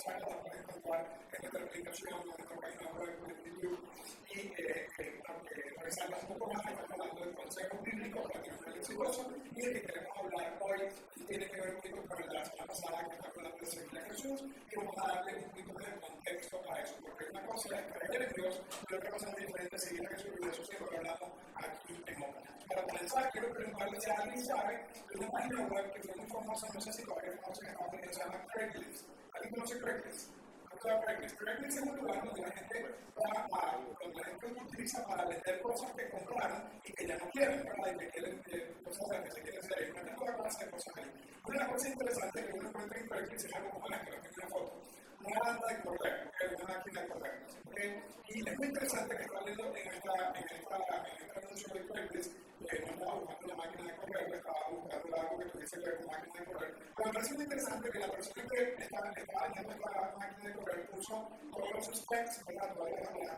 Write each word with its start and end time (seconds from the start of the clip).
mensajes 0.00 0.22
los 0.22 0.56
encontrar. 0.56 1.20
Y 1.30 1.46
un 6.22 6.38
poco 6.38 6.52
más, 6.54 6.66
estamos 6.66 6.90
hablando 6.90 7.20
del 7.20 7.34
consejo 7.34 7.78
bíblico 7.82 8.22
para. 8.22 9.26
Y 9.56 9.64
el 9.66 9.72
que 9.74 9.82
queremos 9.82 10.16
hablar 10.16 10.58
hoy 10.60 10.80
tiene 11.28 11.46
que 11.50 11.60
ver 11.60 11.74
un 11.74 11.80
con 12.08 12.34
la 12.34 12.44
semana 12.44 12.66
pasada 12.66 13.04
que 13.04 13.14
está 13.14 13.28
hablando 13.28 13.58
de 13.58 13.66
a 13.98 14.04
Jesús. 14.04 14.44
Y 14.70 14.76
vamos 14.76 14.96
a 14.98 15.06
darle 15.08 15.36
un 15.36 15.50
poquito 15.50 15.78
de 15.78 16.00
contexto 16.00 16.62
para 16.62 16.82
eso. 16.82 16.94
Porque 17.02 17.24
una 17.30 17.46
cosa 17.46 17.80
es 17.80 17.92
creer 17.92 18.22
en 18.22 18.32
Dios, 18.32 18.62
pero 18.88 18.98
otra 18.98 19.10
cosa 19.10 19.26
diferente 19.36 19.78
seguir 19.78 20.06
a 20.06 20.10
Jesús. 20.10 20.30
Y 20.40 20.44
de 20.44 20.50
eso 20.50 20.64
siempre 20.64 20.96
hablamos 20.96 21.30
aquí 21.56 22.02
en 22.06 22.20
Para 22.68 22.82
comenzar, 22.84 23.30
quiero 23.32 23.52
preguntarle 23.52 24.00
si 24.00 24.10
alguien 24.10 24.46
sabe 24.46 24.86
de 25.10 25.26
una 25.26 25.68
web 25.68 25.92
que 25.92 26.02
fue 26.02 26.16
muy 26.16 26.30
famosa, 26.30 26.66
no 26.72 26.80
sé 26.80 26.92
si 26.92 27.04
todavía 27.04 27.32
es 27.32 27.40
famosa 27.40 28.12
se 28.12 28.20
llama 28.20 28.46
Craigslist. 28.54 29.19
Hay 29.34 29.50
muchos 29.50 29.78
pregnancy. 29.78 30.26
Muchas 30.72 31.04
pregnancy. 31.04 31.36
Pregnancy 31.36 31.78
es 31.78 31.84
un 31.84 31.96
lugar 31.96 32.24
donde 32.24 32.40
la 32.42 32.50
gente, 32.52 32.86
va 33.16 33.46
a, 33.52 33.76
donde 34.00 34.20
la 34.20 34.24
gente 34.24 34.48
lo 34.48 34.62
utiliza 34.62 35.06
para 35.06 35.24
vender 35.26 35.60
cosas 35.62 35.92
que 35.92 36.10
compraron 36.10 36.62
y 36.84 36.92
que 36.92 37.06
ya 37.06 37.16
no 37.16 37.30
quieren, 37.30 37.64
¿verdad? 37.64 37.92
Y 37.94 37.98
que 37.98 38.08
quieren 38.10 38.42
eh, 38.52 38.74
cosas 38.84 39.22
que 39.24 39.30
se 39.30 39.42
quieren 39.42 39.60
hacer. 39.60 39.88
y 39.88 39.90
Una 40.00 40.16
cosa 40.16 40.36
para 40.36 40.48
hacer 40.48 40.70
cosas 40.70 40.96
ahí. 40.96 41.10
Una 41.46 41.68
cosa 41.68 41.88
interesante 41.88 42.46
que 42.46 42.52
uno 42.52 42.68
encuentra 42.68 42.98
en 43.00 43.08
pregnancy 43.08 43.46
es 43.46 43.54
algo 43.54 43.70
como 43.70 43.88
la 43.88 44.04
que 44.04 44.10
no 44.10 44.20
tiene 44.20 44.36
una 44.36 44.48
foto 44.48 44.82
nada 45.28 45.58
de 45.68 45.82
correr, 45.82 46.30
es 46.40 46.62
una 46.62 46.74
máquina 46.74 47.02
de 47.02 47.08
correr. 47.08 47.50
Y 48.28 48.48
es 48.48 48.58
muy 48.58 48.66
interesante 48.68 49.16
que 49.16 49.22
estaba 49.22 49.40
leyendo 49.42 49.76
en 49.76 49.88
esta, 49.88 50.12
en 50.38 50.48
esta, 50.56 50.76
en 51.06 51.56
esta 51.56 51.74
de 51.74 51.86
Coinbase, 51.86 52.30
eh, 52.30 52.84
no 52.86 52.92
estaba 52.92 53.14
buscando 53.14 53.46
la 53.48 53.54
máquina 53.56 53.90
de 53.90 53.96
correr, 53.96 54.30
le 54.30 54.36
estaba 54.36 54.68
buscando 54.70 55.16
algo 55.16 55.38
que 55.38 55.44
tuviese 55.46 55.76
que 55.76 55.84
ver 55.84 55.96
con 55.98 56.06
máquina 56.06 56.40
de 56.40 56.46
correr. 56.46 56.74
Pero 56.96 57.06
me 57.06 57.12
parece 57.12 57.34
muy 57.34 57.44
interesante 57.44 57.90
que 57.90 57.98
la 57.98 58.10
persona 58.10 58.48
que 58.50 58.82
estaba, 58.84 59.10
leyendo 59.48 59.72
esta 59.72 60.16
máquina 60.18 60.48
de 60.48 60.54
correr 60.54 60.90
puso 60.90 61.28
todos 61.50 61.70
los 61.74 61.98
specs, 61.98 62.44
¿verdad? 62.46 62.74
Todas 62.74 62.90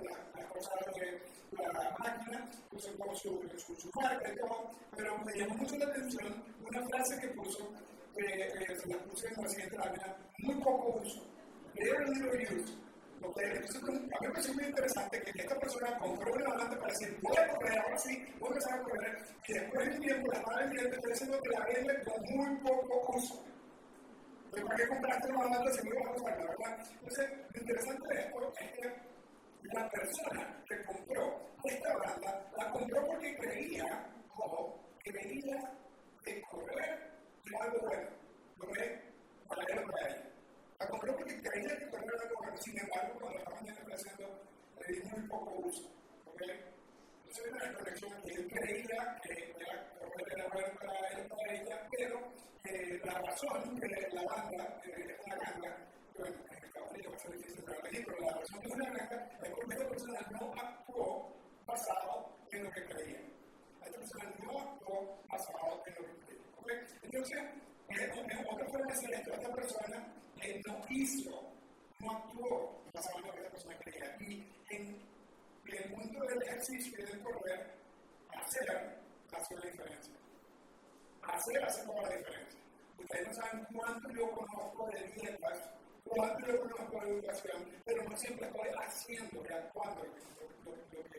las, 0.03 0.47
cosas 0.53 0.94
de 0.94 1.22
la 1.53 1.97
máquina, 1.98 2.50
puso 2.71 2.98
como 2.98 3.15
su, 3.16 3.48
su, 3.56 3.76
su 3.76 3.88
y 3.88 4.37
todo, 4.38 4.71
pero 4.97 5.19
me 5.19 5.32
llamó 5.32 5.54
mucho 5.54 5.76
la 5.76 5.87
atención 5.87 6.44
una 6.69 6.87
frase 6.88 7.21
que 7.21 7.28
puso, 7.28 7.72
que 8.15 8.76
se 8.76 8.88
la 8.88 8.98
puse 8.98 9.28
en 9.28 9.42
la 9.42 9.48
siguiente 9.48 9.78
lámina, 9.78 10.16
muy 10.38 10.54
poco 10.56 11.00
uso. 11.03 11.31
Creo 11.75 12.00
en 12.00 12.16
el 12.16 12.38
virus. 12.38 12.78
Okay. 13.22 13.47
Entonces, 13.47 13.81
pues, 13.81 13.97
a 13.97 14.00
mí 14.03 14.09
me 14.21 14.28
pareció 14.31 14.55
muy 14.55 14.65
interesante 14.65 15.22
que 15.22 15.41
esta 15.43 15.59
persona 15.60 15.99
compró 15.99 16.34
una 16.34 16.50
volante 16.50 16.77
para 16.77 16.93
decir, 16.93 17.19
voy 17.22 17.37
a 17.37 17.49
correr, 17.49 17.78
ahora 17.78 17.99
sí, 17.99 18.27
voy 18.41 18.49
a 18.49 18.53
empezar 18.53 18.81
a 18.81 18.83
correr. 18.83 19.19
Y 19.47 19.53
después 19.53 19.88
de 19.88 19.94
un 19.94 20.00
tiempo, 20.00 20.33
la 20.33 20.43
madre 20.43 20.69
cliente 20.71 20.97
está 20.97 21.09
diciendo 21.09 21.41
que 21.41 21.50
la 21.50 21.65
vende 21.65 22.03
con 22.03 22.37
muy 22.37 22.56
poco 22.56 23.16
uso. 23.16 23.44
Entonces, 24.44 24.65
¿para 24.65 24.77
qué 24.77 24.88
compraste 24.88 25.28
una 25.28 25.44
volante 25.44 25.72
si 25.72 25.88
no 25.88 25.94
ibas 25.94 26.06
a 26.06 26.12
usarla, 26.12 26.44
verdad? 26.44 26.87
Entonces, 26.93 27.31
lo 27.55 27.60
interesante 27.60 28.15
de 28.15 28.21
esto 28.21 28.53
es 28.60 28.72
que 28.72 29.12
la 29.75 29.91
persona 29.91 30.62
que 30.69 30.83
compró 30.83 31.41
esta 31.65 31.97
banda 31.97 32.50
la 32.59 32.71
compró 32.72 33.06
porque 33.06 33.37
creía 33.37 34.10
como 34.34 34.83
que 35.03 35.12
venía 35.12 35.72
de 36.25 36.43
correr 36.43 37.10
de 37.44 37.56
algo 37.56 37.87
bueno. 37.87 38.10
¿Lo 38.59 38.66
ve? 38.72 39.03
Para 39.49 39.62
él, 39.62 39.83
para 39.91 40.09
él. 40.09 40.31
Compré 40.88 41.12
porque 41.12 41.41
creía 41.43 41.78
que 41.78 41.87
podía 41.87 42.12
la 42.12 42.28
coger, 42.34 42.59
sin 42.59 42.78
embargo, 42.78 43.19
cuando 43.20 43.38
la 43.38 43.44
página 43.44 43.72
está 43.72 43.94
haciendo, 43.94 44.43
le 44.81 44.94
di 44.94 45.09
muy 45.09 45.28
poco 45.28 45.50
uso. 45.60 45.91
¿okay? 46.26 46.50
Entonces, 47.26 47.44
era 47.47 47.70
una 47.70 47.78
colección 47.78 48.22
que 48.22 48.32
él 48.34 48.48
creía 48.48 49.21
que 49.22 49.54
era 49.56 49.88
correr 49.98 50.32
era 50.32 50.48
bueno 50.48 50.75
para 50.81 51.09
él 51.09 51.28
para 51.28 51.54
ella, 51.54 51.88
pero 51.97 52.32
eh, 52.65 53.00
la 53.04 53.15
razón 53.15 53.81
que 53.81 53.88
la 53.88 54.22
banda, 54.22 54.81
eh, 54.84 55.16
una 55.26 55.37
banda, 55.37 55.76
bueno, 56.19 56.37
en 56.50 56.65
Estados 56.65 56.91
Unidos 56.91 57.12
va 57.12 57.16
a 57.16 57.21
ser 57.21 57.32
difícil 57.32 57.65
para 57.65 57.78
elegir, 57.78 58.06
pero 58.06 58.21
la 58.21 58.32
razón 58.32 58.60
que 58.60 58.66
es 58.66 58.75
una 58.75 58.91
banda 58.91 59.28
es 59.42 59.50
porque 59.50 59.75
esta 59.75 59.88
persona 59.88 60.21
no 60.32 60.53
actuó 60.60 61.37
basado 61.66 62.37
en 62.50 62.65
lo 62.65 62.71
que 62.71 62.84
creía. 62.87 63.21
Esta 63.84 63.98
persona 63.98 64.34
no 64.44 64.60
actuó 64.60 65.19
basado 65.28 65.82
en 65.87 65.94
lo 65.94 66.03
que 66.03 66.21
creía. 66.26 66.42
¿okay? 66.59 66.78
Entonces, 67.03 67.38
eh, 67.38 67.94
eh 67.94 68.10
otra 68.50 68.66
forma 68.66 68.87
de 68.87 68.92
hacer 68.92 69.15
esto 69.15 69.32
esta 69.32 69.54
persona 69.54 70.12
él 70.42 70.60
no 70.66 70.80
hizo, 70.91 71.30
no 72.00 72.10
actuó 72.10 72.82
de 72.86 72.91
la 72.94 73.03
forma 73.03 73.32
que 73.32 73.41
esa 73.41 73.50
persona 73.50 73.78
creía. 73.78 74.16
Y 74.20 74.53
en 74.70 75.00
el 75.66 75.91
mundo 75.91 76.25
del 76.26 76.42
ejercicio 76.42 76.92
y 76.98 77.03
del 77.03 77.22
correr, 77.22 77.75
hacer 78.34 79.03
hace 79.32 79.54
la 79.54 79.70
diferencia. 79.70 80.14
Hacer 81.22 81.64
hace 81.64 81.84
toda 81.86 82.03
la 82.03 82.16
diferencia. 82.16 82.60
Ustedes 82.98 83.28
no 83.28 83.34
saben 83.34 83.66
cuánto 83.72 84.10
yo 84.10 84.30
conozco 84.30 84.91
de 84.91 85.03
dietas, 85.14 85.70
cuánto 86.04 86.47
yo 86.47 86.60
conozco 86.60 87.00
de 87.00 87.10
educación, 87.10 87.82
pero 87.84 88.04
no 88.04 88.16
siempre 88.16 88.47
estoy 88.47 88.69
haciendo, 88.78 89.41
actuando 89.41 90.04
lo, 90.04 90.72
lo, 90.72 91.10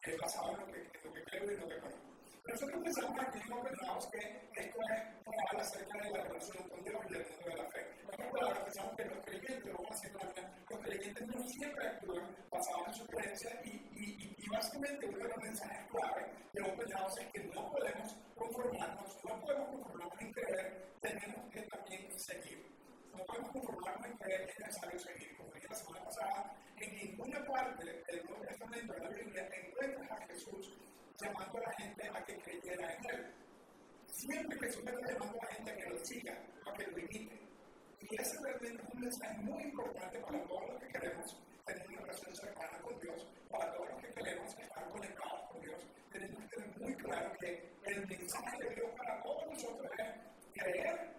que 0.00 0.10
he 0.12 0.18
pasado, 0.18 0.56
lo 0.56 0.66
que, 0.66 0.90
lo 1.04 1.12
que 1.12 1.22
creo 1.24 1.52
y 1.52 1.56
lo 1.56 1.68
que 1.68 1.78
conozco 1.78 2.09
nosotros 2.50 2.82
eso 2.84 3.06
creo 3.06 3.30
que 3.30 3.38
es 3.38 3.46
algo 3.48 4.10
que 4.10 4.18
que 4.18 4.60
esto 4.60 4.78
es 4.82 5.00
hablar 5.24 5.60
acerca 5.60 5.98
de 6.02 6.10
la 6.10 6.24
relación 6.24 6.68
con 6.68 6.82
Dios 6.82 7.00
y 7.08 7.14
el 7.14 7.26
mundo 7.30 7.46
de 7.46 7.56
la 7.56 7.70
fe. 7.70 7.86
Nosotros 8.02 8.30
palabras 8.32 8.64
pensamos 8.64 8.96
que 8.96 9.04
los 9.04 9.24
creyentes, 9.24 9.64
lo 9.66 9.72
vamos 9.78 10.04
a 10.04 10.74
los 10.74 10.80
creyentes 10.80 11.26
no 11.28 11.48
siempre 11.48 11.86
actúan 11.86 12.36
basados 12.50 12.88
en 12.88 12.94
sus 12.94 13.08
creencias 13.08 13.54
y, 13.64 13.70
y, 13.70 14.34
y, 14.36 14.48
básicamente 14.48 15.06
uno 15.06 15.18
de 15.18 15.28
los 15.28 15.36
mensajes 15.38 15.86
clave 15.90 16.26
de 16.52 16.60
los 16.60 16.70
pecados 16.70 17.18
es 17.18 17.26
que 17.32 17.44
no 17.44 17.70
podemos 17.70 18.16
conformarnos, 18.34 19.24
no 19.24 19.40
podemos 19.40 19.68
conformarnos 19.70 20.20
en 20.20 20.32
creer, 20.32 20.88
tenemos 21.00 21.50
que 21.52 21.62
también 21.62 22.18
seguir. 22.18 22.66
No 23.12 23.24
podemos 23.26 23.50
conformarnos 23.52 24.06
en 24.06 24.16
creer, 24.18 24.50
es 24.50 24.58
necesario 24.58 24.98
seguir. 24.98 25.36
Como 25.36 25.52
dije 25.52 25.68
la 25.68 25.76
semana 25.76 26.04
pasada, 26.04 26.56
en 26.80 26.96
ninguna 26.96 27.44
parte 27.44 27.84
del 27.84 28.24
Nuevo 28.26 28.42
Testamento 28.42 28.92
de 28.92 29.00
la 29.00 29.08
Biblia 29.10 29.48
encuentras 29.52 30.10
a 30.10 30.26
Jesús 30.26 30.74
llamando 31.20 31.58
a 31.58 31.60
la 31.60 31.72
gente 31.72 32.08
a 32.08 32.24
que 32.24 32.36
creyera 32.38 32.94
en 32.94 33.10
él. 33.10 33.34
Siempre 34.12 34.58
Jesús 34.58 34.82
está 34.86 35.12
llamando 35.12 35.38
a 35.40 35.44
la 35.44 35.54
gente 35.54 35.70
a 35.70 35.76
que 35.76 35.90
lo 35.90 36.04
siga, 36.04 36.38
a 36.66 36.72
que 36.74 36.86
lo 36.86 36.98
imite. 36.98 37.40
Y 38.00 38.20
ese 38.20 38.38
realmente 38.42 38.82
es 38.82 38.94
un 38.94 39.00
mensaje 39.00 39.38
muy 39.42 39.62
importante 39.62 40.18
para 40.20 40.42
todos 40.44 40.70
los 40.70 40.80
que 40.80 40.88
queremos 40.88 41.36
tener 41.66 41.88
una 41.88 42.00
relación 42.00 42.34
cercana 42.34 42.78
con 42.82 43.00
Dios, 43.00 43.26
para 43.50 43.72
todos 43.74 43.90
los 43.90 44.00
que 44.00 44.08
queremos 44.14 44.58
estar 44.58 44.88
conectados 44.88 45.40
con 45.50 45.60
Dios. 45.60 45.86
Tenemos 46.10 46.40
que 46.40 46.56
tener 46.56 46.78
muy 46.80 46.94
claro 46.94 47.32
que 47.38 47.72
el 47.84 48.06
mensaje 48.06 48.64
de 48.64 48.74
Dios 48.74 48.90
para 48.96 49.22
todos 49.22 49.46
nosotros 49.46 49.90
es 49.98 50.62
creer, 50.62 51.10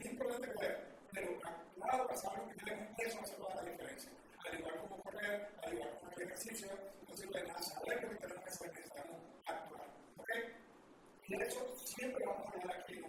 es 0.00 0.06
importante 0.10 0.48
creer, 0.54 0.94
pero 1.12 1.38
actuar 1.44 2.06
basado 2.08 2.36
lo 2.36 2.48
que 2.48 2.54
tenemos, 2.56 2.88
eso 2.98 3.20
hace 3.20 3.34
toda 3.36 3.54
la 3.54 3.62
diferencia. 3.62 4.10
Al 4.46 4.58
igual 4.58 4.76
como 4.80 5.02
correr, 5.02 5.48
al 5.62 5.74
igual 5.74 5.90
como 6.00 6.12
el 6.12 6.22
ejercicio, 6.22 6.68
no 7.08 7.16
sirve 7.16 7.40
de 7.40 7.46
nada 7.46 7.60
lo 7.84 8.08
que 8.10 8.16
tenemos 8.16 8.44
que 8.44 8.50
hacer 8.50 8.83
y 11.26 11.36
de 11.36 11.44
hecho, 11.44 11.74
siempre 11.74 12.22
vamos 12.26 12.46
a 12.46 12.50
hablar 12.50 12.80
aquí 12.80 12.94
en 12.96 13.02
la 13.02 13.08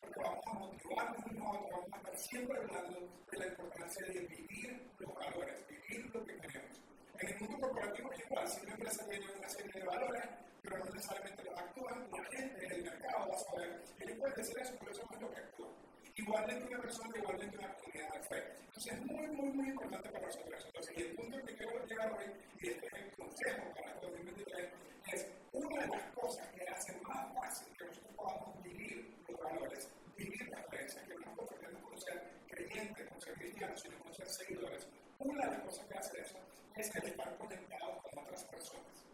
porque 0.00 0.20
vamos 0.20 0.46
a 0.46 0.52
motivarnos 0.54 1.26
unos 1.26 1.56
otros, 1.56 1.70
vamos 1.72 1.92
a 1.92 1.96
estar 1.96 2.18
siempre 2.18 2.58
hablando 2.58 3.08
de 3.32 3.38
la 3.38 3.46
importancia 3.48 4.06
de 4.06 4.20
vivir 4.20 4.90
los 5.00 5.14
valores, 5.14 5.66
vivir 5.66 6.06
lo 6.14 6.24
que 6.24 6.36
queremos. 6.38 6.80
En 7.18 7.28
el 7.28 7.40
mundo 7.40 7.58
corporativo 7.60 8.10
igual, 8.14 8.48
si 8.48 8.60
una 8.60 8.74
empresa 8.74 9.08
tiene 9.08 9.26
una 9.38 9.48
serie 9.48 9.72
de 9.72 9.86
valores, 9.86 10.22
pero 10.62 10.78
no 10.78 10.84
necesariamente 10.84 11.42
los 11.42 11.58
actúan, 11.58 12.10
la 12.12 12.24
gente, 12.24 12.64
en 12.64 12.72
el 12.72 12.82
mercado 12.84 13.28
va 13.28 13.34
a 13.34 13.38
saber. 13.38 13.82
Ellos 13.98 14.18
pueden 14.18 14.36
decir 14.36 14.58
eso, 14.60 14.74
pero 14.78 14.92
eso 14.92 15.02
es 15.12 15.20
lo 15.20 15.30
que 15.30 15.40
actúan 15.40 15.70
igualmente 16.16 16.66
una 16.66 16.80
persona, 16.80 17.18
igualmente 17.18 17.58
una 17.58 17.74
comunidad 17.74 18.12
de 18.14 18.22
fe. 18.24 18.42
Entonces 18.66 18.92
es 18.92 19.06
muy, 19.06 19.26
muy, 19.28 19.48
muy 19.52 19.68
importante 19.68 20.08
para 20.10 20.26
nosotros. 20.26 20.64
Entonces, 20.66 20.96
y 20.96 21.00
el 21.02 21.14
punto 21.14 21.44
que 21.44 21.54
quiero 21.56 21.86
llegar 21.86 22.12
hoy, 22.12 22.24
y 22.60 22.68
este 22.68 22.86
es 22.86 22.92
el 22.94 23.16
consejo 23.16 23.74
para 23.74 23.92
el 23.92 24.00
2023, 24.00 24.68
es 25.12 25.26
una 25.52 25.82
de 25.82 25.88
las 25.88 26.02
cosas 26.14 26.48
que 26.48 26.68
hace 26.68 27.00
más 27.02 27.34
fácil 27.34 27.76
que 27.76 27.84
nosotros 27.84 28.14
podamos 28.16 28.62
vivir 28.62 29.14
los 29.28 29.40
valores, 29.40 29.88
vivir 30.16 30.48
las 30.48 30.66
creencias 30.66 31.04
que 31.04 31.14
nos 31.14 31.36
compartimos 31.36 31.82
con 31.82 32.00
ser 32.00 32.22
creyentes, 32.48 33.08
con 33.08 33.20
ser 33.20 33.34
cristianos, 33.34 33.80
sino 33.80 33.98
con 34.00 34.14
ser 34.14 34.28
seguidores. 34.28 34.88
Una 35.18 35.44
de 35.44 35.50
las 35.50 35.60
cosas 35.60 35.86
que 35.86 35.98
hace 35.98 36.20
eso 36.20 36.38
es 36.76 36.96
el 36.96 37.04
estar 37.04 37.36
conectados 37.36 38.02
con 38.02 38.24
otras 38.24 38.44
personas. 38.44 39.04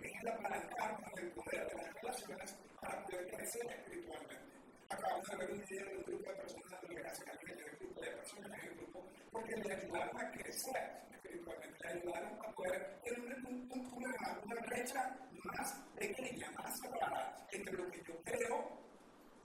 Es 0.00 0.12
el 0.20 0.28
apalancarnos 0.28 1.12
del 1.14 1.30
poder 1.32 1.68
de 1.68 1.76
las 1.76 1.94
relaciones 1.94 2.56
para 2.80 3.04
poder 3.04 3.26
crecer 3.30 3.66
espiritualmente. 3.66 4.59
Acabamos 4.90 5.28
de 5.28 5.36
ver 5.36 5.50
un 5.52 5.64
video 5.64 5.86
de 5.86 5.96
un 5.96 6.02
grupo 6.02 6.30
de 6.30 6.36
personas, 6.36 6.82
de 6.82 6.94
gracias 6.94 7.28
a 7.28 7.32
Dios, 7.44 7.58
un 7.72 7.78
grupo 7.78 8.00
de 8.00 8.10
personas 8.10 8.52
en 8.58 8.68
el 8.68 8.74
grupo, 8.76 9.08
porque 9.30 9.56
le 9.56 9.74
ayudaron 9.74 10.20
a 10.20 10.30
crecer 10.32 10.76
espiritualmente, 11.12 11.78
le 11.84 11.90
ayudaron 11.90 12.38
a 12.44 12.52
poder 12.52 13.00
tener 13.04 13.20
una, 13.20 14.40
una 14.44 14.60
brecha 14.66 15.16
más 15.44 15.80
pequeña, 15.96 16.50
más 16.52 16.80
separada 16.80 17.46
entre 17.52 17.74
lo 17.74 17.90
que 17.90 18.02
yo 18.02 18.14
creo 18.24 18.80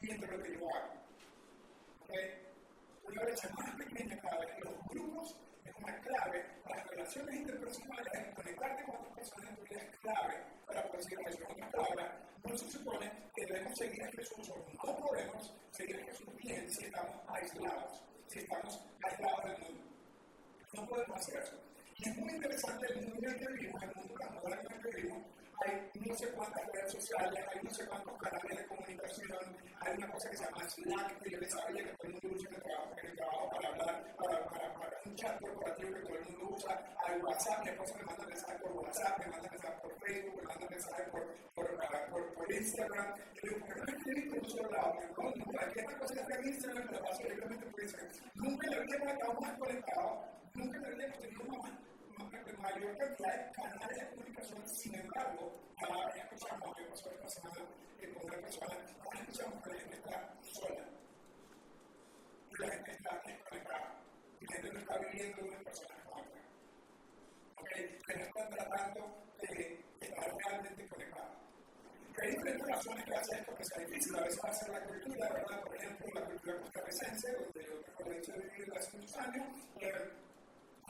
y 0.02 0.12
entre 0.12 0.38
lo 0.38 0.44
que 0.44 0.54
yo 0.54 0.76
hago. 0.76 0.94
¿Okay? 2.04 2.42
Una 3.04 3.22
brecha 3.24 3.50
más 3.50 3.76
pequeña 3.76 4.20
cada 4.22 4.40
vez. 4.40 4.60
Los 4.64 4.84
grupos 4.90 5.38
una 5.86 6.02
clave 6.02 6.44
las 6.68 6.88
relaciones 6.88 7.36
interpersonales, 7.36 8.36
conectarte 8.36 8.84
con 8.86 8.96
otras 8.96 9.14
personas 9.30 9.60
en 9.60 9.78
es 9.78 10.00
clave 10.00 10.44
para 10.66 10.84
poder 10.88 11.04
seguir 11.04 11.28
eso. 11.28 11.38
En 11.38 11.52
otras 11.52 11.72
palabras, 11.72 12.12
no 12.44 12.58
se 12.58 12.70
supone 12.72 13.12
que 13.36 13.46
debemos 13.46 13.78
seguir 13.78 14.04
a 14.04 14.12
Jesús 14.12 14.50
o 14.50 14.88
no 14.88 14.98
podemos 14.98 15.54
seguir 15.72 16.02
a 16.02 16.06
Jesús 16.06 16.28
bien 16.38 16.72
si 16.72 16.86
estamos 16.86 17.16
aislados, 17.28 18.04
si 18.28 18.40
estamos 18.40 18.82
aislados 19.04 19.44
del 19.44 19.60
mundo. 19.60 19.84
No 20.74 20.88
podemos 20.88 21.18
hacer 21.18 21.44
eso. 21.44 21.60
Y 21.98 22.10
es 22.10 22.18
muy 22.18 22.34
interesante 22.34 22.88
el 22.88 23.08
mundo 23.08 23.28
en 23.28 23.34
el 23.34 23.40
que 23.40 23.54
vivimos, 23.54 23.84
el 23.84 23.96
mundo 23.96 24.16
moderno 24.44 24.70
en 24.70 24.76
el 24.76 24.82
que 24.82 24.96
vivimos, 24.96 25.24
hay 25.64 25.90
no 26.02 26.16
sé 26.16 26.28
cuántas 26.32 26.66
redes 26.72 26.92
sociales, 26.92 27.46
hay 27.54 27.60
no 27.64 27.70
sé 27.70 27.88
cuántos 27.88 28.18
canales 28.18 28.58
de 28.58 28.66
comunicación, 28.68 29.58
hay 29.80 29.98
una 29.98 30.12
cosa 30.12 30.30
que 30.30 30.38
se 30.38 30.44
llama 30.44 30.70
Slack, 30.70 31.22
que 31.22 31.30
yo 31.32 31.40
les 31.40 31.52
sabía 31.52 31.84
que 31.84 31.92
todo 31.92 32.08
el 32.08 32.14
mundo 32.14 32.30
usa 32.36 32.50
el 32.50 32.62
trabajo, 32.62 32.96
el 33.04 33.16
trabajo 33.16 33.50
para 33.50 33.70
hablar, 33.70 34.16
para, 34.18 34.46
para, 34.50 34.74
para, 34.74 35.00
un 35.06 35.16
chat 35.16 35.40
corporativo 35.40 35.94
que 35.94 36.02
todo 36.02 36.16
el 36.16 36.26
mundo 36.26 36.56
usa, 36.56 36.96
hay 37.08 37.22
WhatsApp, 37.22 37.78
cosas 37.78 37.96
que 37.96 38.04
me 38.04 38.06
mandan 38.06 38.28
mensajes 38.28 38.62
por 38.62 38.72
WhatsApp, 38.72 39.20
me 39.20 39.28
mandan 39.28 39.52
mensajes 39.52 39.82
por 39.82 40.00
Facebook, 40.00 40.36
me 40.36 40.44
mandan 40.44 40.70
mensajes 40.70 41.10
por, 41.10 41.24
por, 41.56 42.34
por, 42.34 42.52
Instagram. 42.52 43.16
Y 43.36 43.48
digo, 43.48 43.66
¿por 43.66 43.74
qué 43.74 43.82
no 43.82 43.98
escribís 43.98 44.30
por 44.30 44.40
un 44.40 44.50
solo 44.50 44.72
lado? 44.72 44.94
No, 45.18 45.24
no, 45.24 45.60
aquí 45.60 45.80
esta 45.80 45.98
cosa 46.00 46.14
está 46.22 46.36
en 46.36 46.46
Instagram, 46.46 46.86
me 46.86 46.92
la 46.92 47.02
paso 47.02 47.24
directamente 47.24 47.66
por 47.66 47.84
Instagram. 47.84 48.12
Nunca 48.36 48.68
le 48.68 48.76
habíamos 48.76 49.14
estado 49.14 49.34
más 49.42 49.58
conectados, 49.60 50.20
nunca 50.54 50.80
le 50.80 50.88
habíamos 50.88 51.20
tenido 51.20 51.44
más 51.46 51.72
mayor 52.18 52.98
cantidad 52.98 53.46
de 53.46 53.52
canales 53.52 53.98
de 53.98 54.10
comunicación, 54.10 54.70
sin 54.70 54.96
embargo, 54.96 55.52
cada 55.80 56.06
vez 56.08 56.24
escuchamos, 56.24 56.78
yo 56.78 56.90
pasó 56.90 57.12
esta 57.12 57.30
semana 57.30 57.62
con 58.14 58.42
persona, 58.42 58.76
ahora 59.04 59.20
escuchamos 59.20 59.64
que 59.64 59.70
la 59.70 59.80
gente 59.80 59.96
está 59.96 60.34
sola, 60.54 60.86
y 62.50 62.62
la 62.62 62.72
gente 62.72 62.92
está 62.92 63.22
desconectada, 63.26 63.96
y 64.40 64.46
la 64.46 64.54
gente 64.54 64.74
no 64.74 64.80
está 64.80 64.98
viviendo 64.98 65.46
una 65.46 65.60
persona 65.60 65.96
con 66.06 66.22
otra, 66.22 66.42
¿okay? 67.62 67.98
que 68.08 68.14
tratando 68.56 69.02
de 69.42 69.84
estar 70.02 70.34
realmente 70.46 70.88
conectados. 70.88 71.38
Hay 72.22 72.30
diferentes 72.32 72.68
razones 72.68 73.06
que 73.06 73.16
hacen 73.16 73.40
esto 73.40 73.56
que 73.56 73.64
sea 73.66 73.86
difícil. 73.86 74.16
A 74.16 74.22
veces 74.22 74.40
va 74.44 74.50
a 74.50 74.54
ser 74.54 74.70
la 74.70 74.84
cultura, 74.86 75.34
¿verdad? 75.34 75.62
Por 75.62 75.76
ejemplo, 75.76 76.08
la 76.14 76.26
cultura 76.26 76.62
costarricense, 76.62 77.32
donde 77.34 77.66
yo 77.66 77.82
tengo 77.82 78.10
el 78.10 78.18
hecho 78.18 78.32
de 78.32 78.40
vivir 78.40 78.74
hace 78.78 78.98
muchos 78.98 79.18
años, 79.18 79.48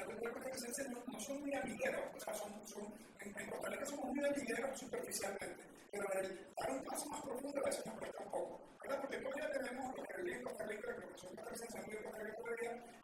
los 0.03 0.19
cuerpos 0.19 0.59
se 0.59 0.68
enseñan 0.68 1.03
no 1.07 1.19
son 1.19 1.42
muy 1.42 1.53
amigueros, 1.53 2.01
o 2.15 2.19
sea, 2.19 2.33
son, 2.33 2.51
son, 2.68 2.83
en, 3.21 3.39
en 3.39 3.50
Costa 3.50 3.69
Rica 3.69 3.86
somos 3.86 4.06
muy 4.13 4.25
amigueros 4.25 4.80
superficialmente, 4.80 5.63
pero 5.92 6.06
el 6.19 6.47
dar 6.56 6.71
un 6.71 6.83
paso 6.83 7.06
más 7.09 7.21
profundo 7.21 7.62
a 7.62 7.69
veces 7.69 7.86
nos 7.86 7.97
cuesta 8.00 8.24
un 8.24 8.31
poco, 8.31 8.62
¿verdad? 8.83 9.01
Porque 9.01 9.18
todavía 9.18 9.51
tenemos 9.51 9.97
los 9.97 10.07
que 10.07 10.21
viven 10.21 10.38
en 10.38 10.44
Costa 10.44 10.65
Rica, 10.65 10.92
los 10.92 11.12
que 11.12 11.18
son 11.18 11.36
costarricenses 11.36 11.88
de 11.88 12.03
Costa 12.03 12.19
Rica 12.19 12.36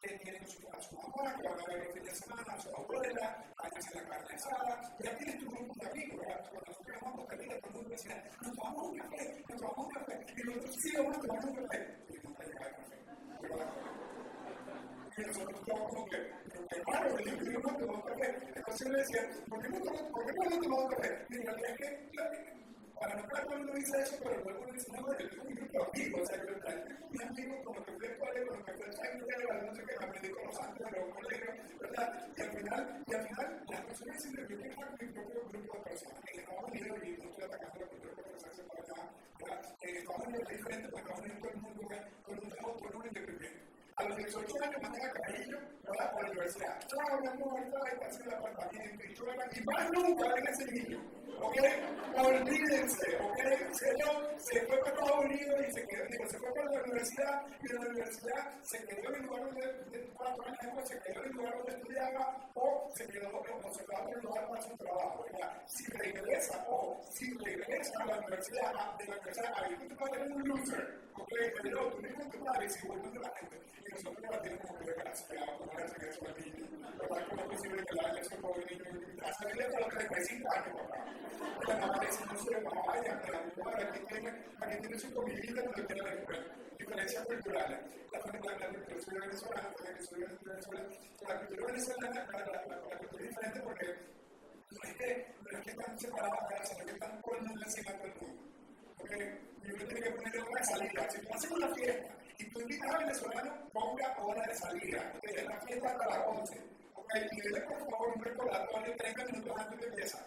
que 0.02 0.18
tienen 0.18 0.48
su, 0.48 0.68
a 0.72 0.82
su 0.82 0.96
mamá, 0.96 1.36
que 1.36 1.48
van 1.48 1.60
a 1.60 1.66
ver 1.68 1.86
los 1.86 1.94
fines 1.94 2.10
de 2.10 2.16
semana, 2.16 2.54
a 2.54 2.62
su 2.62 2.70
abuela, 2.76 3.46
a 3.58 3.68
hacer 3.68 3.96
la 3.96 4.10
carne 4.10 4.36
asada, 4.36 4.96
ya 5.00 5.18
tienes 5.18 5.38
tu 5.40 5.46
grupo 5.52 5.74
de 5.80 5.90
amigos, 5.90 6.20
¿verdad? 6.20 6.50
Cuando 6.50 6.72
nosotros 6.72 6.98
vamos 7.02 7.14
a 7.14 7.22
Costa 7.22 7.36
Rica, 7.36 7.60
todo 7.62 7.70
el 7.70 7.76
mundo 7.76 7.90
decía, 7.90 8.24
nos 8.42 8.56
tomamos 8.58 8.84
un 8.90 8.98
café, 8.98 9.44
nos 9.48 9.62
tomamos 9.62 9.88
un 9.88 9.94
café, 9.94 10.26
y 10.36 10.44
nosotros 10.44 10.76
sí 10.82 10.90
vamos 10.98 11.18
a 11.18 11.22
tomar 11.22 11.46
un 11.46 11.56
café, 11.56 11.80
y 12.10 12.28
nunca 12.28 12.44
llega 12.44 12.68
el 12.68 12.76
café, 12.76 14.11
y 15.18 15.22
nosotros 15.24 15.60
estamos 15.60 15.90
como 15.90 16.06
que, 16.06 16.18
hermano, 16.70 17.20
yo 17.20 17.38
quiero 17.38 17.60
no 17.60 17.78
tomar 17.78 18.04
café. 18.06 18.38
Entonces 18.56 18.88
yo 18.88 18.94
le 18.94 19.00
decía, 19.00 19.30
¿por 19.50 19.62
qué 19.62 19.70
no, 19.70 20.12
¿por 20.12 20.26
qué 20.26 20.34
no 20.34 20.60
tomado 20.62 20.88
café? 20.88 21.26
Realidad 21.30 21.56
es 21.68 21.78
que, 21.78 22.12
para 23.00 23.16
no 23.16 23.28
claro, 23.28 23.48
uno 23.60 23.74
dice 23.74 24.00
eso, 24.00 24.16
pero 24.24 24.44
luego 24.44 24.62
uno 24.62 24.74
dice, 24.74 24.92
no, 24.92 25.20
yo 25.20 25.30
tengo 25.30 25.44
un 25.44 25.56
grupo 25.56 25.72
de 25.72 26.02
amigos, 26.02 26.22
o 26.22 26.26
sea, 26.26 26.38
yo 26.38 26.46
tengo 26.46 26.60
un 27.12 27.22
amigo 27.22 27.64
con 27.64 27.76
los 27.76 27.86
que 27.86 27.92
fui 27.92 28.08
al 28.08 28.18
cole, 28.18 28.46
con 28.46 28.58
los 28.58 28.66
que 28.66 28.74
fui 28.74 28.84
al 28.84 28.94
Chaino, 28.96 29.26
no 29.62 29.76
sé 29.76 29.84
qué, 29.84 30.06
aprendí 30.06 30.30
con 30.30 30.46
los 30.46 30.56
santos 30.56 30.92
de 30.92 31.00
los 31.00 31.16
colegios, 31.16 31.80
¿verdad? 31.82 32.28
Y 32.38 32.42
al 32.42 32.52
final, 32.52 33.04
y 33.08 33.14
al 33.14 33.28
final, 33.28 33.64
las 33.68 33.82
personas 33.82 34.24
yo 34.24 34.48
quiero 34.48 34.64
estar 34.64 34.88
con 34.88 35.08
mi 35.08 35.14
propio 35.14 35.42
grupo 35.50 35.78
de 35.78 35.84
personas. 35.84 36.20
En 36.32 36.40
Estados 36.40 36.70
Unidos, 36.72 36.98
y 37.04 37.12
no 37.12 37.30
estoy 37.30 37.44
atacando 37.44 37.80
la 37.82 37.88
cultura 37.88 38.14
que 38.16 38.56
se 38.56 38.64
para 38.64 38.82
acá, 38.82 38.96
¿verdad? 39.40 39.76
En 39.82 39.98
Estados 39.98 40.28
Unidos 40.28 40.44
es 40.48 40.58
diferente, 40.58 40.88
porque 40.88 41.04
Estados 41.04 41.20
Unidos 41.20 41.40
todo 41.42 41.52
el 41.52 41.62
mundo 41.62 41.82
con 42.24 42.40
un 42.40 42.50
trabajo 42.50 42.72
autónomo 42.72 43.06
independiente 43.06 43.71
a 44.02 44.10
los 44.10 44.18
18 44.18 44.64
años 44.64 44.82
mandan 44.82 45.10
a 45.10 45.14
Carrillo 45.14 45.60
por 45.86 46.24
la 46.24 46.30
universidad. 46.32 46.80
Chao, 46.88 47.22
mi 47.22 47.28
amor, 47.28 47.62
está 47.62 48.18
en 48.18 48.28
el 48.28 48.34
apartamento 48.34 49.04
y. 49.06 49.60
Y 49.60 49.64
más 49.66 49.92
nunca 49.92 50.34
ven 50.34 50.48
ese 50.48 50.66
niño. 50.72 51.00
¿Ok? 51.40 51.58
Olvídense. 52.18 53.18
¿Ok? 53.18 53.40
Señor, 53.74 54.36
se 54.40 54.62
fue 54.66 54.78
para 54.80 54.92
Estados 54.92 55.26
Unidos 55.26 55.60
y 55.68 55.74
se 55.74 55.88
quedó, 55.88 56.06
digo, 56.10 56.28
se 56.30 56.38
fue 56.40 56.54
para 56.54 56.72
la 56.72 56.84
universidad 56.84 57.42
y 57.62 57.72
en 57.72 57.76
la 57.76 57.90
universidad 57.90 58.62
se 58.64 58.86
quedó 58.86 59.10
en 59.10 59.16
el 59.16 59.22
lugar 59.22 59.44
donde, 59.46 59.68
de 59.92 60.08
cuatro 60.14 60.44
años 60.46 60.90
se 60.90 61.00
quedó 61.00 61.24
en 61.24 61.30
el 61.30 61.36
lugar 61.36 61.58
donde 61.58 61.74
estudiaba 61.74 62.50
o 62.56 62.92
se 62.96 63.08
quedó, 63.08 63.30
o 63.30 63.74
se 63.74 64.22
lugar 64.22 64.48
para 64.48 64.62
su 64.62 64.78
trabajo. 64.78 65.26
¿verdad? 65.32 65.64
Si 65.68 65.86
regresa, 65.92 66.66
o 66.68 67.02
si 67.12 67.34
regresa 67.38 68.00
a 68.02 68.06
la 68.06 68.18
universidad, 68.18 68.98
de 68.98 69.06
la 69.06 69.14
universidad, 69.14 69.54
ahí 69.58 69.88
tú 69.88 69.96
vas 69.96 70.10
a 70.10 70.14
tener 70.14 70.32
un 70.32 70.48
loser. 70.48 71.02
¿Ok? 71.16 71.32
Pero 71.62 71.92
tú 71.92 72.02
mismo 72.02 72.30
te 72.30 72.38
pares 72.40 72.84
y 72.84 72.88
vuelves 72.88 73.14
de 73.14 73.20
la 73.20 73.30
gente 73.36 73.62
y 73.92 73.94
nosotros 73.94 74.32
la 74.32 74.42
tenemos 74.42 74.66
como 74.66 74.80
que 74.80 74.86
de 74.86 74.94
gracia, 74.94 75.58
como 75.58 75.74
la 75.74 75.86
que 75.86 76.08
es 76.08 76.18
el 76.22 76.46
niño. 76.46 76.66
¿Verdad? 76.98 77.28
¿Cómo 77.30 77.42
es 77.42 77.48
posible 77.48 77.84
que 77.84 77.96
la 77.96 78.10
haya 78.10 78.22
ese 78.22 78.36
pobre 78.38 78.66
niño 78.66 78.86
a 79.22 79.34
salir 79.34 79.64
hasta 79.64 79.80
los 79.80 79.90
35 79.90 80.52
años, 80.52 80.82
papá? 80.82 81.06
La 81.68 81.78
mamá 81.78 82.00
dice, 82.00 82.26
no 82.26 82.38
se 82.40 82.62
va, 82.62 82.72
vaya, 82.88 83.22
que 83.22 83.32
la 83.32 83.42
mujer 83.42 83.88
aquí 83.88 84.00
tiene, 84.08 84.30
aquí 84.62 84.78
tiene 84.80 85.00
su 85.00 85.14
comidita 85.14 85.62
cuando 85.64 85.88
quiere 85.88 86.02
la 86.02 86.14
escuela. 86.14 86.46
Diferencias 86.80 87.26
culturales. 87.26 87.80
La, 88.12 88.20
la, 88.20 88.32
la, 88.32 88.72
la 88.72 88.80
cultura 88.86 89.20
venezolana, 89.26 89.70
la 89.84 89.94
que 89.94 90.04
soy 90.04 90.20
venezolana, 90.20 90.90
la 91.28 91.40
cultura 91.40 91.66
venezolana, 91.68 92.28
la, 92.32 92.40
la, 92.40 92.46
la, 92.46 92.78
la 92.78 92.98
cultura 92.98 93.24
es 93.24 93.30
diferente 93.30 93.60
porque 93.62 93.88
no 94.72 94.80
es 94.84 94.98
que, 94.98 95.36
no 95.42 95.50
es 95.52 95.64
que 95.64 95.72
están 95.72 96.00
separadas, 96.00 96.70
sino 96.70 96.86
que 96.86 97.02
yo 99.64 99.88
tiene 99.88 100.02
que 100.02 100.12
ponerle 100.12 100.44
una 100.44 100.64
salida. 100.64 101.10
Si 101.10 101.22
tú 101.22 101.34
haces 101.34 101.52
una 101.52 101.76
fiesta, 101.76 102.16
y 102.92 102.98
tú 102.98 103.02
invitas 103.04 103.24
a 103.24 103.30
venezolano, 103.30 103.70
ponga 103.72 104.18
hora 104.20 104.48
de 104.48 104.56
salida. 104.56 105.14
Desde 105.22 105.44
la 105.44 105.62
fiesta 105.62 105.88
hasta 105.90 106.10
las 106.10 106.28
11. 106.28 106.58
Ok, 106.96 107.14
y 107.32 107.42
dile 107.42 107.62
por 107.62 107.78
favor 107.92 108.14
un 108.16 108.24
recordatorio 108.24 108.96
30 108.98 109.26
minutos 109.26 109.58
antes 109.58 109.80
de 109.80 109.88
empezar. 109.88 110.26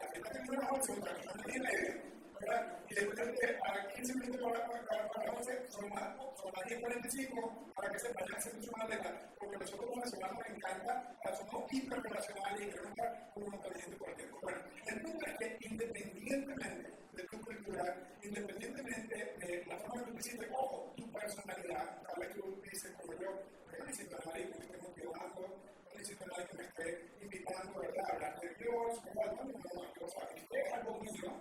La 0.00 0.08
fiesta 0.08 0.30
termina 0.32 0.58
a 0.58 0.62
las 0.62 0.72
11, 0.72 0.92
otra 0.92 1.14
cosa 1.14 1.34
no 1.34 1.42
tiene 1.44 1.58
media. 1.60 2.15
¿Verdad? 2.40 2.78
Y 2.88 2.94
de 2.94 3.58
a 3.64 3.88
15 3.94 4.14
minutos 4.14 4.52
para, 4.52 4.66
para, 4.66 5.08
para 5.08 5.26
las 5.26 5.36
11 5.36 5.70
son 5.70 5.90
las, 5.90 6.16
son 6.36 6.52
las 6.54 6.64
10.45 6.66 7.74
para 7.74 7.90
que 7.90 7.98
se 7.98 8.12
vayan 8.12 8.36
haciendo 8.36 8.62
su 8.62 8.72
maleta, 8.72 9.32
porque 9.38 9.56
nosotros 9.58 9.86
como 9.86 10.00
venezolanos 10.00 10.38
nos 10.38 10.56
encanta, 10.56 11.16
somos 11.36 11.72
hiperrelacionales 11.72 12.62
y 12.62 12.70
queremos 12.70 12.90
estar 12.90 13.30
con 13.34 13.42
un 13.42 13.50
por 13.50 13.72
tiempo. 13.74 14.38
Bueno, 14.42 14.58
el 14.86 15.36
que 15.38 15.58
independientemente 15.60 16.92
de 17.12 17.22
tu 17.24 17.40
cultura, 17.40 17.96
independientemente 18.22 19.34
de 19.38 19.64
la 19.66 19.76
forma 19.78 20.02
en 20.08 20.14
que 20.14 20.20
hiciste, 20.20 20.48
ojo, 20.52 20.92
tu 20.96 21.10
personalidad, 21.12 22.02
tal 22.02 22.20
vez 22.20 22.34
tú 22.34 22.62
dices 22.62 22.92
como 23.00 23.12
yo, 23.20 23.30
no 23.78 23.84
necesito 23.84 24.16
a 24.16 24.24
nadie 24.26 24.50
que 24.50 24.58
me 24.58 24.64
esté 24.64 24.78
motivando, 24.78 25.40
no 25.40 25.94
necesito 25.94 26.24
a 26.24 26.28
nadie 26.28 26.46
que 26.46 26.56
me 26.56 26.64
esté 26.64 27.08
invitando 27.22 27.82
a 27.82 28.12
hablar 28.12 28.40
de 28.40 28.54
Dios, 28.54 29.02
o 29.14 29.22
algo, 29.22 29.44
no, 29.44 29.52
no, 29.52 29.74
no, 29.74 30.06
o 30.06 30.08
sea, 30.08 30.28
es 30.34 30.72
algo 30.72 31.00
mío, 31.00 31.32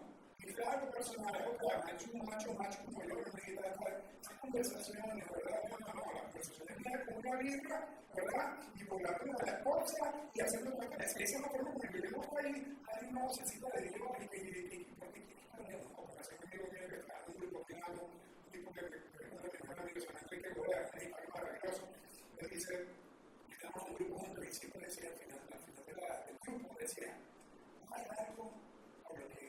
y 0.46 0.50
es 0.50 0.68
algo 0.68 0.92
personal, 0.92 1.58
que 1.60 1.68
ha 1.74 1.94
hecho 1.94 2.10
un 2.14 2.26
macho 2.26 2.54
macho 2.54 2.80
como 2.86 3.04
yo, 3.04 3.16
no 3.16 3.22
necesita 3.22 3.68
esas 3.68 4.40
conversaciones, 4.40 5.26
¿verdad? 5.32 5.60
No, 5.70 5.78
no, 5.80 5.94
no, 5.94 6.14
las 6.14 6.22
conversaciones 6.24 6.78
vienen 6.78 7.06
con 7.06 7.16
una 7.18 7.40
birra, 7.40 7.88
¿verdad? 8.16 8.58
Y 8.76 8.84
por 8.86 9.02
la 9.02 9.12
de 9.12 9.46
la 9.46 9.58
esposa, 9.58 10.14
y 10.34 10.42
haciendo 10.42 10.76
una 10.76 10.86
esa 11.04 11.20
es 11.20 11.42
la 11.42 11.50
forma 11.50 11.72
como 11.74 11.92
vivimos 11.92 12.28
ahí, 12.38 12.78
hay 12.88 13.10
una 13.10 13.24
vocecita 13.24 13.68
de 13.76 13.82
Dios, 13.90 14.12
y 14.22 14.28
que, 14.28 14.38
y 14.38 14.70
que, 14.70 14.96
amigo 16.56 16.70
tiene 16.70 16.88
que 16.88 16.96
estar 16.96 17.26
un 17.28 17.36
grupo 17.36 17.66
final, 17.66 17.92
un 18.00 18.52
tipo 18.52 18.72
que 18.72 18.80
es 18.80 19.32
uno 19.32 19.42
de 19.42 19.50
mis 19.52 19.62
mejores 19.62 19.80
amigos, 19.80 20.04
San 20.06 20.16
Enrique 20.24 20.50
Gorea, 20.56 20.90
un 20.94 21.02
hispano 21.02 21.28
maravilloso. 21.34 21.84
Él 22.38 22.50
dice, 22.50 22.88
estamos 23.52 23.84
en 23.84 23.90
un 23.90 23.96
grupo 23.96 24.20
juntos 24.20 24.46
y 24.46 24.54
siempre 24.54 24.82
decía 24.86 25.10
al 25.10 25.18
final, 25.20 25.40
al 25.52 25.60
final 25.60 25.86
de 25.86 25.94
la, 25.94 26.26
del 26.26 26.38
grupo, 26.40 26.76
decía, 26.80 27.18
no 27.84 27.96
hay 27.96 28.06
algo 28.18 28.52
con 29.04 29.20
lo 29.20 29.28
que, 29.28 29.46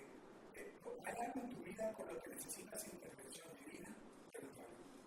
eh, 0.54 0.74
hay 1.04 1.14
algo 1.26 1.40
en 1.40 1.54
tu 1.54 1.62
vida 1.76 1.92
con 1.92 2.06
lo 2.06 2.22
que 2.22 2.30
necesitas 2.30 2.86
intervención 2.86 3.46
divina. 3.58 3.94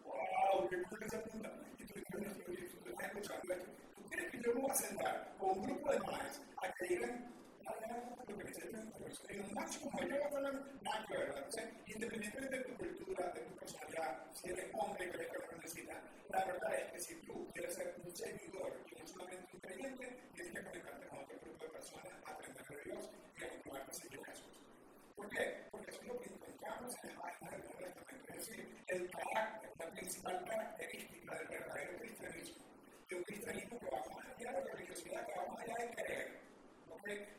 ¡Wow! 0.06 0.70
¡Qué 0.70 0.84
cool 0.84 1.04
esa 1.04 1.24
punta! 1.24 1.52
Y 1.80 1.84
tú, 1.86 1.94
tú, 1.94 2.18
tú, 2.18 2.20
tú, 2.20 2.54
tú 2.84 2.90
estás 2.90 3.08
escuchando 3.08 3.54
esto 3.54 3.72
que 4.32 4.42
yo 4.42 4.54
me 4.54 4.62
voy 4.62 4.72
a 4.72 4.76
sentar 4.76 5.34
con 5.40 5.50
un 5.50 5.64
grupo 5.64 5.92
de 5.92 6.00
madres 6.00 6.42
a 6.58 6.74
que 6.74 6.88
digan 6.88 7.34
lo 8.28 8.38
que 8.38 8.44
necesitan 8.44 8.94
en 9.30 9.42
un 9.42 9.54
máximo 9.54 9.92
mayor 9.92 10.22
a 10.24 10.42
nada 10.42 11.06
que 11.08 11.18
ver, 11.18 11.34
Entonces, 11.38 11.66
independientemente 11.88 12.58
de 12.58 12.64
tu 12.64 12.78
cultura, 12.78 13.32
de 13.32 13.42
tu 13.42 13.56
personalidad, 13.56 14.26
si 14.34 14.50
eres 14.50 14.66
hombre, 14.74 15.06
eres 15.06 15.28
que 15.28 15.38
lo 15.40 15.58
necesita, 15.58 16.02
la 16.30 16.46
verdad 16.46 16.76
es 16.76 16.92
que 16.92 17.00
si 17.00 17.16
tú 17.22 17.48
quieres 17.54 17.74
ser 17.74 17.96
un 18.04 18.16
seguidor 18.16 18.80
y 18.92 19.00
no 19.00 19.08
solamente 19.08 19.50
un 19.54 19.60
creyente, 19.62 20.18
tienes 20.34 20.54
que 20.54 20.64
conectarte 20.64 21.08
con 21.08 21.20
otro 21.20 21.40
grupo 21.42 21.66
de 21.66 21.72
personas, 21.72 22.14
aprender 22.26 22.68
de 22.68 22.84
Dios 22.84 23.10
y 23.38 23.44
a 23.44 23.50
continuar 23.50 23.94
seguir 23.94 24.20
a 24.20 24.26
Jesús. 24.26 24.59
¿Por 25.20 25.30
qué? 25.32 25.68
Porque 25.72 25.92
eso 25.92 26.02
es 26.02 26.08
lo 26.08 26.20
que 26.20 26.30
encontramos 26.30 26.94
en 27.04 27.16
la 27.16 27.22
página 27.22 27.52
del 27.52 27.64
Nuevo. 27.64 27.86
Es 28.30 28.36
decir, 28.36 28.84
el 28.88 29.12
carácter, 29.12 29.72
la 29.78 29.92
principal 29.92 30.46
característica 30.46 31.36
del 31.36 31.48
verdadero 31.50 32.00
cristianismo, 32.00 32.66
de 33.10 33.16
un 33.16 33.24
cristianismo 33.24 33.80
que 33.80 33.86
va 33.90 34.00
más 34.00 34.26
allá 34.26 34.52
de 34.52 34.64
la 34.64 34.74
religiosidad, 34.74 35.26
que 35.28 35.40
va 35.40 35.46
más 35.48 35.60
allá 35.60 35.76
de 35.76 35.92
creer 35.92 36.50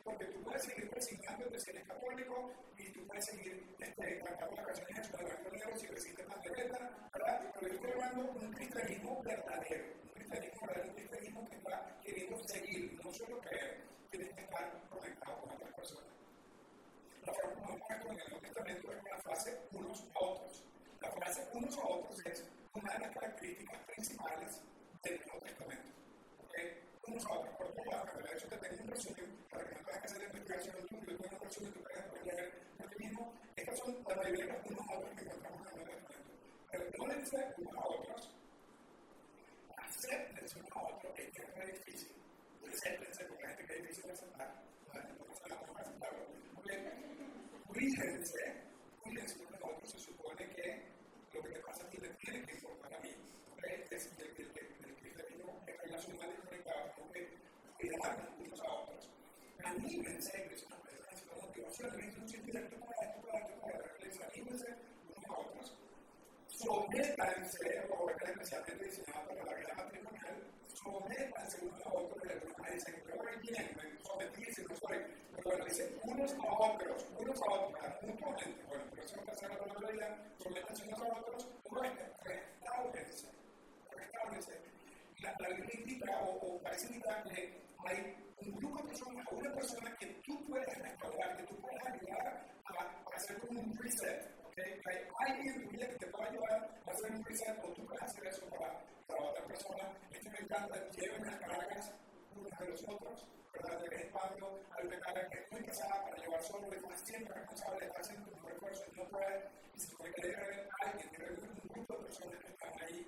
porque 0.03 0.25
tú 0.25 0.43
puedes 0.43 0.63
seguir 0.63 0.91
resignándote 0.91 1.59
si 1.59 1.69
eres 1.71 1.87
católico 1.87 2.51
y 2.77 2.91
tú 2.91 3.07
puedes 3.07 3.25
seguir 3.25 3.63
este, 3.79 4.19
cantando 4.19 4.55
las 4.55 4.65
canciones 4.65 5.11
de 5.11 5.17
Blanco 5.23 5.49
Negro 5.51 5.77
si 5.77 5.87
resistes 5.87 6.27
la 6.27 6.35
¿verdad? 6.35 7.51
Pero 7.53 7.67
yo 7.67 7.73
estoy 7.73 7.91
hablando 7.91 8.23
de 8.23 8.45
un 8.45 8.53
cristianismo 8.53 9.23
verdadero, 9.23 9.85
un 10.03 10.09
cristianismo 10.13 10.67
verdadero, 10.67 10.89
un 10.89 10.95
cristianismo 10.95 11.49
que 11.49 11.55
está 11.55 11.97
queriendo 12.03 12.47
seguir, 12.47 12.99
no 13.01 13.13
solo 13.13 13.39
creer, 13.39 13.81
tienes 14.09 14.35
que 14.35 14.41
estar 14.41 14.89
conectado 14.89 15.39
con 15.39 15.51
otras 15.51 15.73
personas. 15.73 16.20
La 17.25 17.33
forma 17.33 17.61
hemos 17.67 17.79
puesto 17.87 18.11
en 18.11 18.19
el 18.19 18.29
Nuevo 18.29 18.41
Testamento 18.41 18.91
es 18.91 19.03
la 19.03 19.17
frase 19.21 19.59
unos 19.71 20.05
a 20.15 20.19
otros. 20.25 20.63
La 21.01 21.11
frase 21.11 21.47
unos 21.53 21.77
a 21.77 21.85
otros 21.85 22.25
es 22.25 22.45
una 22.73 22.93
de 22.93 22.99
las 22.99 23.11
características 23.11 23.79
principales 23.85 24.61
del 25.03 25.21
Nuevo 25.21 25.39
Testamento. 25.41 25.91
¿okay? 26.45 26.79
Unos 27.07 27.25
a 27.25 27.33
otros, 27.33 27.55
por 27.57 27.67
otro 27.67 27.85
lado, 27.85 28.05
de 28.17 28.33
hecho 28.33 28.47
te 28.47 28.57
tengo 28.57 28.83
un 28.83 28.89
resumen 28.89 29.45
para 29.51 29.63
que 29.65 29.75
no 29.75 29.81
tengas 29.85 30.01
que 30.01 30.07
hacer 30.07 30.17
la 30.17 30.25
investigación 30.25 30.87
tú, 30.87 30.95
yo 30.95 31.17
tengo 31.17 31.35
un 31.35 31.41
resumen, 31.41 31.73
tú 31.73 31.79
puedes 31.81 32.25
leer 32.25 32.51
por 32.77 32.89
ti 32.89 33.03
mismo. 33.05 33.33
Estas 33.55 33.77
son 33.77 34.03
las 34.07 34.17
mayoría 34.17 34.45
de 34.45 34.69
unos 34.69 34.89
a 34.89 34.97
otros 34.97 35.15
que 35.15 35.21
encontramos 35.21 35.61
en 35.61 35.67
el 35.67 35.85
Nuevo 35.85 36.07
Testamento. 36.07 36.41
Dice 37.21 37.53
unos 37.57 37.75
a 37.75 37.87
otros, 37.87 38.35
acéptense 39.77 40.59
unos 40.59 40.71
a 40.75 40.81
otros, 40.81 41.13
que 41.13 41.21
es 41.21 41.55
muy 41.55 41.65
difícil. 41.67 42.11
Acéptense 42.67 43.25
porque 43.25 43.43
la 43.43 43.49
gente 43.49 43.65
que 43.65 43.73
es 43.73 43.81
difícil 43.81 44.03
de 44.05 44.13
aceptar. 44.13 44.63
La 44.93 45.01
gente 45.01 45.13
no 45.19 45.47
la 45.47 45.59
puede 45.61 45.91
Cuídense, 47.67 48.63
cuídense 49.01 49.35
unos 49.39 49.61
a 49.61 49.65
otros, 49.65 49.91
se 49.91 49.99
supone 49.99 50.47
que 50.55 50.83
lo 51.33 51.43
que 51.43 51.49
te 51.49 51.59
pasa 51.59 51.83
a 51.83 51.89
tiene 51.89 52.45
que 52.45 52.53
informar 52.53 52.93
a 52.93 52.99
mí. 52.99 53.09
Es 53.89 54.09
el 54.19 54.95
cristianismo 54.95 55.63
es 55.67 55.81
relacional 55.81 56.29
y 56.31 56.47
conectado 56.47 56.93
con 56.95 57.11
que 57.11 57.27
cuidarnos 57.77 58.39
unos 58.39 58.61
a 58.61 58.71
otros. 58.71 59.09
Anímense, 59.65 60.31
que 60.47 60.55
una 60.63 60.77
que 61.51 62.07
es 62.07 62.17
un 62.17 62.29
sentimiento 62.29 62.79
para 62.79 63.07
esto, 63.07 63.21
para 63.21 63.39
esto, 63.39 63.61
para 63.61 64.07
esto, 64.07 64.23
anímense 64.31 64.67
unos 65.09 65.29
a 65.29 65.39
otros. 65.39 65.80
Sométanse, 66.63 67.87
o 67.89 68.09
especialmente 68.09 68.85
diseñado 68.85 69.27
para 69.27 69.45
la 69.45 69.53
vida 69.57 69.73
matrimonial, 69.75 70.37
sométanse 70.73 71.65
unos 71.65 71.85
a 71.85 71.89
otros, 71.89 72.21
de 72.23 72.33
alguna 72.33 72.57
manera 72.57 72.75
dicen, 72.75 73.03
pero 73.05 73.23
bien, 73.41 73.77
me 73.77 74.03
sometirse, 74.03 74.63
no 74.63 74.75
soy, 74.75 74.97
pero 75.35 75.43
bueno, 75.43 75.65
dicen 75.65 75.99
unos 76.03 76.33
a 76.33 76.53
otros, 76.53 77.07
unos 77.17 77.41
a 77.41 77.51
otros, 77.51 77.81
mutuamente, 78.03 78.63
bueno, 78.67 78.83
por 78.89 78.99
eso 78.99 79.15
pasa 79.25 79.47
la 79.47 79.57
palabra 79.57 80.17
sométanse 80.37 80.87
unos 80.87 81.01
a 81.01 81.19
otros, 81.19 81.47
restáurense 83.95 84.61
la, 85.21 85.35
la 85.39 85.49
Biblia 85.49 85.79
indica 85.79 86.19
o, 86.21 86.55
o 86.55 86.61
parece 86.61 86.87
indicar 86.87 87.23
que 87.23 87.61
hay 87.85 88.15
un 88.37 88.55
grupo 88.55 88.77
de 88.77 88.83
personas 88.89 89.25
una 89.31 89.53
persona 89.53 89.95
que 89.99 90.05
tú 90.25 90.45
puedes 90.45 90.77
restaurar, 90.77 91.37
que 91.37 91.43
tú 91.43 91.55
puedes 91.61 91.85
ayudar 91.85 92.45
a, 92.65 93.15
hacer 93.15 93.39
un 93.49 93.77
reset. 93.77 94.30
Alguien 95.31 95.69
vida 95.69 95.87
que 95.87 95.95
te 95.95 96.07
puede 96.07 96.29
ayudar 96.29 96.69
a 96.85 96.91
hacer 96.91 97.11
un 97.11 97.23
reset 97.23 97.57
o 97.63 97.67
tú 97.73 97.85
puedes 97.85 98.03
hacer 98.03 98.27
eso 98.27 98.45
para, 98.49 98.81
para 99.07 99.23
otra 99.23 99.43
persona. 99.45 99.83
Esto 100.11 100.29
me 100.29 100.39
encanta, 100.39 100.89
lleven 100.91 101.25
las 101.25 101.39
cargas 101.39 101.93
unos 102.35 102.59
de 102.59 102.67
los 102.67 102.83
otros, 102.83 103.27
¿verdad? 103.53 103.81
De 103.81 103.89
vez 103.89 104.01
en 104.01 104.11
cuando 104.11 104.59
hay 104.71 104.87
una 104.87 105.29
que 105.29 105.37
es 105.39 105.51
muy 105.51 105.61
pesada 105.63 106.03
para 106.03 106.17
llevar 106.17 106.43
solo, 106.43 106.69
de 106.69 106.81
más 106.81 107.01
siempre 107.01 107.33
responsable 107.33 107.85
estar 107.85 108.01
haciendo 108.01 108.29
tu 108.29 108.35
mejor 108.35 108.51
esfuerzo 108.51 108.83
y 108.91 108.97
no 108.97 109.05
puede, 109.09 109.43
y 109.75 109.79
se 109.79 109.95
puede 109.95 110.13
que 110.13 110.27
debe 110.27 110.69
alguien, 110.81 111.09
que 111.09 111.23
un 111.23 111.69
grupo 111.69 111.97
de 111.97 112.03
personas 112.03 112.39
que 112.43 112.51
están 112.51 112.81
ahí 112.81 113.07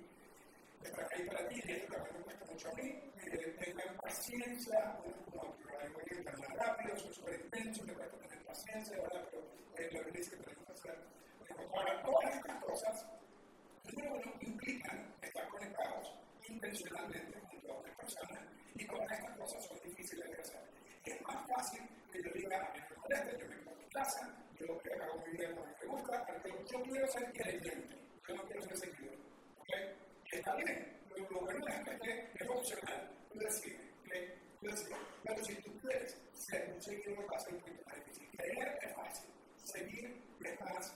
está 0.82 1.08
ahí 1.12 1.26
para 1.26 1.48
ti, 1.48 1.62
y 1.64 1.72
esto 1.72 1.92
también 1.92 2.16
me 2.16 2.22
cuesta 2.24 2.44
mucho 2.46 2.68
a 2.68 2.74
mí, 2.74 3.02
tengan 3.58 3.96
paciencia, 3.96 4.96
como 5.32 5.56
que 6.04 6.22
más 6.22 6.40
rápido, 6.56 6.96
soy 6.96 7.14
súper 7.14 7.40
intenso, 7.40 7.84
me 7.84 7.92
cuesta 7.94 8.16
tener 8.18 8.44
paciencia, 8.44 8.96
¿verdad? 8.96 9.28
Pero 9.30 9.42
eh, 9.76 9.90
la 9.92 10.00
Biblia 10.00 10.20
dice 10.20 10.30
que 10.30 10.42
tenemos 10.44 10.64
que 10.64 10.72
hacer. 10.72 11.24
Ahora, 11.72 12.02
todas 12.02 12.34
estas 12.34 12.64
cosas, 12.64 13.06
número 13.92 14.14
uno, 14.14 14.32
implican 14.40 15.14
estar 15.22 15.48
conectados 15.48 16.14
intencionalmente 16.48 17.40
junto 17.50 17.72
a 17.72 17.76
otras 17.78 17.96
personas, 17.96 18.44
y 18.74 18.86
todas 18.86 19.10
estas 19.12 19.38
cosas 19.38 19.64
son 19.66 19.78
difíciles 19.84 20.30
de 20.30 20.42
hacer. 20.42 20.60
Es 21.04 21.22
más 21.22 21.48
fácil 21.48 21.82
que 22.12 22.22
yo 22.22 22.30
diga, 22.34 22.58
a 22.58 22.72
mí 22.72 22.80
me 22.90 22.96
molesta, 22.96 23.32
yo 23.32 23.38
quedo 23.38 23.52
en 23.52 23.78
mi 23.78 23.90
casa, 23.90 24.36
yo 24.58 24.66
hago 25.02 25.24
mi 25.26 25.32
vida 25.32 25.50
como 25.54 25.66
me 25.66 25.86
gusta, 25.86 26.26
pero 26.26 26.64
yo 26.64 26.82
quiero 26.82 27.06
ser 27.08 27.32
creyente, 27.32 27.96
yo 28.28 28.34
no 28.34 28.42
quiero 28.44 28.62
ser 28.62 28.76
seguidor. 28.78 29.16
¿okay? 29.60 29.96
está 30.32 30.54
bien, 30.56 30.96
lo, 31.10 31.30
lo 31.30 31.40
bueno 31.40 31.66
es 31.68 32.00
que 32.00 32.30
es 32.34 32.48
opcional, 32.48 33.10
tú 33.32 33.38
decides, 33.38 33.80
decides. 34.60 34.98
Pero 35.22 35.44
si 35.44 35.54
tú 35.56 35.78
quieres 35.80 36.16
ser 36.32 36.72
un 36.72 36.82
seguidor 36.82 37.32
va 37.32 37.36
a 37.36 37.40
ser 37.40 37.54
más 37.54 37.96
difícil. 37.96 38.28
Creer 38.36 38.78
es 38.82 38.94
fácil, 38.94 39.30
seguir 39.64 40.22
es 40.44 40.60
más 40.60 40.94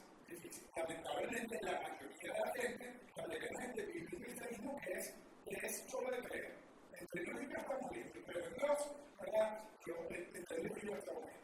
Lamentablemente 0.76 1.58
la 1.62 1.80
mayoría 1.80 2.32
de 2.32 2.40
la 2.40 2.52
gente, 2.54 2.94
la 3.16 3.26
mayoría 3.26 3.48
de 3.48 3.54
la 3.54 3.60
gente 3.62 3.82
vive 3.86 4.16
un 4.16 4.22
cristianismo 4.22 4.80
que 4.84 4.92
es, 4.92 5.14
que 5.48 5.66
es 5.66 5.84
solo 5.90 6.10
de 6.10 6.28
creer. 6.28 6.54
Entre 7.00 7.22
Dios 7.22 7.42
y 7.42 7.52
yo 7.52 7.56
estamos 7.56 7.90
bien, 7.90 8.12
pero 8.26 8.44
en 8.44 8.54
Dios, 8.54 8.78
¿verdad? 9.20 9.64
Pero 9.84 10.08
entre 10.10 10.62
Dios 10.62 10.78
y 10.82 10.86
yo 10.86 10.94
estamos 10.96 11.22
bien. 11.24 11.38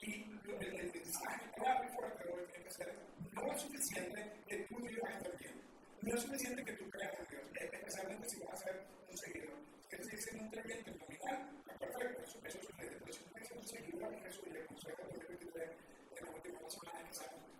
Y 0.00 0.50
el, 0.50 0.80
el 0.80 0.92
mensaje 0.92 1.50
clave 1.56 1.88
fuerte 1.96 2.24
lo 2.24 2.36
que 2.36 2.52
tiene 2.52 2.64
que 2.64 2.70
ser, 2.72 2.94
no 3.32 3.52
es 3.52 3.60
suficiente 3.60 4.32
que 4.46 4.56
tú 4.68 4.78
y 4.80 4.94
yo 4.94 5.00
estén 5.08 5.38
bien 5.38 5.64
no 6.04 6.14
es 6.14 6.22
suficiente 6.22 6.62
que 6.64 6.72
tú 6.74 6.90
creas 6.90 7.18
en 7.18 7.26
Dios, 7.28 7.42
especialmente 7.54 8.28
si 8.28 8.40
vas 8.40 8.52
a 8.52 8.64
ser 8.64 8.84
un 9.10 9.16
seguidor. 9.16 9.56
Quieres 9.88 10.06
decir 10.06 10.20
ser 10.20 10.42
un 10.42 10.50
creyente 10.50 10.90
nominal, 10.90 11.48
perfecto, 11.78 12.22
eso, 12.22 12.38
eso 12.44 12.58
sucede, 12.60 12.96
pero 13.00 13.12
si 13.12 13.24
tú 13.24 13.44
ser 13.44 13.58
un 13.58 13.66
seguidor 13.66 14.10
de 14.10 14.20
Jesús 14.20 14.44
y 14.46 14.56
el 14.56 14.66
consejo 14.66 14.96
de 14.96 15.12
2023 15.14 15.70
en 16.16 16.24
la 16.26 16.30
última 16.30 16.70
semana 16.70 17.08
que 17.08 17.14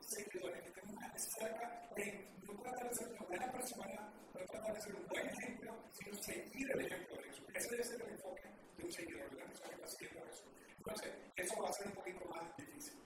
seguidores, 0.08 0.62
que 0.62 0.68
estemos 0.68 0.94
más 0.94 1.28
cerca 1.38 1.88
de 1.96 2.28
no 2.46 2.62
tratar 2.62 2.88
de 2.88 2.94
ser 2.94 3.08
una 3.08 3.26
buena 3.26 3.52
persona, 3.52 4.12
no 4.34 4.46
tratar 4.46 4.74
de 4.74 4.80
ser 4.80 4.94
un 4.94 5.06
buen 5.06 5.26
ejemplo, 5.28 5.84
sino 5.92 6.22
seguir 6.22 6.70
el 6.72 6.80
ejemplo 6.86 7.16
de 7.16 7.22
Jesús. 7.24 7.46
Ese 7.54 7.70
debe 7.70 7.84
ser 7.84 8.02
el 8.02 8.10
enfoque 8.10 8.42
de 8.76 8.84
un 8.84 8.92
seguidor, 8.92 9.30
de 9.30 9.36
persona 9.44 9.76
que 9.76 9.84
está 9.84 10.26
Jesús. 10.26 10.44
Entonces, 10.78 11.12
eso 11.36 11.62
va 11.62 11.68
a 11.68 11.72
ser 11.72 11.86
un 11.86 11.92
poquito 11.94 12.24
más 12.26 12.56
difícil. 12.56 12.98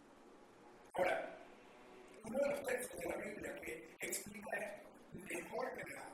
Ahora, 0.94 1.38
uno 2.24 2.38
de 2.38 2.48
los 2.48 2.62
textos 2.66 3.00
de 3.00 3.08
la 3.08 3.16
Biblia 3.16 3.54
que 3.60 3.96
explica 4.00 4.56
esto 4.58 4.88
mejor 5.12 5.72
que 5.74 5.94
nada. 5.94 6.10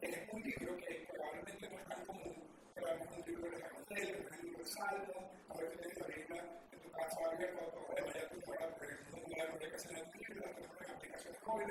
Es 0.00 0.32
un 0.32 0.42
libro 0.42 0.76
que 0.76 1.06
probablemente 1.12 1.68
no 1.68 1.78
es 1.78 1.88
tan 1.88 2.06
común, 2.06 2.47
es 2.78 3.18
un 3.18 3.24
libro 3.26 3.50
de 3.50 3.56
es 3.58 4.30
un 4.30 4.42
libro 4.42 4.58
de 4.58 4.66
Salmo, 4.66 5.30
a 5.48 5.54
tienes 5.54 5.98
la 5.98 6.06
Biblia 6.06 6.44
en 6.72 6.80
tu 6.80 6.90
casa 6.92 7.18
abierta 7.32 7.60
o 7.62 7.70
tu 7.70 8.12
ya 8.12 8.28
tu 8.28 8.40
fuera, 8.42 8.68
porque 8.68 8.94
es 8.94 9.12
un 9.12 9.22
lugar 9.22 9.58
que 9.58 9.78
se 9.78 9.98
en 9.98 10.10
tu 10.10 10.18
libro, 10.18 10.42
tenemos 10.54 10.80
en 10.80 10.90
aplicaciones 10.90 11.38
o 11.46 11.60
en 11.60 11.68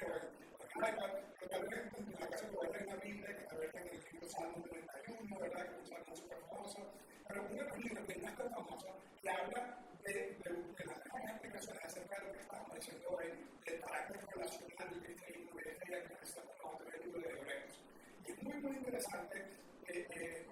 iPad, 0.78 1.12
pero 1.40 1.66
en 1.66 2.20
la 2.20 2.28
casa 2.28 2.46
puedes 2.54 2.72
tener 2.72 2.88
una 2.88 2.96
Biblia 2.98 3.28
que 3.28 3.90
el 3.90 4.04
libro 4.12 4.30
Salmo 4.30 4.64
31, 4.70 5.40
¿verdad? 5.40 5.66
Que 5.66 5.72
es 5.72 5.80
un 5.80 5.88
salmo 5.88 6.16
súper 6.16 6.38
famoso, 6.50 6.94
pero 7.28 7.42
uno 7.42 7.56
de 7.56 7.70
los 7.70 7.78
libros 7.78 8.08
que 8.08 8.16
no 8.16 8.28
es 8.28 8.36
tan 8.36 8.50
famoso, 8.52 8.88
que 9.22 9.30
habla 9.30 9.80
de, 10.04 10.14
de, 10.14 10.50
de 10.78 10.86
las 10.86 11.08
acerca 11.84 12.20
de 12.20 12.28
lo 12.28 12.34
que 12.34 12.40
estamos 12.40 12.76
diciendo 12.76 13.10
hoy, 13.10 13.28
del 13.66 13.80
carácter 13.82 14.26
relacional 14.36 14.90
del 14.90 15.04
cristianismo, 15.04 15.56
de 15.56 15.64
idea 15.64 16.04
que 16.04 16.14
necesitamos 16.14 16.56
con 16.62 16.94
el 16.94 17.00
libro 17.02 17.22
de 17.22 17.30
Hebreos. 17.30 17.80
Y 18.26 18.32
es 18.32 18.44
muy, 18.44 18.54
muy 18.62 18.76
interesante. 18.78 19.68
Eh, 19.88 20.06
eh, 20.12 20.47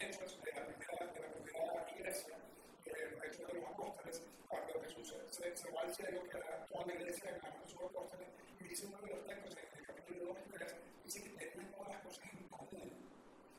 Hechos 0.00 0.38
de 0.42 0.52
la 0.52 0.66
primera, 0.66 1.06
de 1.12 1.20
la 1.20 1.32
primera 1.32 1.86
iglesia, 1.96 2.36
eh, 2.84 3.10
los 3.12 3.24
Hechos 3.24 3.46
de 3.46 3.54
los 3.54 3.64
Apóstoles, 3.70 4.22
cuando 4.48 4.80
Jesús 4.82 5.14
se, 5.30 5.56
se 5.56 5.70
va 5.70 5.80
al 5.82 5.94
cielo, 5.94 6.22
que 6.28 6.36
era 6.36 6.64
toda 6.66 6.86
la 6.86 6.94
iglesia 6.94 7.32
de 7.32 7.40
sus 7.68 7.80
apóstoles, 7.80 8.28
y 8.60 8.64
dice 8.64 8.86
uno 8.86 8.98
de 8.98 9.08
los 9.08 9.26
textos 9.26 9.56
en 9.56 9.78
el 9.78 9.86
capítulo 9.86 10.24
2 10.26 10.36
y 10.46 10.50
3, 10.50 10.74
dice 11.04 11.22
que 11.22 11.30
tenían 11.30 11.72
todas 11.72 11.88
las 11.88 12.02
cosas 12.02 12.24
en 12.32 12.48
común 12.48 12.92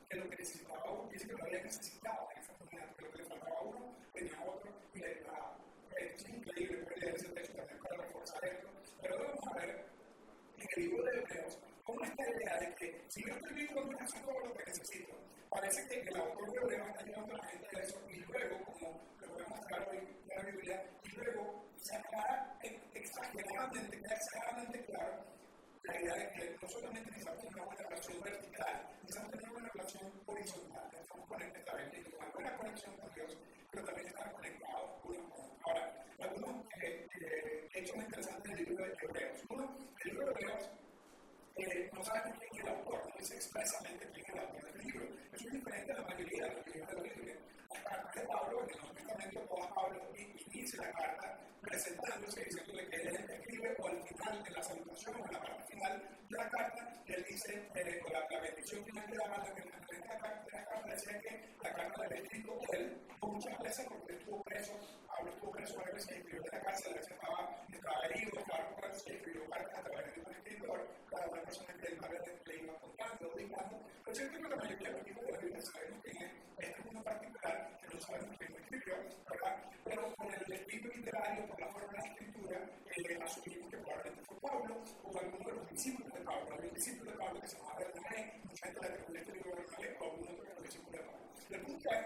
que 0.08 0.16
lo 0.16 0.30
que 0.30 0.36
necesitaba 0.36 0.90
uno, 0.92 1.10
dice 1.10 1.26
que 1.26 1.32
lo 1.32 1.44
había 1.44 1.62
necesitado 1.62 2.28
en 2.34 2.42
esa 2.42 2.52
comunidad, 2.54 2.96
que 2.96 3.02
lo 3.04 3.10
que 3.10 3.18
le 3.18 3.24
faltaba 3.24 3.56
a 3.58 3.62
uno, 3.62 3.96
tenía 4.14 4.42
otro 4.46 4.72
y 4.94 4.98
le 5.00 5.14
daba. 5.22 5.58
Es 5.96 6.28
increíble 6.28 6.78
poder 6.78 6.98
leer 6.98 7.14
ese 7.16 7.28
texto 7.28 7.56
también 7.56 7.78
para 7.80 7.96
reforzar 7.96 8.44
esto, 8.44 8.68
pero 9.02 9.18
vamos 9.18 9.46
a 9.48 9.54
ver 9.58 9.84
en 10.58 10.68
el 10.76 10.82
libro 10.84 11.02
de 11.04 11.18
Hebreos 11.18 11.58
cómo 11.88 12.04
está 12.04 12.22
la 12.22 12.36
idea 12.36 12.58
de 12.60 12.74
que 12.74 13.02
si 13.08 13.24
yo 13.24 13.34
estoy 13.34 13.54
viendo 13.54 13.82
una 13.82 13.96
cosa 13.96 14.20
todo 14.20 14.38
lo 14.44 14.52
que 14.52 14.64
necesito, 14.66 15.16
parece 15.48 15.88
que 15.88 16.00
el 16.00 16.16
autor 16.20 16.52
de 16.52 16.58
Hebreos 16.58 16.88
está 16.88 17.02
llevando 17.02 17.34
a 17.34 17.38
la 17.38 17.44
gente 17.48 17.66
a 17.72 17.80
eso 17.80 18.02
y 18.10 18.16
luego, 18.16 18.58
como 18.64 19.00
lo 19.20 19.32
voy 19.32 19.42
a 19.42 19.48
mostrar 19.48 19.88
hoy 19.88 19.96
en 19.96 20.36
la 20.36 20.42
Biblia, 20.50 20.84
y 21.02 21.08
luego 21.16 21.64
se 21.80 21.96
aclara 21.96 22.58
exageradamente, 22.92 23.96
exageradamente 23.96 24.84
claro 24.84 25.24
la 25.84 25.98
idea 25.98 26.14
de 26.14 26.32
que 26.32 26.58
no 26.60 26.68
solamente 26.68 27.10
necesitamos 27.10 27.44
una 27.44 27.64
buena 27.64 27.82
relación 27.88 28.20
vertical, 28.20 28.88
necesitamos 29.00 29.30
tener 29.32 29.50
una 29.50 29.68
relación 29.70 30.12
horizontal, 30.26 30.88
necesitamos 30.92 31.26
conectar 31.26 31.74
una 31.74 32.30
buena 32.34 32.56
conexión 32.58 32.96
con 32.98 33.14
Dios, 33.14 33.38
pero 33.70 33.84
también 33.86 34.08
estar 34.08 34.32
conectados 34.32 34.90
uno 35.04 35.30
con 35.30 35.40
otro. 35.40 35.56
Ahora, 35.64 36.04
algunos 36.20 36.66
eh, 36.82 37.08
eh, 37.22 37.68
hechos 37.72 37.96
interesantes 37.96 38.56
del 38.56 38.68
libro 38.68 38.84
de 38.84 38.92
Hebreos. 39.00 39.40
Uno, 39.48 39.88
el 40.04 40.10
libro 40.10 40.26
de 40.26 40.32
Hebreos 40.32 40.70
eh, 41.64 41.90
no 41.92 42.04
sabemos 42.04 42.38
quién 42.38 42.54
es 42.54 42.60
el 42.60 42.68
autor, 42.68 43.08
no 43.08 43.14
dice 43.18 43.34
expresamente 43.34 44.06
quién 44.12 44.26
es 44.26 44.32
el 44.32 44.38
autor 44.40 44.72
del 44.72 44.86
libro. 44.86 45.08
Eso 45.32 45.46
es 45.46 45.52
diferente 45.52 45.92
a 45.92 45.96
la 45.96 46.02
mayoría 46.02 46.44
de 46.44 46.54
libros 46.66 46.88
de 46.88 46.94
la 46.94 47.02
Biblia. 47.02 47.36
Las 47.70 47.82
cartas 47.82 48.14
de 48.14 48.20
Pablo, 48.28 48.62
en 48.62 48.70
el 48.70 48.76
Nuevo 48.76 48.94
Testamento, 48.94 49.40
toda 49.40 49.74
Pablo 49.74 50.08
la 50.76 50.92
carta 50.92 51.47
presentándose, 51.60 52.44
diciéndole 52.44 52.88
que 52.88 52.96
él 52.96 53.08
escribe 53.08 53.76
o 53.78 53.88
al 53.88 54.02
final 54.08 54.42
de 54.42 54.50
la 54.50 54.62
salutación 54.62 55.14
o 55.16 55.26
en 55.26 55.32
la 55.32 55.40
parte 55.40 55.64
final 55.72 56.02
de 56.28 56.36
la 56.36 56.50
carta, 56.50 57.02
él 57.06 57.24
dice, 57.28 57.68
eh, 57.74 58.00
con 58.00 58.12
la, 58.12 58.20
la, 58.30 58.40
bendición 58.40 58.84
final 58.84 59.10
de 59.10 59.16
la 59.16 59.24
carta, 59.24 59.54
que 59.54 59.62
en 59.62 60.00
la 60.00 60.18
carta 60.18 60.44
de 60.44 60.52
la 60.52 60.64
carta 60.64 60.90
decía 60.90 61.20
que 61.20 61.54
la 61.62 61.72
carta 61.74 62.04
había 62.04 62.18
escrito 62.22 62.60
él 62.72 63.08
muchas 63.38 63.58
veces 63.60 63.86
porque 63.88 64.14
estuvo 64.14 64.42
preso, 64.42 64.72
Pablo 65.06 65.30
estuvo 65.30 65.50
preso 65.52 65.76
varias 65.76 65.94
veces, 65.94 66.10
escribió 66.18 66.42
de 66.42 66.50
la 66.50 66.60
cárcel, 66.60 66.92
a 66.92 66.96
veces 66.96 67.12
estaba, 67.12 67.64
estaba 67.72 68.06
herido, 68.06 68.44
claro, 68.44 68.74
por 68.74 68.84
eso 68.90 69.04
escribió 69.06 69.50
cartas 69.50 69.78
a 69.78 69.82
través 69.82 70.14
de 70.14 70.20
un 70.20 70.34
escritor, 70.34 70.88
para 71.10 71.28
una 71.28 71.42
persona 71.42 71.74
que 71.78 71.86
él 71.86 71.98
le 72.46 72.56
iba 72.56 72.74
contando, 72.80 73.34
digamos, 73.36 73.82
pero 74.04 74.16
cierto 74.16 74.38
que 74.42 74.48
la 74.48 74.56
mayoría 74.56 74.88
de 74.88 74.96
los 74.96 75.06
libros 75.06 75.26
de 75.26 75.32
la 75.32 75.38
Biblia 75.38 75.62
sabemos 75.62 76.02
que 76.02 76.10
este 76.10 76.80
es 76.80 76.86
uno 76.90 77.02
particular, 77.04 77.78
que 77.80 77.94
no 77.94 78.00
sabemos 78.00 78.36
quién 78.38 78.52
lo 78.52 78.58
escribió, 78.58 78.94
¿verdad? 79.30 79.56
Pero 79.84 80.14
por 80.14 80.34
el 80.34 80.52
estilo 80.52 80.94
literario, 80.94 81.47
por 81.48 81.60
la 81.60 81.68
forma 81.68 81.92
de 81.92 81.98
la 81.98 82.04
escritura, 82.04 82.70
eh, 82.96 83.18
asumimos 83.22 83.70
que 83.70 83.76
probablemente 83.78 84.24
fue 84.24 84.40
Pablo 84.40 84.84
o 85.04 85.18
alguno 85.18 85.44
de 85.48 85.56
los 85.56 85.70
discípulos 85.70 86.12
de 86.12 86.20
Pablo. 86.20 86.54
Había 86.54 86.68
un 86.68 86.74
discípulo 86.74 87.10
de 87.10 87.18
Pablo 87.18 87.40
que 87.40 87.48
se 87.48 87.56
llamaba 87.56 87.78
Bernabé, 87.78 88.40
mucha 88.44 88.66
gente 88.66 88.80
le 88.80 88.88
atribuye 88.88 89.18
este 89.20 89.32
libro 89.32 89.50
de 89.50 89.56
Bernabé 89.56 89.96
o 89.98 90.04
alguno 90.04 90.42
de 90.42 90.54
los 90.54 90.62
discípulos 90.62 90.92
de 90.92 91.06
Pablo. 91.06 91.28
El 91.50 91.60
punto 91.62 91.90
es 91.90 92.04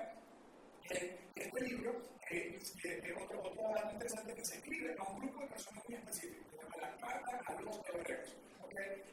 que 0.88 1.42
este 1.42 1.60
libro, 1.64 2.02
eh, 2.30 2.62
eh, 2.84 3.14
otro, 3.20 3.42
otro 3.42 3.62
dato 3.74 3.92
interesante, 3.92 4.34
que 4.34 4.44
se 4.44 4.56
escribe 4.56 4.96
a 4.98 5.02
un 5.10 5.18
grupo 5.20 5.40
de 5.40 5.46
personas 5.48 5.84
muy 5.88 5.96
específicos, 5.96 6.46
se 6.50 6.58
llama 6.58 6.76
la 6.80 6.96
carta 6.98 7.42
a 7.46 7.60
los 7.60 7.80
hebreos. 7.88 8.36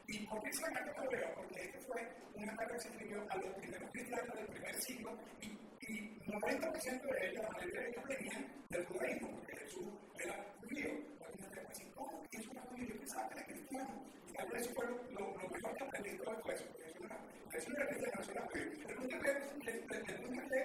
¿Y 0.06 0.26
por 0.26 0.42
qué 0.42 0.50
es 0.50 0.60
la 0.60 0.72
carta 0.72 0.90
a 0.90 0.94
los 0.94 1.04
hebreos? 1.04 1.30
Porque 1.36 1.60
este 1.62 1.78
fue 1.80 2.08
una 2.34 2.56
carta 2.56 2.74
que 2.74 2.80
se 2.80 2.88
escribió 2.88 3.26
a 3.28 3.36
los 3.36 3.54
primeros 3.56 3.90
cristianos 3.90 4.34
del 4.34 4.46
primer 4.46 4.74
siglo 4.82 5.18
y 5.40 5.69
y 5.90 6.30
90% 6.30 7.02
de 7.02 7.28
ellos, 7.28 7.42
la 7.42 7.50
mayoría 7.50 7.80
de 7.80 7.88
ellos 7.90 8.04
venían 8.06 8.46
del 8.68 8.86
judaísmo, 8.86 9.30
porque 9.32 9.56
Jesús 9.56 9.88
era 10.22 10.36
judío. 10.60 10.90
Puede 11.18 11.66
decir, 11.68 11.92
¿cómo 11.94 12.22
Jesús 12.30 12.52
era? 12.52 12.86
Yo 12.86 12.96
pensaba 12.96 13.28
que 13.28 13.34
era 13.34 13.46
cristiano. 13.46 14.04
Y 14.28 14.32
tal 14.32 14.48
vez 14.50 14.68
fue 14.72 14.86
lo, 14.86 15.34
mejor 15.34 15.76
que 15.76 15.84
aprendí 15.84 16.16
todo 16.18 16.30
el 16.30 16.54
eso, 16.54 16.64
porque 16.66 16.84
Jesús 16.84 17.04
era, 17.04 17.18
Jesús 17.50 17.74
era 17.76 17.86
cristiano, 17.88 18.16
Jesús 18.18 18.34
era 18.34 18.46
judío. 18.46 18.70
Que, 18.70 19.30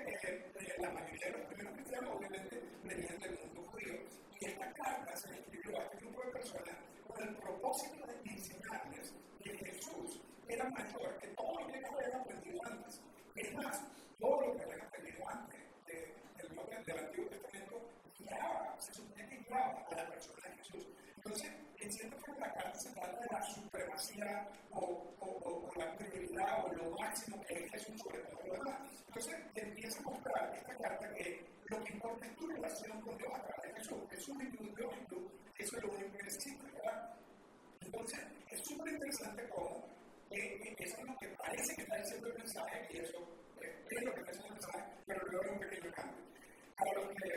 es 0.05 0.21
que 0.21 0.29
eh, 0.59 0.75
la 0.79 0.91
mayoría 0.91 1.25
de 1.25 1.31
los 1.31 1.47
primeros 1.47 1.73
cristianos, 1.73 2.15
obviamente, 2.15 2.61
venían 2.83 3.19
del 3.19 3.39
mundo 3.39 3.61
judío. 3.71 3.95
Y 4.39 4.45
esta 4.45 4.73
carta 4.73 5.15
se 5.15 5.33
escribió 5.33 5.79
a 5.79 5.83
este 5.85 5.97
grupo 5.97 6.21
de 6.23 6.31
personas 6.33 6.75
con 7.07 7.27
el 7.27 7.35
propósito 7.38 8.05
de 8.05 8.31
enseñarles 8.31 9.13
que 9.41 9.57
Jesús 9.57 10.21
era 10.47 10.69
mayor 10.69 11.17
que 11.17 11.27
todo 11.29 11.59
lo 11.59 11.67
que 11.67 11.79
ellos 11.79 11.89
habían 11.95 12.21
aprendido 12.21 12.59
antes. 12.65 13.01
Es 13.35 13.53
más, 13.55 13.81
todo 14.19 14.41
lo 14.41 14.55
que 14.55 14.63
habían 14.63 14.94
antes 15.27 15.59
de, 15.85 16.15
del, 16.38 16.85
del 16.85 16.99
Antiguo 16.99 17.29
Testamento 17.29 17.89
guiaba, 18.19 18.75
se 18.79 18.93
supone 18.93 19.27
que 19.29 19.38
guiaba 19.38 19.85
a 19.91 19.95
la 19.95 20.07
persona 20.09 20.49
de 20.49 20.57
Jesús. 20.57 20.88
Entonces, 21.17 21.51
en 21.79 21.91
cierta 21.91 22.17
forma, 22.25 22.47
la 22.47 22.53
carta 22.53 22.79
se 22.79 22.89
trata 22.93 23.19
de 23.19 23.27
la 23.31 23.41
supremacía 23.43 24.47
o, 24.71 24.79
o, 25.19 25.25
o, 25.25 25.69
o, 25.69 25.73
la 25.75 25.95
prioridad 25.97 26.65
o 26.65 26.73
lo 26.73 26.91
máximo 26.97 27.41
que 27.47 27.53
es 27.53 27.71
Jesús 27.71 28.01
sobre 28.01 28.19
todo 28.23 28.47
lo 28.47 28.53
demás. 28.53 28.79
Entonces, 29.07 29.35
empieza 29.55 29.99
a 29.99 30.03
mostrar 30.03 30.55
esta 30.55 30.77
carta 30.77 31.13
que 31.13 31.45
lo 31.65 31.83
que 31.83 31.93
importa 31.93 32.25
es 32.25 32.35
tu 32.35 32.47
relación 32.47 33.01
con 33.01 33.17
Dios 33.17 33.31
a 33.33 33.41
través 33.43 33.73
de 33.73 33.79
Jesús. 33.79 34.09
Jesús 34.09 34.38
y 34.41 34.57
tu 34.57 34.75
Dios 34.75 34.93
y 35.01 35.05
tú, 35.07 35.31
eso 35.57 35.77
es 35.77 35.83
lo 35.83 35.91
único 35.91 36.17
que 36.17 36.23
necesitas, 36.23 36.73
¿verdad? 36.73 37.17
Entonces, 37.81 38.19
es 38.51 38.61
súper 38.63 38.93
interesante 38.93 39.49
cómo 39.49 39.95
eh, 40.31 40.75
eso 40.79 40.97
es 40.97 41.03
lo 41.05 41.17
que 41.17 41.27
parece 41.29 41.75
que 41.75 41.81
está 41.83 41.97
diciendo 41.97 42.27
el 42.27 42.38
mensaje 42.38 42.88
y 42.91 42.97
eso 42.97 43.44
es 43.89 44.04
lo 44.04 44.13
que 44.13 44.21
el 44.21 44.39
mensaje, 44.51 44.84
pero 45.06 45.21
luego 45.28 45.43
hay 45.43 45.51
un 45.51 45.60
pequeño 45.60 45.91
cambio. 45.93 46.23
Para 46.78 46.93
los 46.93 47.08
que 47.15 47.32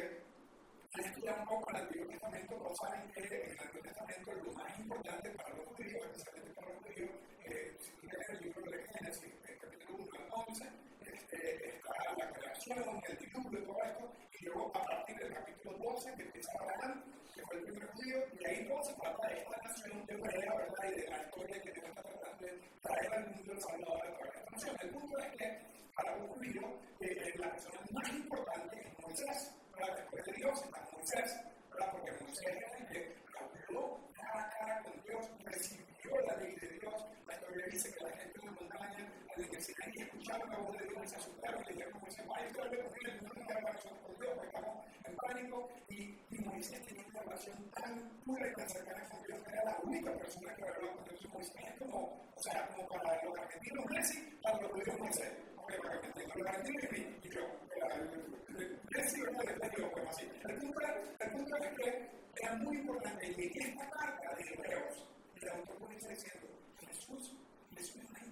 han 0.95 1.05
estudiado 1.05 1.43
un 1.43 1.49
poco 1.49 1.71
el 1.71 1.77
Antiguo 1.77 2.07
Testamento, 2.09 2.59
no 2.59 2.75
saben 2.77 3.11
que 3.13 3.21
en 3.21 3.51
el 3.51 3.61
Antiguo 3.61 3.83
Testamento 3.83 4.33
lo 4.33 4.53
más 4.53 4.79
importante 4.79 5.31
para 5.31 5.55
los 5.55 5.67
judíos, 5.67 6.07
especialmente 6.07 6.55
para 6.55 6.69
los 6.73 6.83
judíos, 6.83 7.11
eh, 7.45 7.77
si 7.81 7.91
tú 7.93 8.07
lees 8.07 8.29
el 8.31 8.41
libro 8.41 8.71
de 8.71 8.79
Génesis, 8.89 9.35
el 9.49 9.59
capítulo 9.59 9.99
1 9.99 10.11
al 10.19 10.45
11, 10.49 10.65
este, 11.07 11.69
está 11.69 11.95
la 12.17 12.33
creación, 12.33 13.03
el 13.09 13.17
diluvio, 13.19 13.65
todo 13.65 13.83
esto, 13.85 14.13
y 14.41 14.45
luego 14.45 14.77
a 14.77 14.85
partir 14.85 15.17
del 15.17 15.33
capítulo 15.35 15.79
12, 15.79 16.15
que 16.17 16.23
empieza 16.23 16.53
Abraham, 16.61 17.05
que 17.35 17.43
fue 17.43 17.57
el 17.59 17.65
primer 17.65 17.87
judío, 17.93 18.19
y 18.41 18.45
ahí 18.47 18.69
todo 18.69 18.83
se 18.85 18.95
trata 18.95 19.29
de 19.29 19.39
esta 19.39 19.57
nación 19.57 20.05
hebrea, 20.09 20.55
¿verdad? 20.55 20.85
Y 20.91 21.01
de 21.01 21.09
la 21.09 21.23
historia 21.23 21.63
que 21.63 21.69
está 21.71 21.93
tratando 21.93 22.18
de 22.41 22.61
traer 22.83 23.13
al 23.15 23.27
mundo 23.31 23.53
el 23.53 23.61
Salvador 23.61 24.07
a 24.07 24.15
través 24.15 24.33
de 24.33 24.39
esta 24.39 24.51
nación. 24.51 24.77
El 24.83 24.91
punto 24.91 25.19
es 25.19 25.37
que 25.37 25.61
para 25.95 26.13
judío, 26.15 26.63
eh, 27.01 27.35
la 27.37 27.51
persona 27.51 27.81
más 27.91 28.09
importante 28.11 28.81
es 28.81 28.99
Moisés, 29.03 29.55
¿verdad? 29.75 29.97
Después 29.97 30.25
de 30.25 30.33
Dios 30.33 30.63
está 30.65 30.89
Moisés, 30.93 31.37
¿verdad? 31.71 31.93
Porque 31.93 32.11
Moisés 32.25 32.57
es 32.57 32.81
el 32.81 32.89
que 32.89 33.17
habló 33.39 34.01
cara 34.15 34.45
a 34.45 34.51
cara 34.51 34.83
con 34.83 35.03
Dios, 35.03 35.27
recibió 35.45 36.21
la 36.27 36.37
ley 36.37 36.55
de 36.57 36.69
Dios. 36.79 36.95
La 37.27 37.35
historia 37.35 37.67
dice 37.67 37.95
que 37.95 38.05
la 38.05 38.11
gente 38.17 38.41
en 38.41 38.47
la 38.47 38.53
montaña, 38.53 39.13
al 39.39 39.51
que 39.51 39.61
se 39.61 39.73
y 39.95 40.03
escuchaba 40.03 40.45
la 40.47 40.59
voz 40.59 40.77
de 40.79 40.85
Dios, 40.89 41.05
y 41.05 41.09
se 41.09 41.17
asustaron, 41.17 41.63
y 41.63 41.73
dijeron, 41.73 42.01
Moisés, 42.01 42.27
vaya, 42.27 42.47
esto 42.47 42.65
es 42.65 42.83
posible, 42.83 43.21
no 43.23 43.29
nos 43.29 43.47
para 43.47 43.73
nosotros 43.73 44.01
con 44.03 44.19
Dios, 44.19 44.39
estamos 44.45 44.87
en 45.05 45.17
pánico. 45.17 45.69
Y, 45.89 45.97
y 46.31 46.39
Moisés 46.45 46.87
tenía 46.87 47.07
una 47.07 47.21
relación 47.23 47.71
tan 47.71 48.11
pura 48.25 48.49
y 48.49 48.55
tan 48.55 48.69
cercana 48.69 49.09
con 49.09 49.23
Dios, 49.23 49.39
que 49.45 49.53
era 49.53 49.65
la 49.65 49.79
única 49.85 50.13
persona 50.19 50.55
que 50.55 50.63
hablaba 50.63 50.95
con 50.97 51.05
Dios. 51.05 51.33
Moisés 51.33 51.55
es 51.57 51.79
como, 51.79 51.99
o 52.35 52.43
sea, 52.43 52.67
como 52.69 52.89
para 52.89 53.25
los 53.25 53.39
argentinos 53.39 53.85
Messi, 53.91 54.39
para 54.43 54.61
los 54.61 54.73
judíos 54.73 54.99
Moisés. 54.99 55.33
Porque 55.57 55.79
para 55.79 55.95
los 55.95 56.03
argentinos 56.03 56.35
y 57.23 57.31
yo, 57.31 57.43
Messi, 58.91 59.21
¿verdad? 59.23 59.43
Después 59.47 59.73
yo, 59.79 59.91
bueno, 59.91 60.11
así. 60.11 60.27
El 60.49 60.57
punto, 60.59 60.81
el 61.21 61.31
punto 61.31 61.57
es 61.57 61.69
que 61.79 62.11
era 62.43 62.55
muy 62.57 62.77
importante 62.77 63.35
y 63.37 63.59
esta 63.59 63.91
carta 63.91 64.35
de 64.37 64.55
Hebreos, 64.55 65.07
el 65.37 65.49
autor 65.51 65.79
comienza 65.79 66.09
diciendo, 66.09 66.49
Jesús, 66.81 67.37
Jesús 67.75 67.97
es 68.03 68.11
más 68.11 68.23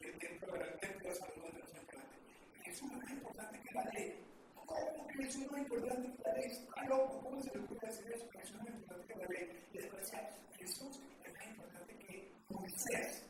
El 0.00 0.18
templo 0.18 0.56
era 0.56 0.64
el 0.64 0.80
templo 0.80 1.08
de 1.10 1.14
Salomón 1.14 1.52
de 1.52 1.58
los 1.58 1.74
importante. 1.76 2.16
Jesús 2.64 2.90
es 2.90 2.98
más 2.98 3.10
importante 3.10 3.60
que 3.60 3.74
la 3.74 3.84
ley. 3.92 4.24
¿Cómo 4.54 5.06
que 5.06 5.24
Jesús 5.24 5.42
es 5.42 5.50
más 5.52 5.60
importante 5.60 6.08
que 6.16 6.22
la 6.22 6.34
ley? 6.36 6.50
Está 6.50 6.84
loco, 6.86 7.20
¿cómo 7.20 7.42
se 7.42 7.50
le 7.52 7.64
ocurre 7.64 7.86
decir 7.86 8.12
eso? 8.12 8.30
Jesús 8.30 8.56
es 8.56 8.62
más 8.62 8.68
importante 8.70 9.06
que 9.06 9.18
la 9.20 9.26
ley. 9.26 9.66
Y 9.72 9.78
después 9.78 10.00
decía, 10.00 10.30
Jesús 10.56 11.00
es 11.22 11.32
más 11.34 11.46
importante 11.48 11.94
que 11.98 12.32
Moisés. 12.48 13.26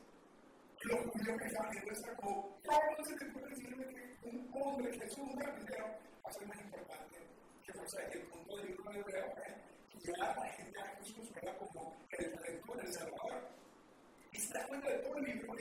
Los 0.83 1.06
judíos 1.06 1.38
que 1.40 1.46
estaban 1.48 1.70
viendo 1.70 2.16
como, 2.16 2.56
¿cómo 2.64 3.04
se 3.04 3.16
le 3.16 3.30
ocurre 3.30 3.50
decirme 3.50 3.87
que 4.20 4.28
un 4.28 4.50
hombre, 4.54 4.98
Jesús, 5.00 5.18
un 5.18 5.38
carpintero, 5.38 5.87
va 6.24 6.30
a 6.30 6.33
ser 6.33 6.46
más 6.46 6.61
importante 6.61 7.18
que 7.66 7.74
Moisés? 7.74 8.14
Y 8.14 8.18
el 8.18 8.26
punto 8.28 8.56
del 8.56 8.66
libro 8.68 8.92
de 8.92 8.98
Hebreo 9.00 9.26
es 9.26 10.04
que 10.04 10.12
ya 10.12 10.35
la 10.35 10.52
gente 10.52 10.80
a 10.80 10.87
Jesús 10.98 11.35
¿verdad? 11.35 11.56
como 11.59 11.96
el 12.11 12.33
redentor, 12.38 12.80
el 12.80 12.92
salvador. 12.92 13.48
Y 14.33 14.38
se 14.38 14.54
da 14.54 14.66
cuenta 14.68 14.88
de 14.88 14.98
todo 14.98 15.16
el 15.18 15.24
libro, 15.24 15.54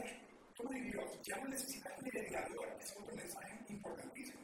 ya 1.24 1.38
no 1.38 1.48
necesitas 1.50 1.93
un 2.00 2.10
mediador, 2.12 2.67
es 2.82 2.91
otro 2.98 3.15
mensaje 3.15 3.60
importantísimo. 3.69 4.41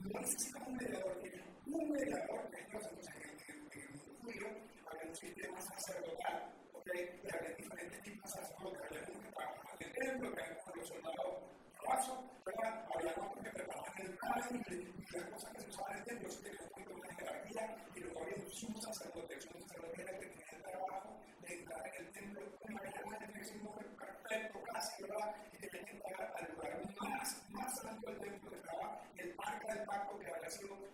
No 0.00 0.20
necesitas 0.20 0.68
un 0.68 0.76
mediador, 0.76 1.18
un 1.66 1.90
mediador, 1.90 2.50
que 2.50 2.60
es 2.60 2.70
Dios, 2.70 2.84
entonces 2.84 3.14
en 3.18 3.82
el 3.82 3.88
mundo 3.90 4.12
judío 4.22 4.46
había 4.86 5.08
un 5.08 5.16
sistema 5.16 5.60
sacerdotal, 5.60 6.52
¿ok? 6.74 6.88
Y 6.94 7.36
había 7.36 7.56
diferentes 7.56 8.02
tipos 8.02 8.22
de 8.22 8.40
sacerdotes, 8.40 8.80
había 8.90 9.02
unos 9.08 9.24
que 9.24 9.32
trabajaban 9.32 9.76
en 9.80 9.86
el 9.86 9.92
templo, 9.92 10.32
eran 10.38 10.56
como 10.60 10.76
los 10.76 10.88
soldados 10.88 11.42
rasos, 11.86 12.18
¿verdad? 12.44 12.86
Había 12.94 13.10
otros 13.12 13.44
que 13.44 13.50
preparaban 13.50 14.00
el 14.00 14.16
pan 14.18 14.64
y 14.70 15.16
las 15.16 15.24
cosas 15.30 15.52
que 15.52 15.60
se 15.62 15.68
usaban 15.68 15.92
en 15.92 15.98
el 15.98 16.04
templo, 16.04 16.28
eso 16.28 16.40
tenía 16.42 16.60
un 16.62 16.68
poquito 16.70 16.94
una 16.94 17.14
jerarquía, 17.14 17.76
y 17.94 18.00
luego 18.00 18.22
había 18.22 18.36
un 18.36 18.50
sumo 18.52 18.82
sacerdote, 18.82 19.34
el 19.34 19.42
sacerdote 19.42 19.96
que 19.96 20.04
tenía 20.04 20.46
el 20.52 20.62
trabajo 20.62 21.20
entrar 21.54 21.86
en 21.86 22.06
el 22.06 22.12
templo 22.12 22.40
una 22.68 22.82
vez 22.82 22.94
al 22.96 23.04
año, 23.04 23.18
tenía 23.18 23.38
que 23.38 23.44
ser 23.44 23.56
un 23.60 23.66
hombre 23.68 23.88
perfecto, 23.98 24.62
casi, 24.62 25.02
¿verdad? 25.02 25.34
Y 25.52 25.58
tenía 25.58 25.84
que 25.84 25.92
entrar 25.92 26.34
al 26.38 26.52
lugar 26.52 26.80
más, 27.00 27.42
más 27.50 27.84
alto 27.84 28.10
del 28.10 28.20
templo, 28.20 28.50
que 28.50 28.56
estaba 28.56 29.02
el 29.16 29.34
arca 29.38 29.74
del 29.74 29.84
pacto, 29.84 30.18
que 30.18 30.26
había 30.30 30.50
sido 30.50 30.74
un 30.74 30.86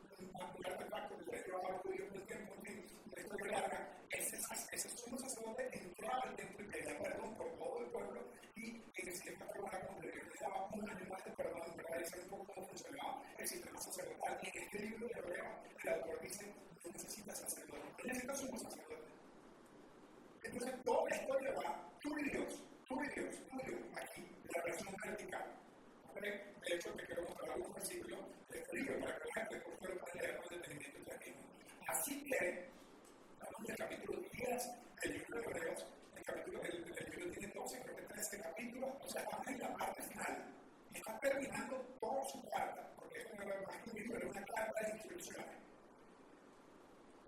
lugar 0.57 0.79
del 0.79 0.89
pacto 0.89 1.19
que 1.19 1.37
le 1.37 1.43
llevaba 1.43 1.69
a 1.69 1.73
los 1.73 1.81
judíos 1.83 2.09
por 2.13 2.27
tiempo, 2.27 2.55
en 2.55 2.63
fin, 2.63 2.87
una 3.13 3.23
historia 3.23 3.61
larga. 3.61 3.89
Ese, 4.11 4.37
ese 4.73 4.89
sumo 4.91 5.19
sacerdote 5.19 5.69
entraba 5.73 6.23
al 6.23 6.37
templo 6.37 6.65
y 6.65 6.69
pedía 6.69 6.99
perdón 6.99 7.35
por 7.37 7.49
todo 7.59 7.81
el 7.81 7.87
pueblo, 7.91 8.21
y 8.55 8.83
en 8.97 9.17
cierta 9.17 9.45
forma 9.47 9.71
congregación 9.81 10.53
un 10.73 10.91
animal 10.91 11.23
de 11.25 11.31
perdón, 11.33 11.77
para 11.83 11.99
decir 11.99 12.21
un 12.23 12.29
poco 12.29 12.45
cómo 12.55 12.67
funcionaba 12.69 13.23
el 13.39 13.49
sistema 13.49 13.81
sacerdotal. 13.81 14.39
Y 14.43 14.49
en 14.49 14.63
este 14.65 14.79
libro 14.81 15.07
de 15.09 15.19
Hebreo, 15.19 15.45
el 15.83 15.89
autor 15.89 16.21
dice, 16.23 16.55
no 16.85 16.93
necesitas 16.93 17.39
sacerdote, 17.41 17.83
no 17.99 18.05
necesitas 18.05 18.43
un 18.43 18.59
sacerdote. 18.59 19.07
Entonces, 20.57 20.85
toda 20.85 21.11
la 21.11 21.17
historia 21.17 21.53
va, 21.53 21.91
tú 22.01 22.19
y 22.19 22.31
Dios, 22.31 22.63
y 22.89 23.21
Dios, 23.21 23.35
y 23.53 23.67
Dios, 23.67 23.81
aquí, 23.95 24.23
en 24.23 24.51
la 24.57 24.63
versión 24.65 24.95
vertical. 25.05 25.45
De 26.19 26.75
hecho, 26.75 26.91
te 26.95 27.05
quiero 27.05 27.23
mostrar 27.25 27.51
algunos 27.51 27.75
versículos 27.75 28.21
de 28.49 28.59
este 28.59 28.77
libro 28.79 29.01
para 29.01 29.19
que 29.19 29.25
la 29.27 29.35
gente 29.35 29.55
después 29.57 29.91
lo 29.91 30.01
pueda 30.01 30.15
leer 30.15 30.37
con 30.39 30.49
detenimiento 30.49 30.99
y 30.99 31.15
aquí. 31.15 31.35
Así 31.89 32.25
que, 32.25 32.71
estamos 33.35 33.61
en 33.67 33.71
el 33.71 33.77
capítulo 33.77 34.23
10 34.33 34.71
del 35.03 35.13
libro 35.13 35.41
de 35.41 35.45
Hebreos, 35.45 35.87
el 36.17 36.25
capítulo, 36.25 36.63
el, 36.63 36.73
el 36.73 37.11
libro 37.11 37.31
tiene 37.33 37.53
12, 37.53 37.83
creo 37.83 37.97
que 37.97 38.03
13 38.03 38.41
capítulos, 38.41 38.91
o 38.99 39.09
sea, 39.11 39.21
estamos 39.21 39.47
en 39.49 39.59
la 39.59 39.77
parte 39.77 40.03
final. 40.05 40.55
Y 40.91 40.97
está 40.97 41.21
terminando 41.21 41.77
toda 42.01 42.25
su 42.25 42.43
carta, 42.49 42.91
porque 42.97 43.19
es 43.19 43.27
una, 43.31 43.45
más 43.45 43.77
que 43.83 43.91
un 43.91 43.97
libro, 43.97 44.17
es 44.17 44.25
una 44.25 44.45
carta 44.47 44.87
de 44.87 44.93
instrucciones. 44.95 45.57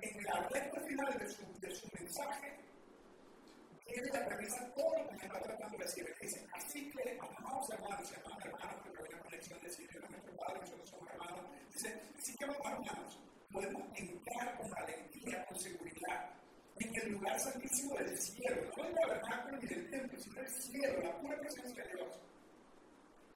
En 0.00 0.24
la 0.24 0.48
recta 0.48 0.80
final 0.80 1.18
de 1.18 1.28
su, 1.28 1.60
de 1.60 1.70
su 1.74 1.88
mensaje, 1.92 2.67
tiene 3.88 4.08
la 4.12 4.26
premisa 4.26 4.72
todo 4.74 4.98
lo 4.98 5.08
que 5.08 5.26
está 5.26 5.40
tratando 5.40 5.78
de 5.78 5.84
decir. 5.84 6.14
Dice, 6.20 6.46
así 6.52 6.90
que, 6.90 7.18
amados 7.18 7.70
hermanos 7.70 8.12
y 8.12 8.20
amadas 8.20 8.44
hermanas, 8.44 8.76
porque 8.84 9.02
hay 9.02 9.14
una 9.14 9.22
conexión 9.22 9.60
de 9.60 9.68
Dios 9.68 9.80
es 9.80 10.10
nuestro 10.10 10.36
Padre, 10.36 10.60
nosotros 10.60 10.90
somos 10.90 11.08
hermanos. 11.08 11.44
Dice, 11.72 12.02
así 12.18 12.36
que, 12.36 12.44
amados 12.44 12.62
hermanos, 12.66 13.20
podemos 13.50 13.82
entrar 13.96 14.58
con 14.58 14.78
alegría, 14.78 15.44
con 15.46 15.58
seguridad, 15.58 16.30
en 16.80 16.94
el 16.94 17.12
lugar 17.12 17.40
santísimo 17.40 17.96
del 17.96 18.16
cielo, 18.18 18.62
no 18.76 18.84
el 18.84 18.94
tabernáculo 18.94 19.56
ni 19.58 19.68
del 19.68 19.90
templo, 19.90 20.20
sino 20.20 20.40
el 20.40 20.48
cielo, 20.48 21.02
la 21.02 21.18
pura 21.18 21.38
presencia 21.38 21.82
de 21.84 21.92
Dios. 21.94 22.20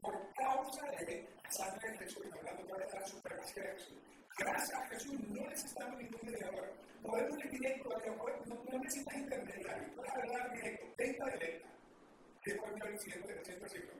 Por 0.00 0.34
causa 0.34 0.86
de 1.00 1.28
la 1.42 1.50
sangre 1.50 1.90
de 1.92 1.98
Jesús, 1.98 2.26
hablando 2.32 2.74
de 2.74 2.86
la 2.86 3.06
supremacía 3.06 3.62
de 3.62 3.72
Jesús. 3.72 3.98
Gracias 4.38 4.80
a 4.80 4.86
Jesús 4.88 5.20
no 5.28 5.48
necesitamos 5.48 5.98
ningún 5.98 6.20
mediador. 6.24 6.72
Podemos 7.02 7.44
ir 7.44 7.50
directo 7.50 7.96
a 7.96 8.00
Dios, 8.00 8.16
no, 8.46 8.54
no 8.70 8.78
necesitas 8.78 9.16
intermediario, 9.16 9.94
puedes 9.94 10.12
hablar 10.12 10.52
directo, 10.52 10.86
venta 10.96 11.26
directa. 11.32 11.68
Después 12.44 12.74
del 12.74 13.00
siguiente, 13.00 13.32
el 13.32 13.44
siguiente 13.44 13.68
siglo. 13.68 13.92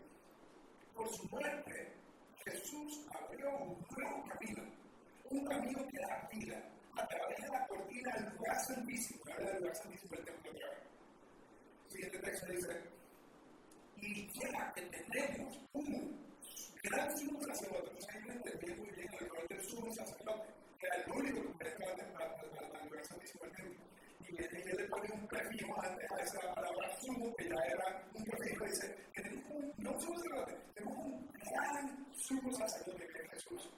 Por 0.95 1.09
su 1.09 1.29
muerte, 1.29 1.93
Jesús 2.45 3.07
abrió 3.11 3.51
un 3.57 3.87
nuevo 3.97 4.25
camino, 4.29 4.63
un 5.31 5.45
camino 5.45 5.87
que 5.89 5.99
da 5.99 6.29
vida 6.33 6.63
a 6.97 7.07
través 7.07 7.39
de 7.39 7.49
la 7.49 7.67
cortina 7.67 8.13
del 8.15 8.35
lugar 8.35 8.61
santísimo, 8.61 9.21
habla 9.33 9.51
del 9.51 9.59
lugar 9.59 9.77
santísimo 9.77 10.17
del 10.17 10.25
templo 10.25 10.51
otra. 10.51 10.69
Siguiente 11.89 12.19
texto 12.19 12.47
dice, 12.53 12.83
y 13.97 14.33
ya 14.33 14.73
que 14.75 14.83
tenemos 14.83 15.61
un 15.73 16.32
gran 16.83 17.17
sumo 17.17 17.41
sacerdote, 17.43 17.91
entonces 17.91 18.15
ahí 18.15 18.23
no 18.27 18.33
entendí 18.33 18.75
muy 18.75 18.91
bien 18.91 19.09
el 19.21 19.29
rol 19.29 19.47
del 19.49 19.65
sumo 19.65 19.95
sacerdote, 19.95 20.49
que 20.81 20.87
era 20.87 20.97
el 20.97 21.13
único 21.13 21.59
que 21.59 21.69
entrar 21.69 21.91
al 21.91 22.89
lugar 22.89 23.07
santísimo 23.07 23.45
del 23.45 23.53
templo. 23.55 23.85
Y 24.29 24.43
él 24.43 24.77
le 24.77 24.85
pone 24.89 25.09
un 25.13 25.29
prefijo 25.29 25.81
antes 25.81 26.11
a 26.11 26.17
esa 26.21 26.55
palabra 26.55 27.01
sumo, 27.01 27.35
que 27.37 27.49
ya 27.49 27.63
era 27.67 28.05
un 28.15 28.25
prefijo, 28.25 28.65
dice, 28.65 28.97
tenemos 29.15 29.45
un, 29.51 29.73
no 29.79 30.01
sumo 30.01 30.19
sacerdote, 30.19 30.57
tenemos 30.75 30.99
un 30.99 31.29
gran 31.29 32.15
sumo 32.17 32.53
sacerdote 32.53 33.07
que 33.07 33.23
es 33.23 33.31
Jesús 33.31 33.71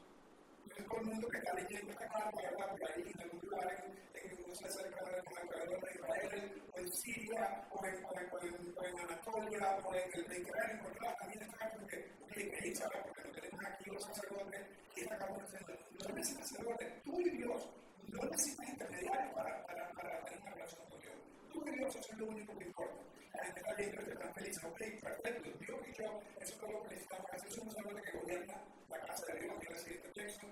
es 0.77 0.87
todo 0.87 1.01
el 1.01 1.07
mundo 1.07 1.29
que 1.29 1.39
está 1.39 1.55
leyendo 1.55 1.91
esta 1.93 2.09
carta, 2.09 2.41
¿verdad? 2.43 2.77
Por 2.77 2.91
ahí 2.91 3.13
en 3.15 3.21
algún 3.21 3.41
lugar, 3.41 3.85
en, 3.85 4.31
en 4.31 4.49
no 4.49 4.55
sé, 4.55 4.65
de 4.65 5.91
Israel, 5.95 6.63
o 6.73 6.79
en 6.79 6.93
Siria, 6.93 7.67
o 7.71 7.87
en, 7.87 8.05
o 8.05 8.41
en, 8.43 8.55
en, 8.85 8.99
Anatolia, 9.01 9.79
o 9.85 9.95
en 9.95 10.11
el 10.15 10.29
Mediterráneo, 10.29 10.93
claro, 10.99 11.17
también 11.21 11.51
carta, 11.53 11.77
porque, 11.79 12.11
porque 12.21 12.51
que 12.51 12.75
sabe, 12.75 13.03
porque 13.05 13.23
no 13.25 13.33
tenemos 13.33 13.65
aquí 13.65 13.91
los 13.91 14.03
sacerdotes, 14.05 14.61
y 14.97 15.01
esta 15.01 15.19
carta 15.19 15.39
nos 15.39 15.53
no 15.53 16.15
necesitas 16.15 16.49
sacerdote, 16.49 17.01
tú 17.05 17.21
y 17.21 17.31
Dios, 17.31 17.71
no 18.09 18.23
necesitas 18.25 18.69
intermediarios 18.69 19.35
para, 19.35 19.67
para, 19.67 19.91
para 19.93 20.25
tener 20.25 20.41
una 20.41 20.51
relación 20.53 20.87
con 20.89 21.01
Dios. 21.01 21.15
Tú 21.55 21.62
y 21.69 21.79
Dios, 21.79 22.11
lo 22.19 22.27
único 22.27 22.59
que 22.59 22.64
importa. 22.64 23.01
La 23.33 23.45
gente 23.45 23.61
está 23.61 23.75
leyendo 23.75 24.01
esto 24.03 24.19
tan 24.19 24.35
feliz, 24.35 24.64
ok, 24.64 24.81
perfecto, 25.01 25.59
Dios 25.61 25.81
y 25.88 26.03
yo, 26.03 26.21
eso 26.40 26.53
es 26.53 26.59
todo 26.59 26.73
lo 26.73 26.83
que 26.83 26.88
necesitamos, 26.90 27.31
eso 27.35 27.47
es 27.47 27.59
un 27.59 27.71
sacerdote 27.71 28.03
que 28.03 28.19
gobierna 28.19 28.55
la 28.90 29.01
casa 29.01 29.27
de 29.33 29.40
Dios, 29.40 29.55
que 29.61 29.67
es 29.67 29.73
el 29.73 29.79
siguiente 29.79 30.09
texto 30.21 30.47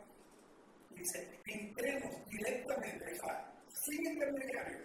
dice, 0.94 1.28
entremos 1.46 2.28
directamente, 2.28 3.20
sin 3.68 4.06
intermediario, 4.06 4.78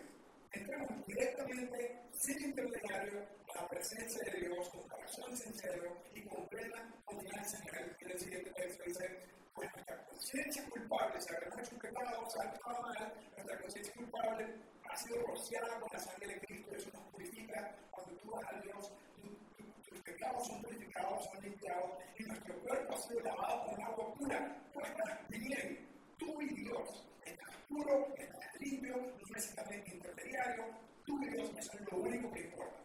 entremos 0.51 1.05
directamente, 1.05 2.01
sin 2.13 2.43
intermediario, 2.45 3.27
a 3.53 3.61
la 3.61 3.67
presencia 3.69 4.23
de 4.23 4.39
Dios, 4.39 4.69
con 4.69 4.87
corazón 4.87 5.37
sincero 5.37 6.01
y 6.15 6.21
con 6.23 6.47
plena 6.47 6.91
confianza 7.05 7.57
en 7.59 7.75
Él. 7.75 7.95
En 8.01 8.11
el 8.11 8.19
siguiente 8.19 8.51
texto 8.51 8.83
dice, 8.85 9.19
pues 9.53 9.69
nuestra 9.73 10.05
conciencia 10.27 10.69
culpable, 10.69 11.21
si 11.21 11.33
habremos 11.33 11.59
hecho 11.59 11.75
un 11.75 11.79
pecado, 11.79 12.19
o 12.19 12.41
algo 12.41 12.81
mal, 12.81 13.13
nuestra 13.31 13.61
conciencia 13.61 13.93
culpable 13.93 14.45
ha 14.89 14.97
sido 14.97 15.21
rociada 15.25 15.79
con 15.79 15.89
la 15.93 15.99
sangre 15.99 16.27
de 16.27 16.39
Cristo, 16.41 16.75
eso 16.75 16.89
nos 16.93 17.03
purifica. 17.13 17.75
Cuando 17.91 18.13
tú 18.17 18.31
vas 18.31 18.53
a 18.53 18.59
Dios, 18.59 18.91
tus 19.87 20.01
pecados 20.01 20.47
son 20.47 20.61
purificados, 20.63 21.23
son 21.23 21.43
limpiados, 21.43 21.91
y 22.19 22.23
nuestro 22.23 22.59
cuerpo 22.59 22.93
ha 22.93 22.97
sido 22.97 23.21
lavado 23.21 23.65
con 23.67 23.83
agua 23.83 24.13
pura. 24.15 24.57
Pues 24.73 24.89
estás 24.89 25.27
bien, 25.29 25.87
tú 26.17 26.41
y 26.41 26.55
Dios. 26.55 27.07
Estás 27.23 27.55
puro, 27.69 28.13
estás 28.17 28.59
limpio, 28.59 28.97
no 28.97 29.33
necesitas 29.33 29.71
intermediario, 29.71 30.65
tú 31.05 31.23
y 31.23 31.29
Dios, 31.29 31.51
es 31.57 31.91
lo 31.91 31.99
único 31.99 32.31
que 32.33 32.41
importa. 32.41 32.79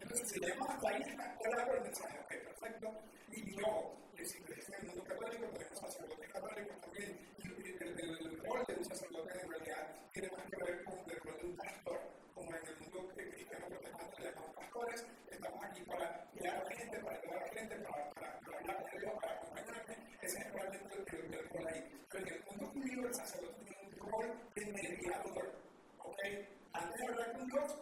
Entonces, 0.00 0.28
si 0.28 0.40
leemos 0.40 0.68
hasta 0.68 0.88
ahí, 0.88 1.02
está 1.02 1.36
claro 1.36 1.74
el 1.76 1.82
mensaje, 1.82 2.18
ok, 2.18 2.28
perfecto. 2.28 3.00
Y 3.30 3.56
yo, 3.56 4.00
que 4.20 4.26
si 4.26 4.36
en 4.36 4.74
el 4.80 4.86
mundo 4.88 5.04
católico, 5.04 5.46
tenemos 5.46 5.80
sacerdotes 5.80 6.28
católicos 6.30 6.80
también, 6.82 7.18
el, 7.40 8.42
rol 8.44 8.64
de 8.68 8.74
un 8.74 8.84
sacerdote 8.84 9.32
en 9.32 9.48
realidad 9.48 9.96
tiene 10.12 10.28
más 10.28 10.44
que 10.44 10.56
ver 10.62 10.84
con 10.84 11.10
el 11.10 11.20
rol 11.20 11.36
de 11.40 11.46
un 11.46 11.56
pastor, 11.56 12.00
como 12.34 12.54
en 12.54 12.66
el 12.66 12.76
mundo 12.80 13.08
cristiano 13.16 13.66
protestante 13.68 14.20
le 14.20 14.30
llamamos 14.30 14.56
pastores, 14.56 15.06
estamos 15.30 15.64
aquí 15.64 15.82
para 15.84 16.26
guiar 16.34 16.56
a 16.56 16.64
la 16.64 16.76
gente, 16.76 16.98
para 16.98 17.16
ayudar 17.16 17.38
a 17.38 17.46
la 17.46 17.52
gente, 17.52 17.76
para, 17.76 18.10
para, 18.10 18.40
para 18.40 18.58
hablar 18.58 18.84
de 18.92 19.00
Dios, 19.00 19.12
para 19.22 19.32
acompañarme, 19.32 19.96
ese 20.20 20.38
es 20.38 20.52
realmente 20.52 21.16
el, 21.16 21.34
el 21.34 21.48
rol 21.48 21.66
ahí. 21.66 22.04
Pero 22.10 22.26
en 22.26 22.32
el 22.34 22.44
mundo 22.44 22.66
judío 22.74 23.06
el 23.06 23.14
sacerdote 23.14 23.64
tiene 23.64 23.82
un 23.88 24.10
rol 24.10 24.28
de 24.54 24.66
mediador, 24.66 25.52
¿ok? 25.98 26.59
Antes 26.72 27.00
de 27.00 27.06
hablar 27.06 27.32
con 27.32 27.46
Dios, 27.48 27.72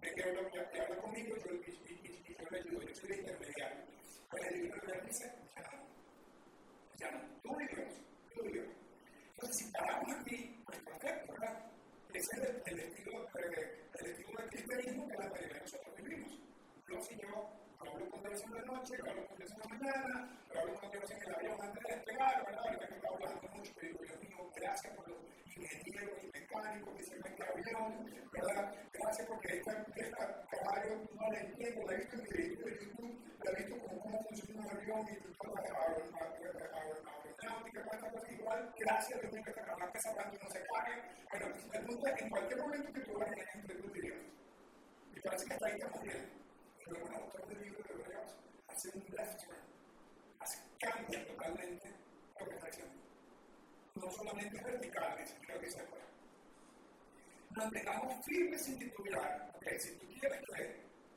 ve 0.00 0.12
que 0.14 0.22
habla, 0.22 0.70
que 0.70 0.80
habla 0.80 0.96
conmigo, 0.98 1.36
yo, 1.36 1.52
y, 1.52 2.34
yo 2.38 2.50
le 2.50 2.58
ayudo, 2.58 2.82
yo 2.82 2.94
soy 2.94 3.10
el 3.12 3.18
intermediario. 3.20 3.84
Pero 4.30 4.48
el 4.48 4.62
libro 4.62 4.80
de 4.86 5.00
dice, 5.06 5.32
ya 5.56 5.86
ya 6.98 7.28
tú 7.42 7.60
y 7.60 7.74
Dios, 7.74 7.92
tú 8.34 8.46
y. 8.46 8.58
Entonces, 8.58 9.56
si 9.56 9.72
paramos 9.72 10.12
aquí, 10.20 10.62
pues 10.64 10.78
perfecto, 10.80 11.32
¿verdad? 11.32 11.70
Ese 12.14 12.30
es 12.32 12.48
el, 12.48 12.62
el 12.66 12.80
estilo, 12.80 13.22
eh, 13.24 13.84
el 14.00 14.06
estilo 14.06 14.38
del 14.38 14.50
cristianismo 14.50 15.08
que 15.08 15.16
la 15.16 15.28
mayoría 15.30 15.60
nosotros 15.60 15.96
vivimos. 15.96 16.40
Dios 16.86 17.10
y 17.10 17.20
yo 17.20 17.50
hablo 17.80 18.10
con 18.10 18.22
Dios 18.22 18.42
en 18.42 18.52
la 18.54 18.62
noche, 18.62 18.94
hablo 19.06 19.26
con 19.26 19.36
Dios 19.36 19.50
en 19.50 19.58
la 19.58 19.68
mañana, 19.76 20.38
hablo 20.54 20.74
con 20.80 20.90
Dios 20.92 21.10
en 21.10 21.22
el 21.22 21.34
avión 21.34 21.60
antes 21.60 21.82
de 21.82 21.94
despegar, 21.96 22.44
¿verdad? 22.46 22.64
Ahorita 22.64 22.88
que 22.88 22.94
está 22.94 23.08
hablando 23.08 23.48
mucho, 23.54 23.72
pero 23.80 23.98
Dios 23.98 24.20
mío, 24.22 24.50
gracias 24.56 24.96
por 24.96 25.08
los 25.08 25.18
ingenieros 25.56 26.24
y 26.24 26.35
que 26.48 27.02
sirven 27.02 27.32
este 27.32 27.44
avión, 27.44 28.06
¿verdad? 28.32 28.72
Gracias 28.92 29.26
porque 29.28 29.56
esta, 29.56 29.84
esta 29.96 30.46
caballo 30.50 31.08
no 31.14 31.32
la 31.32 31.40
entiendo, 31.40 31.86
la 31.86 31.92
he 31.92 31.96
visto 31.96 32.16
en 32.16 32.24
videos 32.24 32.64
de 32.64 32.84
YouTube, 32.84 33.14
la 33.44 33.50
he 33.50 33.54
visto 33.56 33.78
como 33.86 34.00
cómo 34.00 34.24
funciona 34.24 34.60
un 34.60 34.70
avión 34.70 35.06
y 35.08 35.16
toda 35.42 35.60
la 35.60 35.68
aeronáutica, 37.42 37.82
cuántas 37.84 38.12
cosas 38.12 38.32
igual, 38.32 38.74
gracias 38.78 39.20
Dios 39.20 39.32
mío 39.32 39.42
que 39.44 39.50
esta 39.50 39.92
que 39.92 40.00
sabrán 40.00 40.32
no 40.42 40.50
se 40.50 40.60
cae. 40.64 41.02
Bueno, 41.30 41.46
el 41.72 41.84
punto 41.84 42.06
en 42.06 42.30
cualquier 42.30 42.60
momento 42.60 42.92
que 42.92 43.00
tú 43.00 43.18
vayas 43.18 43.54
entre 43.54 43.76
tú 43.76 43.96
y 43.96 44.00
Dios, 44.00 44.18
y 45.14 45.20
parece 45.20 45.46
que 45.46 45.54
hasta 45.54 45.66
ahí 45.66 45.74
estamos 45.74 46.02
bien 46.02 46.46
pero 46.86 47.04
un 47.04 47.14
autor 47.14 47.46
del 47.48 47.62
libro 47.62 47.82
de 47.82 47.94
Hebreos 47.94 48.36
hace 48.68 48.88
un 48.94 49.04
left 49.16 49.44
turn, 49.44 49.58
hace, 50.38 50.58
cambia 50.78 51.26
totalmente 51.26 51.90
lo 52.38 52.46
que 52.46 52.54
está 52.54 52.66
haciendo. 52.68 52.94
No 53.96 54.10
solamente 54.12 54.56
es 54.56 54.62
vertical, 54.62 55.26
sino 55.26 55.58
que 55.58 55.70
se 55.70 55.82
puede. 55.82 56.15
Mantengamos 57.56 58.22
firmes 58.26 58.62
sin 58.62 58.78
titubear, 58.78 59.50
porque 59.50 59.80
si 59.80 59.96
tú 59.96 60.06
quieres 60.20 60.44
creer 60.46 60.76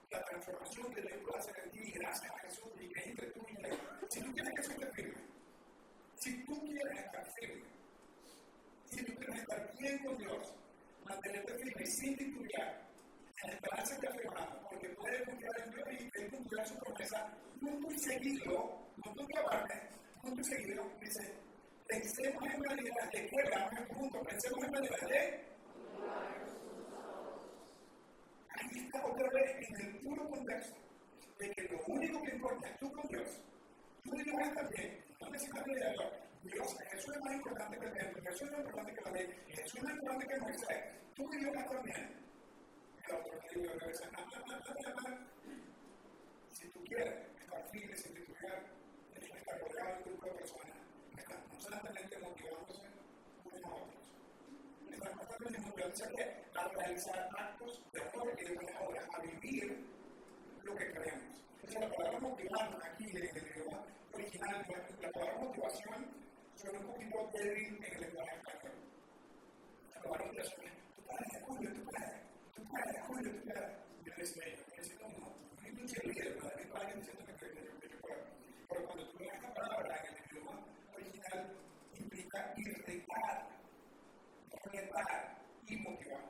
la 0.10 0.24
transformación 0.24 0.94
que 0.94 1.02
Dios 1.02 1.20
puede 1.28 1.64
en 1.64 1.72
ti 1.72 1.92
gracias 1.92 2.32
a 2.32 2.40
Jesús 2.40 2.72
y 2.80 2.88
que 2.88 3.10
entre 3.10 3.28
tú 3.32 3.46
y 3.50 3.66
Él, 3.66 3.78
si 4.10 4.22
tú 4.22 4.32
quieres 4.32 4.54
que 4.54 4.62
eso 4.62 4.72
esté 4.72 4.86
firme, 4.94 5.22
si 6.18 6.46
tú 6.46 6.66
quieres 6.66 6.98
estar 6.98 7.34
firme, 7.34 7.66
si 8.86 9.04
tú 9.04 9.16
quieres 9.16 9.40
estar 9.42 9.78
bien 9.78 9.98
con 10.00 10.18
Dios, 10.18 10.56
mantenerte 11.04 11.54
firme 11.58 11.86
sin 11.86 12.18
titubear, 12.18 12.88
en 13.44 13.50
esperanza 13.50 14.00
que 14.00 14.08
afirmamos, 14.08 14.64
porque 14.70 14.90
puede 14.90 15.26
confiar 15.26 15.60
en 15.60 15.72
Dios 15.72 15.88
y 15.92 16.22
Él 16.22 16.32
cumplirá 16.32 16.66
su 16.66 16.78
promesa, 16.78 17.38
punto 17.60 17.92
y 17.92 18.00
seguido, 18.00 18.80
no 18.96 19.14
punto 19.14 19.40
aparte, 19.40 19.90
punto 20.22 20.40
y 20.40 20.46
seguido, 20.46 20.90
dice, 21.02 21.34
pensemos 21.86 22.44
en 22.46 22.64
realidad 22.64 23.12
de 23.12 23.20
en 23.20 23.88
punto, 23.90 24.24
pensemos 24.24 24.64
en 24.64 24.72
realidad 24.72 25.10
de 25.10 25.59
Ahí 28.50 28.86
está 28.86 29.06
otra 29.06 29.30
vez 29.30 29.70
en 29.70 29.86
el 29.86 30.00
puro 30.00 30.30
contexto 30.30 30.78
de 31.40 31.50
que 31.52 31.64
lo 31.64 31.80
único 31.88 32.24
que 32.24 32.32
importa 32.32 32.70
es 32.70 32.80
tú 32.80 32.92
con 32.92 33.08
Dios 33.08 33.42
cristiana 34.10 34.54
también, 34.54 35.04
no 35.22 35.30
necesitas 35.30 35.68
liderazgo. 35.68 36.12
Dios, 36.44 36.78
Jesús 36.92 37.16
es 37.16 37.22
más 37.22 37.34
importante 37.34 37.78
que 37.80 37.86
el 37.86 37.94
templo, 37.94 38.24
Jesús 38.24 38.42
es 38.42 38.52
más 38.52 38.60
importante 38.60 38.94
que 38.94 39.02
la 39.02 39.12
ley, 39.12 39.28
Jesús 39.48 39.76
es 39.76 39.84
más 39.84 39.94
importante 39.94 40.28
que 40.28 40.40
Moisés. 40.40 40.84
Tú 41.16 41.34
y 41.34 41.38
Dios 41.38 41.54
también. 41.54 42.20
El 43.08 43.16
otro 43.16 43.40
te 43.40 43.60
digo, 43.60 43.74
si 46.54 46.70
tú 46.70 46.84
quieres 46.84 47.14
estar 47.42 47.70
firme, 47.72 47.98
si 47.98 48.10
tú 48.14 48.34
quieres 48.40 48.64
estar 49.36 49.60
rodeado 49.60 50.04
de 50.04 50.12
un 50.12 50.18
grupo 50.20 50.28
de 50.28 50.34
personas 50.34 50.78
que 51.16 51.22
están 51.22 51.42
constantemente 51.50 52.18
motivándose 52.20 52.88
unos 53.46 53.64
a 53.64 53.68
otros. 53.70 53.99
A 56.56 56.68
realizar 56.68 57.30
actos 57.38 57.82
de 57.94 58.02
amor 58.02 58.34
y 58.38 58.44
de 58.44 58.56
buenas 58.56 58.82
obras, 58.82 59.06
a 59.14 59.22
vivir 59.22 59.86
lo 60.64 60.76
que 60.76 60.92
creemos. 60.92 61.40
Entonces, 61.56 61.80
la 61.82 61.90
palabra 61.96 62.20
motivar 62.20 62.80
aquí 62.84 63.10
en 63.10 63.18
el 63.18 63.24
idioma 63.24 63.86
original, 64.14 64.66
la 65.02 65.12
palabra 65.12 65.40
motivación 65.40 66.08
suena 66.56 66.80
un 66.80 66.88
poquito 66.88 67.30
débil 67.34 67.78
en 67.78 67.94
el 67.94 68.02
lenguaje 68.02 68.36
español. 68.36 68.76
La 69.96 70.02
palabra 70.02 70.26
motivación 70.26 70.66
es, 70.66 70.74
tú 70.96 71.02
puedes, 71.06 71.44
Julio, 71.48 71.70
tú 71.74 71.84
puedes, 71.86 72.12
tú 72.56 72.64
puedes, 72.70 73.02
Julio, 73.08 73.32
tú 73.32 73.42
puedes. 73.46 73.70
Yo 74.04 74.14
yo 74.16 75.08
no, 75.08 75.18
no. 75.18 75.30
Pero 78.70 78.86
cuando 78.86 79.04
tú 79.10 79.18
ves 79.18 79.34
esta 79.34 79.54
palabra 79.54 80.02
en 80.04 80.14
el 80.14 80.32
idioma 80.32 80.56
original, 80.94 81.42
implica 81.96 82.54
irritar, 82.58 82.96
retar 84.90 85.38
y 85.68 85.78
motivar. 85.78 86.22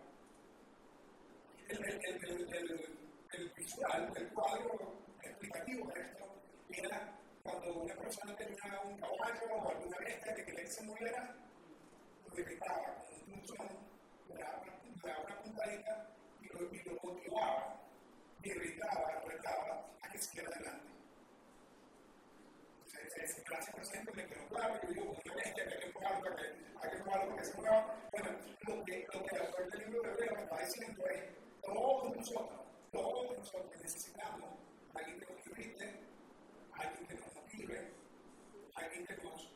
El, 1.69 3.51
visual, 3.55 4.11
el 4.15 4.33
cuadro 4.33 4.93
explicativo 5.21 5.91
de 5.91 6.01
esto 6.01 6.25
era 6.71 7.15
cuando 7.43 7.73
una 7.73 7.95
persona 7.95 8.35
tenía 8.35 8.81
un 8.83 8.99
caballo 8.99 9.55
o 9.55 9.69
alguna 9.69 9.97
bestia 9.99 10.33
que 10.35 10.45
quería 10.45 10.63
que 10.63 10.71
se 10.71 10.83
moviera, 10.83 11.35
lo 12.27 12.39
irritaba 12.39 13.05
con 13.05 13.33
un 13.33 13.47
son, 13.47 13.67
le 14.29 14.35
daba 14.35 15.23
una 15.23 15.41
puntadita 15.41 16.09
y 16.41 16.47
lo, 16.47 16.73
y 16.73 16.83
lo 16.83 16.97
motivaba, 17.03 17.79
irritaba, 18.43 19.21
retaba 19.27 19.85
a 20.01 20.09
que 20.11 20.17
siguiera 20.17 20.49
adelante. 20.49 20.98
Ese 23.15 23.41
clásico 23.43 23.79
ejemplo 23.81 24.13
me 24.15 24.25
quedó 24.27 24.47
claro, 24.47 24.79
yo 24.83 24.89
digo, 24.89 25.15
bestia 25.35 25.65
que 25.65 25.73
hay 25.73 25.79
que 25.79 25.85
empujarlo 25.87 26.23
para 26.23 26.35
que, 26.35 26.43
hay 26.43 26.89
que 26.89 26.97
empujarlo 26.97 27.29
para 27.29 27.41
que 27.41 27.45
se 27.45 27.57
mueva. 27.57 27.95
Bueno, 28.11 28.29
lo 28.61 28.85
que, 28.85 29.07
lo 29.13 29.25
que 29.25 29.35
el 29.35 29.69
del 29.69 29.79
libro 29.79 30.01
de 30.01 30.09
Hebreo 30.09 30.35
me 30.35 30.43
está 30.43 30.57
diciendo 30.59 31.07
es, 31.07 31.23
todos 31.63 32.15
nosotros, 32.15 32.59
todos 32.91 33.37
nosotros 33.37 33.81
necesitamos 33.81 34.59
alguien 34.93 35.19
que 35.19 35.33
nos 35.33 35.47
irrite, 35.47 35.99
alguien 36.73 37.07
que 37.07 37.15
nos 37.15 37.35
motive, 37.35 37.91
alguien 38.75 39.05
que 39.05 39.15
nos, 39.17 39.53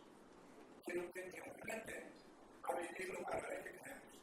que 0.86 0.94
nos, 0.94 1.12
que 1.14 1.22
nos 1.22 1.54
a 2.64 2.80
vivir 2.80 3.14
los 3.14 3.24
valores 3.24 3.64
que 3.64 3.70
tenemos. 3.70 4.20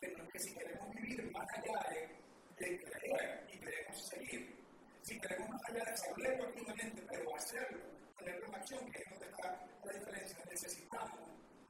Que, 0.00 0.08
nos, 0.08 0.28
que 0.28 0.38
si 0.38 0.54
queremos 0.54 0.94
vivir 0.94 1.32
más 1.32 1.46
allá 1.52 1.88
de, 1.90 2.64
de 2.64 2.82
creer 2.82 3.46
y 3.52 3.58
queremos 3.58 4.08
seguir, 4.08 4.56
si 5.02 5.20
queremos 5.20 5.48
más 5.50 5.62
allá 5.68 5.84
de 5.84 5.96
saberlo 5.96 6.44
activamente, 6.44 7.02
pero 7.10 7.36
hacerlo, 7.36 7.97
ponerlo 8.18 8.46
en 8.46 8.54
acción, 8.54 8.90
que 8.90 8.98
es 8.98 9.10
donde 9.10 9.26
está 9.26 9.66
la 9.84 9.92
diferencia, 9.92 10.38
necesitamos 10.50 11.20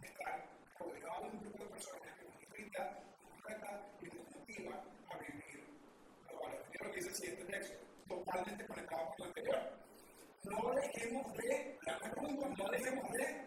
estar 0.03 0.47
rodeados 0.79 1.33
de 1.33 1.39
un 1.39 1.45
grupo 1.45 1.65
de 1.65 1.71
personas 1.71 2.19
que 2.19 2.25
nos 2.25 2.43
irrita, 2.43 2.99
nos 3.29 3.43
reta 3.45 3.83
y 4.01 4.07
nos 4.07 4.37
motiva 4.37 4.85
a 5.11 5.19
vivir 5.19 5.65
los 6.27 6.41
valores. 6.41 6.67
Mira 6.73 6.85
lo 6.87 6.91
que 6.91 6.97
dice 6.97 7.09
el 7.09 7.15
siguiente 7.15 7.45
texto 7.45 7.89
totalmente 8.09 8.67
conectado 8.67 9.07
con 9.09 9.17
lo 9.19 9.25
anterior. 9.27 9.79
No 10.45 10.75
dejemos 10.75 11.37
de, 11.37 11.79
la 11.83 11.99
pregunta, 11.99 12.49
no 12.49 12.71
dejemos 12.71 13.13
de 13.13 13.45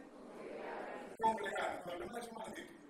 congregar. 1.19 1.83
Hablamos 1.85 1.99
de 1.99 2.05
más 2.05 2.27
Hablando 2.27 2.80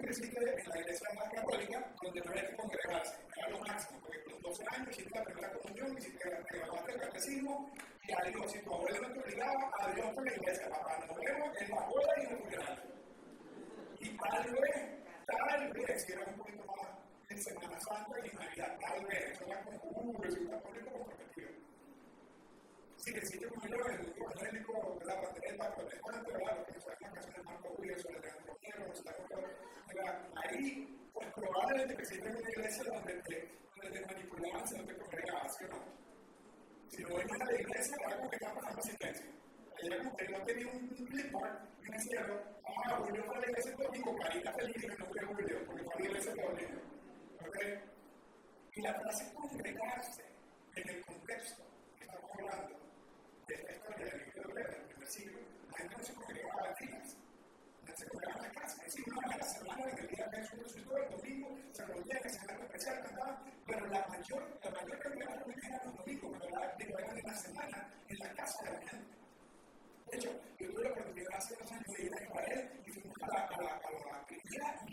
que 0.00 0.30
que 0.30 0.38
en 0.38 0.68
la 0.68 0.80
iglesia 0.80 1.08
más 1.14 1.32
católica, 1.32 1.92
donde 2.02 2.20
no 2.20 2.32
hay 2.32 2.46
que 2.46 2.56
congregarse, 2.56 3.14
era 3.36 3.48
lo 3.50 3.58
máximo, 3.60 4.00
porque 4.00 4.18
los 4.30 4.42
12 4.42 4.64
años 4.70 4.88
hiciste 4.90 5.18
la 5.18 5.24
primera 5.24 5.52
comunión, 5.52 5.98
hiciste 5.98 6.18
te 6.50 6.58
graduaste 6.58 6.92
el 6.92 7.00
catecismo, 7.00 7.70
y 8.04 8.12
a 8.12 8.30
Dios, 8.30 8.52
si 8.52 8.58
tu 8.60 8.74
abuelo 8.74 9.08
no 9.08 9.14
te 9.14 9.20
obligaba, 9.20 9.70
a 9.78 9.92
Dios 9.92 10.06
por 10.14 10.24
la 10.24 10.36
iglesia, 10.36 10.68
papá, 10.68 10.98
nos 11.06 11.16
vemos 11.16 11.56
en 11.60 11.70
la 11.70 11.80
boda 11.86 12.12
y 12.16 12.20
en 12.24 12.30
el 12.30 12.38
funeral. 12.38 12.82
Y 14.00 14.16
tal 14.16 14.52
vez, 14.52 14.76
tal 15.26 15.72
vez, 15.72 16.04
si 16.04 16.12
era 16.12 16.24
un 16.24 16.36
poquito 16.36 16.64
más 16.66 16.88
en 17.28 17.42
Semana 17.42 17.80
Santa 17.80 18.18
y 18.24 18.28
en 18.28 18.34
Navidad, 18.34 18.78
tal 18.80 19.06
vez, 19.06 19.30
eso 19.30 19.46
va 19.48 19.56
con 19.62 19.74
un 19.94 20.32
si 20.32 20.42
está 20.42 20.58
poniendo 20.60 21.21
que 23.10 23.26
sitio 23.26 23.48
como 23.50 23.66
yo, 23.66 23.76
el 23.86 23.98
grupo 23.98 24.30
evangélico, 24.30 24.98
la 25.04 25.20
pandereta, 25.20 25.74
con 25.74 25.86
el 25.90 26.00
cuento, 26.00 26.32
¿verdad? 26.32 26.58
Lo 26.58 26.64
que 26.66 26.80
son 26.80 26.90
las 26.90 26.98
canciones 26.98 27.34
de 27.34 27.42
Marco 27.42 27.68
Julio, 27.76 27.98
sobre 27.98 28.18
Alejandro 28.18 28.58
Miero, 28.62 28.92
está 28.92 29.16
¿verdad? 29.88 30.28
Ahí, 30.36 31.10
pues 31.12 31.28
probablemente 31.34 31.96
que 31.96 32.14
en 32.14 32.36
una 32.36 32.50
iglesia 32.50 32.84
donde 32.84 33.14
te, 33.22 33.48
donde 33.74 34.00
te 34.00 34.06
manipulaban, 34.06 34.68
si 34.68 34.76
no 34.76 34.84
te 34.84 34.96
congregabas, 34.96 35.56
¿sí 35.56 35.64
o 35.64 35.68
no? 35.68 35.84
Si 36.90 37.02
no 37.02 37.16
venía 37.16 37.34
a 37.40 37.44
la 37.44 37.60
iglesia, 37.60 37.96
era 38.06 38.16
como 38.16 38.30
que 38.30 38.36
estaba 38.36 38.54
pasando 38.54 38.80
asistencia. 38.80 39.26
Era 39.82 39.98
como 39.98 40.16
que 40.16 40.28
no 40.28 40.44
tenía 40.44 40.68
un 40.68 40.88
clipboard 40.88 41.72
me 41.82 41.96
decía, 41.96 42.26
ah, 42.64 42.96
Julio 43.04 43.24
fue 43.24 43.36
a 43.36 43.40
la 43.40 43.46
iglesia 43.46 43.72
el 43.72 43.76
domingo, 43.78 44.16
carita 44.16 44.52
feliz, 44.52 44.84
y 44.84 44.86
no 44.86 45.06
fue 45.06 45.24
Julio, 45.26 45.66
porque 45.66 45.82
fue 45.82 45.94
a 45.94 45.98
la 45.98 46.04
iglesia 46.04 46.32
el 46.32 46.40
domingo. 46.40 46.82
Y 48.74 48.80
la 48.80 48.94
frase 48.94 49.34
congregarse 49.34 50.24
en 50.76 50.88
el 50.88 51.04
contexto 51.04 51.62
que 51.98 52.04
estamos 52.04 52.30
hablando 52.32 52.91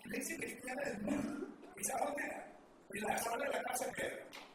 iglesia 0.10 0.38
cristiana 0.38 0.84
del 0.84 1.02
mundo. 1.02 1.48
¿Y 1.78 1.84
sabes 1.84 2.06
dónde 2.06 2.24
era? 2.24 2.52
En 2.93 3.02
la 3.04 3.17
sala 3.17 3.45
de 3.45 3.52
la 3.52 3.63
casa 3.63 3.86
de 3.86 3.91
Pedro. 3.93 4.48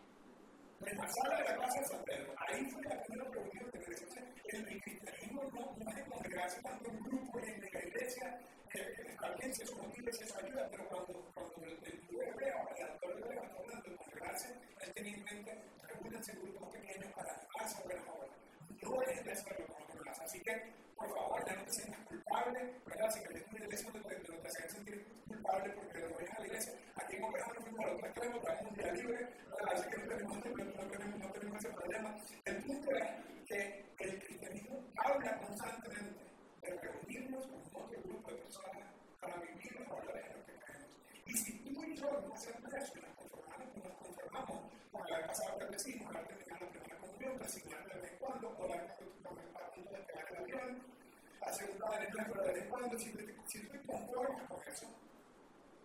En 0.80 0.96
la 0.98 1.08
sala 1.08 1.36
de 1.38 1.44
la 1.44 1.56
casa 1.56 1.80
de 1.80 1.86
San. 1.86 2.04
Ahí 2.48 2.64
fue 2.66 2.82
la 2.82 3.02
primera 3.02 3.30
reunión 3.30 3.70
de 3.72 3.78
iglesia. 3.80 4.22
El 4.48 4.82
cristianismo 4.82 5.42
no, 5.52 5.90
es 5.90 5.96
de 5.96 6.04
congregarse 6.04 6.62
tanto 6.62 6.90
en 6.90 7.02
grupo 7.02 7.38
en 7.40 7.60
la 7.60 7.84
iglesia. 7.84 8.40
Está 8.72 9.28
bien 9.36 9.54
si 9.54 9.74
motiva, 9.74 10.12
si 10.12 10.24
eso 10.24 10.38
ayuda, 10.38 10.68
pero 10.70 10.88
cuando, 10.88 11.30
cuando 11.34 11.66
el, 11.66 11.78
el 11.84 12.28
hebreo, 12.28 12.68
el 12.76 12.82
autor 12.90 13.10
hebreo 13.18 13.42
está 13.44 13.58
hablando 13.58 13.90
de 13.90 13.96
congregarse, 13.96 14.54
él 14.80 14.92
tiene 14.94 15.10
en 15.14 15.24
mente, 15.24 15.58
reúnanse 15.88 16.32
en 16.32 16.42
grupos 16.42 16.68
pequeños 16.74 17.12
para 17.14 17.40
hacer 17.60 17.84
buenas 17.84 18.08
obras. 18.08 18.30
No 18.82 19.02
es 19.02 19.24
de 19.24 19.32
hacerlo 19.32 19.66
con 19.66 20.04
lados. 20.04 20.20
Así 20.20 20.40
que, 20.40 20.83
por 20.96 21.08
favor, 21.08 21.44
ya 21.46 21.56
no 21.56 21.64
te 21.64 21.72
sientas 21.72 22.00
culpable, 22.06 22.74
¿verdad? 22.86 23.10
Si 23.10 23.20
quieres 23.20 23.44
una 23.48 23.64
iglesia, 23.64 23.90
no 23.94 24.02
te, 24.02 24.14
te 24.16 24.32
hagas 24.32 24.72
sentir 24.72 25.04
culpable 25.26 25.72
porque 25.74 25.98
lo 25.98 26.08
voy 26.10 26.24
a 26.24 26.40
la 26.40 26.46
iglesia. 26.46 26.72
Aquí 26.96 27.16
en 27.16 27.24
Oveja 27.24 27.52
no 27.54 27.60
fuimos 27.60 27.84
a 27.84 27.88
los 27.90 28.02
extremos, 28.02 28.36
estamos 28.38 28.70
un 28.70 28.74
día 28.76 28.92
libre, 28.92 29.28
así 29.72 29.90
que 29.90 29.96
no 29.98 30.08
tenemos, 30.08 30.36
no, 30.36 30.42
tenemos, 30.42 31.18
no 31.18 31.32
tenemos 31.32 31.58
ese 31.58 31.74
problema. 31.74 32.16
El 32.44 32.56
punto 32.64 32.90
es 32.92 33.10
que 33.46 33.84
el 33.98 34.24
cristianismo 34.24 34.84
habla 34.96 35.38
constantemente 35.38 36.24
de 36.62 36.70
reunirnos 36.80 37.46
con 37.46 37.82
otro 37.82 38.02
grupo 38.02 38.30
de 38.30 38.36
personas 38.38 38.88
para 39.20 39.36
vivir 39.36 39.72
los 39.80 39.88
valores 39.88 40.24
en 40.26 40.36
los 40.36 40.46
que 40.46 40.52
creemos. 40.64 40.88
Y 41.26 41.32
si 41.36 41.58
tú 41.58 41.84
y 41.84 41.96
yo 41.96 42.10
no 42.10 42.34
hacemos 42.34 42.74
eso 42.74 42.92
nos 43.00 43.16
conformamos, 43.16 43.76
nos 43.76 43.94
conformamos 43.98 44.72
con 44.92 45.10
la 45.10 45.26
pasada 45.26 45.58
que 45.58 45.66
decimos, 45.66 46.12
la 46.12 46.24
terminar 46.24 46.62
la 46.62 46.68
primera 46.68 46.98
comunión, 46.98 47.38
resignar 47.38 47.86
de 47.86 48.00
vez 48.00 48.12
en 48.12 48.18
cuando, 48.18 48.56
o 48.58 48.68
la 48.68 48.93
avión, 50.36 50.82
hacer 51.40 51.70
un 51.70 51.78
padre 51.78 52.08
nuestro 52.10 52.42
de 52.42 52.52
vez 52.52 52.62
en 52.62 52.68
cuando, 52.68 52.98
si 52.98 53.10
tú 53.10 53.18
te 53.18 53.80
conformas 53.86 54.48
con 54.48 54.68
eso, 54.68 54.86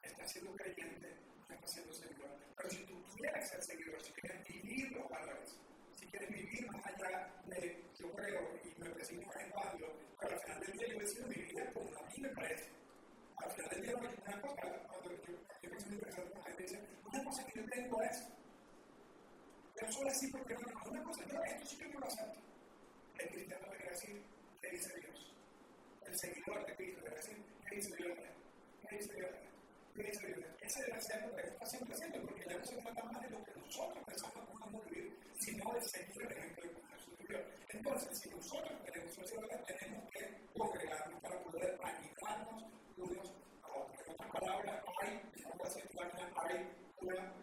estás 0.03 0.31
siendo 0.31 0.51
creyente, 0.55 1.15
no 1.47 1.55
estás 1.55 1.71
siendo 1.71 1.93
seguidor. 1.93 2.29
Pero 2.55 2.69
si 2.69 2.77
tú 2.85 3.03
quieres 3.17 3.49
ser 3.49 3.63
seguidor, 3.63 4.01
si 4.01 4.11
quieres 4.13 4.47
vivir 4.47 4.91
los 4.91 5.09
valores, 5.09 5.55
si 5.95 6.05
quieres 6.07 6.29
vivir 6.29 6.71
más 6.71 6.85
allá 6.85 7.29
de 7.47 7.83
yo 7.99 8.11
creo 8.13 8.59
y 8.63 8.81
me 8.81 8.89
presento 8.91 9.27
más 9.27 9.35
en 9.37 9.49
cuando, 9.51 9.87
pero 10.19 10.35
al 10.35 10.41
final 10.41 10.59
del 10.61 10.71
día 10.73 10.87
yo 10.87 10.99
decido 10.99 11.27
vivir 11.27 11.73
como 11.73 11.89
a 11.97 12.09
mí 12.09 12.21
me 12.21 12.29
parece. 12.29 12.69
Al 13.37 13.51
final 13.51 13.69
del 13.69 13.81
día, 13.81 13.95
una 13.95 14.41
cosa, 14.41 14.61
cuando 14.87 15.11
yo, 15.11 15.33
yo 15.61 15.69
pienso 15.69 15.89
interesante 15.89 16.31
con 16.31 16.39
la 16.39 16.45
gente 16.47 16.63
dice, 16.63 16.79
una 17.05 17.23
cosa 17.23 17.45
que 17.45 17.59
yo 17.59 17.65
tengo 17.69 18.01
es, 18.03 18.27
pero 19.75 19.91
solo 19.91 20.09
así 20.09 20.27
porque 20.27 20.53
no, 20.55 20.61
no, 20.61 20.91
una 20.91 21.03
cosa, 21.03 21.25
yo 21.25 21.43
esto 21.43 21.65
sí 21.65 21.77
que 21.77 21.91
yo 21.91 21.99
lo 21.99 22.07
acepto. 22.07 22.39
El 23.17 23.29
cristiano 23.29 23.67
debe 23.71 23.89
decir, 23.89 24.23
¿qué 24.69 24.77
dice 24.77 24.99
Dios? 24.99 25.33
El 26.05 26.19
seguidor 26.19 26.65
de 26.65 26.75
Cristo 26.75 27.01
debe 27.03 27.15
decir, 27.15 27.37
¿qué 27.67 27.75
dice 27.75 27.95
Dios? 27.95 28.17
¿Qué 28.87 28.95
dice 28.95 29.15
Dios? 29.15 30.45
Ese 30.61 30.83
debe 30.83 31.01
ser 31.01 31.35
que 31.35 31.41
está 31.41 31.65
siempre 31.65 31.95
haciendo, 31.95 32.21
porque 32.27 32.45
ya 32.47 32.57
no 32.57 32.65
se 32.65 32.75
trata 32.77 33.03
más 33.03 33.21
de 33.21 33.29
lo 33.29 33.43
que 33.43 33.53
nosotros 33.55 34.05
pensamos 34.05 34.47
que 34.47 34.53
vamos 34.59 34.85
a 34.85 34.89
vivir, 34.89 35.17
sino 35.39 35.73
de 35.73 35.81
seguir 35.81 36.21
el 36.21 36.31
ejemplo 36.37 36.63
de 36.63 36.87
Jesús 36.93 37.17
vivió. 37.19 37.39
Entonces, 37.69 38.19
si 38.19 38.29
nosotros 38.29 38.83
tenemos 38.85 39.15
sociedad, 39.15 39.65
tenemos 39.65 40.11
que 40.11 40.47
congregarnos 40.55 41.21
para 41.21 41.39
poder 41.43 41.79
animarnos 41.81 42.63
unos 42.97 43.33
a 43.63 43.67
otros. 43.67 43.99
En 44.05 44.13
otras 44.13 44.31
palabras, 44.31 44.83
hay, 45.01 45.21
hay 46.35 46.75
una 47.01 47.33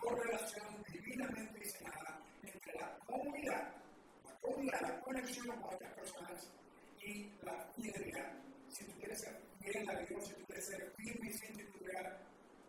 correlación 0.00 0.82
divinamente 0.90 1.58
diseñada 1.60 2.20
entre 2.42 2.72
la 2.74 2.98
comunidad, 3.06 3.81
comunidad, 4.42 4.80
la 4.82 5.00
conexión 5.00 5.46
con 5.46 5.74
otras 5.74 5.94
personas 5.94 6.50
y 7.00 7.30
la 7.42 7.66
fidelidad. 7.74 8.32
Si 8.68 8.84
tú 8.84 8.92
quieres 8.98 9.20
ser 9.20 9.40
fiel 9.60 9.88
a 9.88 9.94
Dios, 10.00 10.26
si 10.26 10.34
tú 10.34 10.44
quieres 10.46 10.66
ser 10.66 10.92
firme 10.96 11.28
y 11.28 11.32
sin 11.34 11.56
titular, 11.56 12.18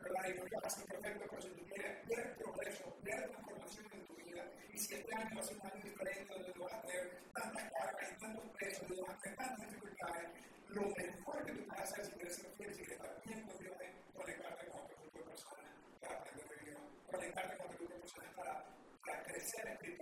¿verdad? 0.01 0.29
Y 0.29 0.37
no 0.37 0.43
te 0.45 0.55
vas 0.61 0.75
perfecto, 0.75 1.25
pero 1.29 1.41
si 1.41 1.49
tú 1.49 1.65
quieres 1.65 2.07
ver 2.07 2.35
progreso, 2.37 2.97
ver 3.03 3.29
transformación 3.29 3.85
en 3.93 4.05
tu 4.05 4.15
vida, 4.15 4.45
y 4.71 4.77
si 4.77 4.95
este 4.95 5.15
año 5.15 5.43
ser 5.43 5.57
un 5.57 5.67
año 5.67 5.83
diferente, 5.83 6.33
donde 6.33 6.53
no 6.55 6.63
vas 6.63 6.73
a 6.73 6.81
tener 6.81 7.21
tantas 7.33 7.71
cargas 7.71 8.11
y 8.11 8.19
tantos 8.19 8.45
pesos, 8.59 8.87
donde 8.87 9.03
vas 9.03 9.15
a 9.15 9.21
tener 9.21 9.37
tantas 9.37 9.69
dificultades, 9.69 10.29
lo 10.69 10.81
mejor 10.81 11.45
que 11.45 11.51
tú 11.53 11.67
puedes 11.67 11.83
hacer 11.83 12.05
si 12.05 12.11
quieres 12.13 12.35
ser 12.35 12.51
fiel, 12.57 12.73
si 12.73 12.81
quieres 12.83 12.97
estar 12.97 13.21
bien 13.25 13.41
con 13.47 13.57
Dios, 13.59 13.75
es 13.81 13.91
conectarte 14.13 14.67
con 14.67 14.79
otro 14.81 14.97
grupo 15.01 15.19
de 15.19 15.25
personas 15.25 15.71
para 16.01 16.15
aprender 16.17 16.49
de 16.49 16.65
Dios, 16.65 16.81
conectarte 17.11 17.57
con 17.57 17.65
otro 17.67 17.77
grupo 17.77 17.93
de 17.93 17.99
personas 18.01 18.33
para, 18.35 18.65
para 19.05 19.23
crecer 19.23 19.67
espiritualmente, 19.67 19.92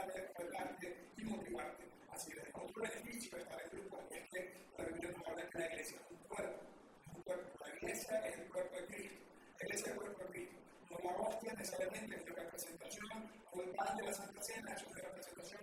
apoyarte 0.00 0.96
y 1.16 1.24
motivarte. 1.24 1.84
Así 2.10 2.32
es, 2.32 2.38
otro 2.54 2.82
beneficio 2.82 3.36
de 3.36 3.42
estar 3.42 3.62
en 3.62 3.70
grupo 3.70 3.98
es 4.10 4.28
que 4.30 4.54
la 4.78 4.84
Biblia 4.84 5.10
nos 5.16 5.26
habla 5.26 5.48
que 5.50 5.58
la 5.58 5.66
iglesia 5.66 5.98
es 5.98 6.10
un 6.10 6.28
cuerpo, 6.28 6.60
es 7.00 7.14
un 7.14 7.22
cuerpo. 7.22 7.64
La 7.64 7.76
iglesia 7.76 8.18
es 8.26 8.38
el 8.38 8.48
cuerpo 8.48 8.76
de 8.76 8.86
Cristo, 8.86 9.20
la 9.58 9.66
iglesia 9.66 9.86
es 9.86 9.92
el 9.92 9.98
cuerpo 9.98 10.24
de 10.24 10.30
Cristo. 10.30 10.56
No 10.90 10.98
la 10.98 11.16
hostia 11.16 11.52
necesariamente 11.52 12.16
es 12.16 12.22
una 12.22 12.42
representación, 12.42 13.30
o 13.52 13.62
el 13.62 13.70
pan 13.70 13.96
de 13.96 14.04
la 14.04 14.12
Santa 14.12 14.42
Cena 14.42 14.72
es 14.72 14.82
una 14.86 15.02
representación. 15.02 15.60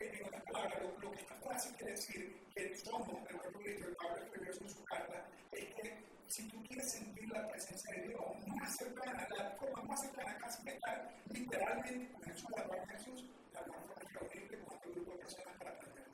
En 0.00 0.24
otras 0.26 0.42
palabras, 0.44 0.82
lo, 0.82 0.98
lo 1.00 1.10
que 1.12 1.20
esta 1.20 1.34
frase 1.36 1.74
quiere 1.74 1.92
decir 1.92 2.36
que 2.54 2.76
somos 2.76 3.08
el 3.08 3.36
cuerpo 3.36 3.58
de 3.58 3.64
Cristo, 3.64 3.88
el 3.88 3.96
Pablo 3.96 4.24
escribió 4.24 4.52
en 4.52 4.70
su 4.70 4.84
carta, 4.84 5.26
es 5.52 5.74
que 5.74 6.08
si 6.28 6.46
tú 6.48 6.62
quieres 6.64 6.92
sentir 6.92 7.28
la 7.30 7.48
presencia 7.48 7.94
de 7.96 8.08
Dios 8.08 8.20
más 8.46 8.76
cercana, 8.76 9.26
la 9.36 9.50
forma 9.56 9.82
más 9.84 10.00
cercana, 10.00 10.36
casi 10.38 10.62
que 10.62 10.70
estar 10.70 11.08
literalmente 11.30 12.12
con 12.12 12.22
Jesús, 12.22 12.50
la 12.50 12.64
de 12.64 12.86
Jesús, 12.86 13.24
la 13.66 13.72
forma 13.72 13.94
reunirte 14.12 14.58
con 14.58 14.76
otro 14.76 14.90
grupo 14.92 15.12
de 15.12 15.18
personas 15.18 15.56
para 15.58 15.70
aprender. 15.70 16.06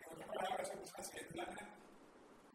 En 0.00 0.12
otras 0.12 0.28
palabras, 0.28 0.68
esa 0.68 0.78
persona 0.78 1.02
se 1.02 1.24
plana, 1.32 1.68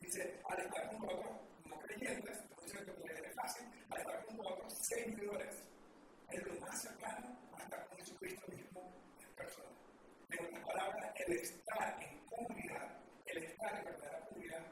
dice, 0.02 0.42
al 0.50 0.60
estar 0.60 0.88
junto 0.90 1.10
a 1.10 1.16
otros 1.16 1.32
no 1.66 1.80
creyentes, 1.80 2.38
no 2.50 2.66
es 2.66 2.72
cierto 2.72 3.04
que 3.04 3.14
es 3.14 3.36
fácil, 3.36 3.66
al 3.90 4.00
estar 4.00 4.26
junto 4.26 4.44
a 4.50 4.54
otros 4.54 4.74
seguidores, 4.88 5.64
es 6.30 6.44
lo 6.46 6.60
más 6.60 6.82
cercano 6.82 7.38
a 7.58 7.64
estar 7.64 7.88
con 7.88 7.98
Jesucristo 7.98 8.52
mismo 8.52 8.94
en 9.20 9.36
persona. 9.36 9.70
En 10.30 10.46
otras 10.46 10.66
palabras, 10.66 11.14
el 11.26 11.34
estar 11.34 12.04
en 12.04 12.20
comunidad, 12.26 12.98
el 13.26 13.44
estar 13.44 13.78
en 13.78 13.86
verdadera 13.86 14.26
comunidad, 14.26 14.66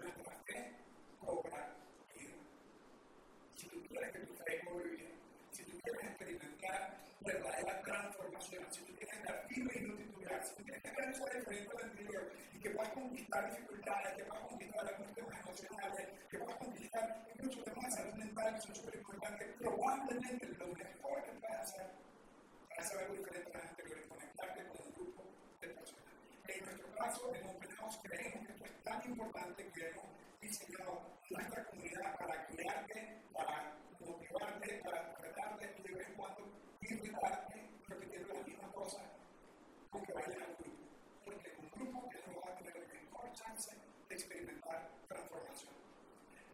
nuestra 0.00 0.38
fe 0.46 0.76
cobra 1.18 1.76
vida. 2.14 2.34
Si 3.54 3.68
tú 3.68 3.82
quieres 3.88 4.12
que 4.12 4.18
tu 4.20 4.34
fe 4.34 4.60
cobre 4.64 4.90
vida, 4.90 5.10
si 5.52 5.64
tú 5.64 5.78
quieres 5.82 6.04
experimentar 6.04 6.96
verdadera 7.20 7.82
transformación, 7.82 8.72
estar 9.24 9.48
y 9.74 9.80
no 9.88 9.96
titular, 9.96 10.44
si 10.44 10.54
tú 10.54 10.64
quieres 10.64 10.82
que 10.82 10.90
eso 11.10 11.24
diferente 11.24 11.76
al 11.76 11.84
anterior 11.84 12.32
y 12.52 12.58
que 12.60 12.70
puedas 12.70 12.92
conquistar 12.92 13.50
dificultades, 13.50 14.16
que 14.16 14.24
puedas 14.24 14.44
conquistar 14.44 14.86
algunos 14.86 15.14
temas 15.14 15.40
emocionales, 15.40 16.08
que 16.30 16.38
puedas 16.38 16.56
conquistar 16.56 17.26
incluso 17.34 17.62
temas 17.62 17.84
de 17.84 17.90
salud 17.90 18.14
mental 18.14 18.54
que 18.54 18.60
son 18.60 18.74
súper 18.74 18.94
importantes, 18.96 19.48
probablemente 19.58 20.48
lo 20.48 20.66
mejor 20.68 21.24
que 21.24 21.32
puedas 21.40 21.60
hacer 21.62 21.86
para 22.68 22.82
hacer 22.82 22.98
algo 22.98 23.14
diferente 23.14 23.50
a 23.50 23.58
las 23.58 23.70
anteriores, 23.70 24.06
conectarte 24.08 24.64
con 24.68 24.86
un 24.86 24.92
grupo 24.92 25.22
de 25.60 25.68
personas. 25.68 26.04
En 26.48 26.64
nuestro 26.64 26.94
caso, 26.94 27.34
en 27.34 27.46
Open 27.46 27.70
creemos 28.02 28.46
que 28.46 28.52
esto 28.52 28.64
es 28.64 28.82
tan 28.84 29.10
importante 29.10 29.70
que 29.72 29.88
hemos 29.88 30.06
diseñado 30.40 31.00
nuestra 31.30 31.64
comunidad 31.64 32.18
para 32.18 32.46
crearte, 32.46 33.22
para 33.32 33.76
motivarte, 34.00 34.80
para 34.84 35.14
tratarte 35.14 35.74
y 35.78 35.82
de 35.82 35.94
vez 35.94 36.08
en 36.08 36.14
cuando 36.14 36.52
invitarte 36.82 37.63
repitiendo 37.88 38.34
la 38.34 38.42
misma 38.42 38.72
cosa 38.72 39.02
con 39.90 40.02
que 40.04 40.12
vayas 40.12 40.36
al 40.36 40.56
grupo. 40.56 40.84
Porque 41.24 41.52
un 41.58 41.70
grupo 41.70 42.08
que 42.08 42.18
no 42.26 42.40
va 42.40 42.52
a 42.52 42.56
tener 42.56 42.88
mejor 42.88 43.32
chance 43.32 43.76
de 44.08 44.14
experimentar 44.14 44.90
transformación. 45.08 45.74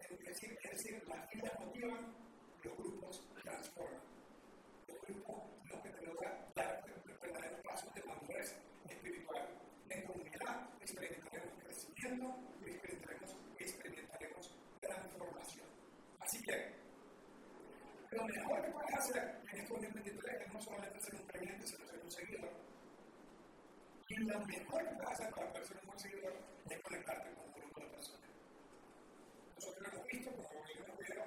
Es 0.00 0.24
decir, 0.24 0.58
es 0.62 0.70
decir 0.70 1.02
las 1.08 1.30
filas 1.30 1.60
motivan, 1.60 2.14
los 2.62 2.76
grupos 2.76 3.22
transforman. 3.42 4.02
Los 4.88 5.00
grupos 5.02 5.36
lo 5.64 5.82
que 5.82 5.90
te 5.90 6.06
logra 6.06 6.52
dar 6.54 6.84
verdaderos 7.20 7.60
pasos 7.62 7.94
de 7.94 8.02
madurez 8.04 8.56
espiritual. 8.88 9.48
En 9.88 10.04
comunidad 10.04 10.68
experimentaremos 10.80 11.54
crecimiento 11.64 12.50
experimentaremos, 12.66 13.36
experimentaremos 13.58 14.50
transformación. 14.80 15.66
Así 16.20 16.42
que, 16.42 16.79
lo 18.10 18.24
mejor 18.24 18.62
que 18.62 18.70
puedes 18.72 18.94
hacer 18.94 19.40
en 19.52 19.60
este 19.60 19.72
2023 19.72 20.40
es 20.40 20.52
no 20.52 20.60
solamente 20.60 21.00
ser 21.00 21.14
un 21.14 21.26
creyente, 21.26 21.66
sino 21.66 21.86
ser 21.86 22.00
un 22.02 22.10
seguidor. 22.10 22.50
Y 24.08 24.16
lo 24.16 24.40
mejor 24.40 24.88
que 24.88 24.94
puedes 24.94 25.10
hacer 25.12 25.30
para 25.30 25.64
ser 25.64 25.76
un 25.78 25.86
buen 25.86 26.00
seguidor 26.00 26.34
es 26.68 26.82
conectarte 26.82 27.34
con 27.34 27.44
un 27.46 27.52
grupo 27.52 27.80
de 27.80 27.86
personas. 27.86 28.30
Nosotros 29.54 29.82
lo 29.82 29.88
hemos 29.92 30.06
visto, 30.08 30.30
como 30.32 30.48
no 30.50 30.96
veo, 30.98 31.24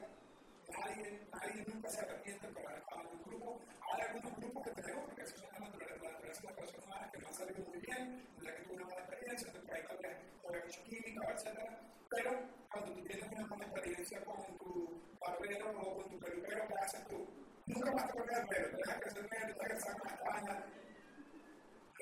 nadie, 0.78 1.22
nadie 1.32 1.66
nunca 1.68 1.90
se 1.90 2.00
arrepiente 2.02 2.48
en 2.48 3.08
un 3.08 3.24
grupo. 3.24 3.62
Hay 3.94 4.02
algunos 4.02 4.36
grupos 4.38 4.64
que 4.64 4.82
tenemos, 4.82 5.06
porque 5.06 5.22
eso 5.22 5.36
es 5.36 5.42
la 5.42 5.60
la 5.60 6.20
de 6.20 6.28
las 6.28 6.54
personas 6.58 6.86
humanas 6.86 7.12
que 7.12 7.20
no 7.20 7.28
han 7.28 7.34
salido 7.34 7.66
muy 7.66 7.80
bien, 7.80 8.28
en 8.38 8.44
la 8.44 8.56
que 8.56 8.62
tuvo 8.64 8.74
una 8.76 8.86
mala 8.86 9.02
experiencia, 9.02 9.54
que 9.54 9.60
por 9.60 9.74
ahí 9.74 9.84
tal 9.88 9.98
vez 10.00 10.18
por 10.42 10.64
mucho 10.66 10.84
química, 10.84 11.32
etc. 11.32 11.93
Pero 12.16 12.32
cuando 12.70 12.94
tú 12.94 13.04
tienes 13.04 13.32
una 13.32 13.48
buena 13.48 13.66
experiencia 13.66 14.24
con 14.26 14.58
tu 14.58 15.02
barbero 15.20 15.82
o 15.82 15.98
con 15.98 16.10
tu 16.12 16.20
peluquero, 16.20 16.68
¿qué 16.68 16.74
haces 16.76 17.08
tú? 17.08 17.28
Nunca 17.66 17.92
más 17.92 18.08
te 18.08 18.14
cortas 18.14 18.40
el 18.40 18.48
pelo, 18.48 18.70
te 18.70 18.78
dejas 18.78 19.00
crecer 19.00 19.24
el 19.24 19.30
pelo, 19.30 19.46
te 19.46 19.54
dejas 19.54 19.68
crecer 19.68 19.94
las 19.94 20.20
castañas. 20.20 20.64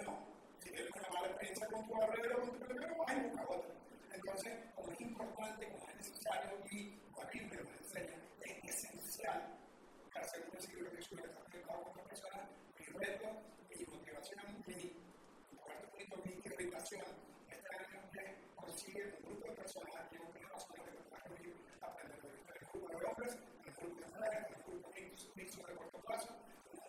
No, 0.05 0.27
si 0.59 0.69
tienes 0.71 0.91
una 0.95 1.09
mala 1.09 1.27
experiencia 1.27 1.67
con 1.67 1.87
tu 1.87 1.93
barbero 1.93 2.35
o 2.35 2.41
con 2.41 2.51
tu 2.51 2.59
peluquero, 2.59 2.95
vas 2.97 3.15
y 3.15 3.19
busca 3.21 3.43
otro. 3.43 3.81
Entonces, 4.13 4.53
como 4.75 4.91
es 4.91 5.01
importante, 5.01 5.71
como 5.71 5.89
es 5.89 5.95
necesario, 5.95 6.51
y 6.71 6.99
la 7.17 7.25
Biblia 7.31 7.61
nos 7.63 7.81
enseña, 7.81 8.17
es 8.41 8.75
esencial 8.75 9.57
para 10.13 10.27
ser 10.27 10.49
un 10.51 10.61
seguidor 10.61 10.89
de 10.91 10.95
Jesús, 10.97 11.21
que 11.21 11.27
está 11.27 11.41
conectado 11.41 11.83
con 11.83 11.91
otras 11.91 12.07
personas, 12.07 12.49
mi 12.77 12.85
reto, 12.99 13.27
mi 13.69 13.85
motivación, 13.85 14.63
mi, 14.67 14.75
mi 16.25 16.41
irritación, 16.43 17.05
este 17.49 17.67
año 17.77 17.99
es 18.13 18.55
conseguir 18.55 19.05
un 19.05 19.11
grupo 19.11 19.20
de 19.20 19.20
personas, 19.71 20.11
una 20.11 20.83
que 20.83 20.91
te 20.91 21.03
pueda 21.03 21.23
reunir, 21.23 21.55
aprender 21.81 22.21
de 22.21 22.27
un 22.27 22.81
grupo 22.81 22.99
de 22.99 23.05
hombres, 23.05 23.35
un 23.35 23.63
grupo 23.63 23.99
de 23.99 24.05
mujeres, 24.07 24.47
un 24.51 24.73
grupo 24.73 24.89
mixto 25.35 25.67
de 25.67 25.75
corto 25.75 25.99
plazo, 26.01 26.29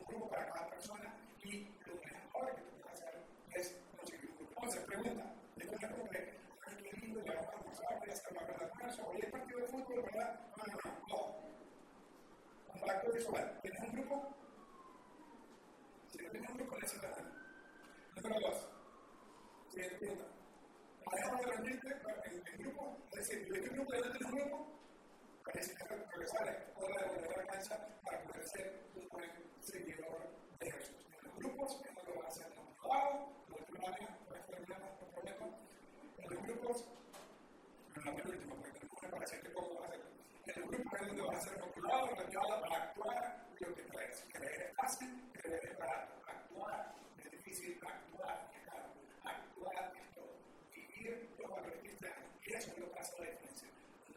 un 0.01 0.07
grupo 0.07 0.29
para 0.31 0.47
cada 0.47 0.67
persona, 0.69 1.15
y 1.45 1.65
lo 1.87 1.95
mejor 1.95 2.55
que 2.55 2.63
tú 2.63 2.71
puedes 2.81 3.03
hacer 3.03 3.23
es 3.55 3.79
conseguir 3.97 4.31
un 4.31 4.37
grupo. 4.37 4.53
Entonces, 4.63 4.85
pregunta, 4.87 5.35
de 5.57 5.67
que 5.67 6.39
ay, 6.67 6.77
qué 6.83 6.93
lindo, 7.01 7.25
ya 7.25 7.35
vamos 7.35 7.49
a 7.49 7.57
almorzar, 7.57 7.99
voy 7.99 8.09
a 8.09 8.13
hacer 8.13 8.33
la 8.33 8.41
verdad 8.43 8.71
almuerzo, 8.73 9.03
hoy 9.07 9.23
partido 9.31 9.59
de 9.61 9.67
fútbol, 9.69 10.03
¿verdad? 10.03 10.41
No, 10.57 10.65
no, 10.67 10.79
no, 10.85 10.91
no. 11.09 11.21
Contacto 12.73 13.13
visual. 13.13 13.59
¿Tienes 13.63 13.81
un 13.81 13.93
grupo? 13.93 14.35
Si 16.11 16.19
no 16.19 16.31
tienes 16.31 16.51
un 16.51 16.57
grupo, 16.57 16.79
necesitas. 16.79 17.19
Número 18.17 18.41
dos. 18.41 18.69
Siguiente 19.69 19.97
pregunta. 19.99 20.43
¿Has 21.13 21.39
de 21.39 21.47
reunirte 21.47 21.89
en, 21.89 22.63
grupo? 22.63 22.97
Es 23.12 23.12
decir, 23.29 23.47
yo 23.47 23.55
estoy 23.55 23.69
en 23.69 23.77
grupo, 23.77 23.93
¿ya 23.95 24.03
tienes 24.03 24.23
un 24.23 24.73
regresar 26.11 26.73
o 26.77 26.87
de 26.87 27.37
la 27.37 27.47
cancha 27.47 27.89
para 28.05 28.23
poder 28.25 28.49
ser 28.49 28.81
un 28.97 29.09
buen 29.09 29.31
seguidor 29.61 30.29
de 30.59 30.71
Jesús. 30.73 30.97
En 31.19 31.29
los 31.29 31.37
grupos, 31.37 31.81
eso 31.85 32.03
lo 32.07 32.15
vas 32.17 32.25
a 32.25 32.29
hacer 32.29 32.53
en 32.53 32.59
un 32.59 32.75
privado, 32.75 33.29
en 33.49 33.55
el 33.55 33.65
primario, 33.65 34.09
no 34.29 34.37
es 34.37 34.43
problema, 34.43 34.87
no 35.01 35.07
prometo. 35.15 35.45
En 36.19 36.35
los 36.35 36.43
grupos, 36.43 36.85
en 37.95 38.05
la 38.05 38.17
penúltima, 38.17 38.55
porque 38.57 38.71
tenemos 38.73 38.99
para 39.01 39.43
que 39.43 39.51
poco 39.51 39.81
vas 39.81 39.83
a 39.83 39.93
hacer. 39.93 40.03
En 40.47 40.61
los 40.61 40.71
grupos 40.71 41.01
es 41.01 41.07
donde 41.07 41.23
vas 41.23 41.37
a 41.37 41.41
ser 41.49 41.61
motivado, 41.61 42.07
motivado 42.07 42.61
para 42.63 42.83
actuar 42.83 43.47
lo 43.61 43.75
que 43.75 43.83
crees. 43.85 44.25
Creer 44.33 44.63
es 44.63 44.77
fácil, 44.77 45.31
creer 45.33 45.65
es 45.65 45.79
barato. 45.79 46.13
Actuar 46.27 46.95
es 47.19 47.31
difícil, 47.31 47.79
actuar 47.87 48.51
es 48.53 48.67
caro. 48.67 48.89
Actuar 49.25 49.93
es 49.97 50.15
todo. 50.15 50.35
Vivir 50.75 51.31
los 51.39 51.51
valores 51.51 51.79
cristianos. 51.81 52.19
Y 52.45 52.53
eso 52.55 52.71
es 52.73 52.79
lo 52.79 52.93
que 52.93 52.99
hace 52.99 53.19
la 53.19 53.31
diferencia. 53.31 53.69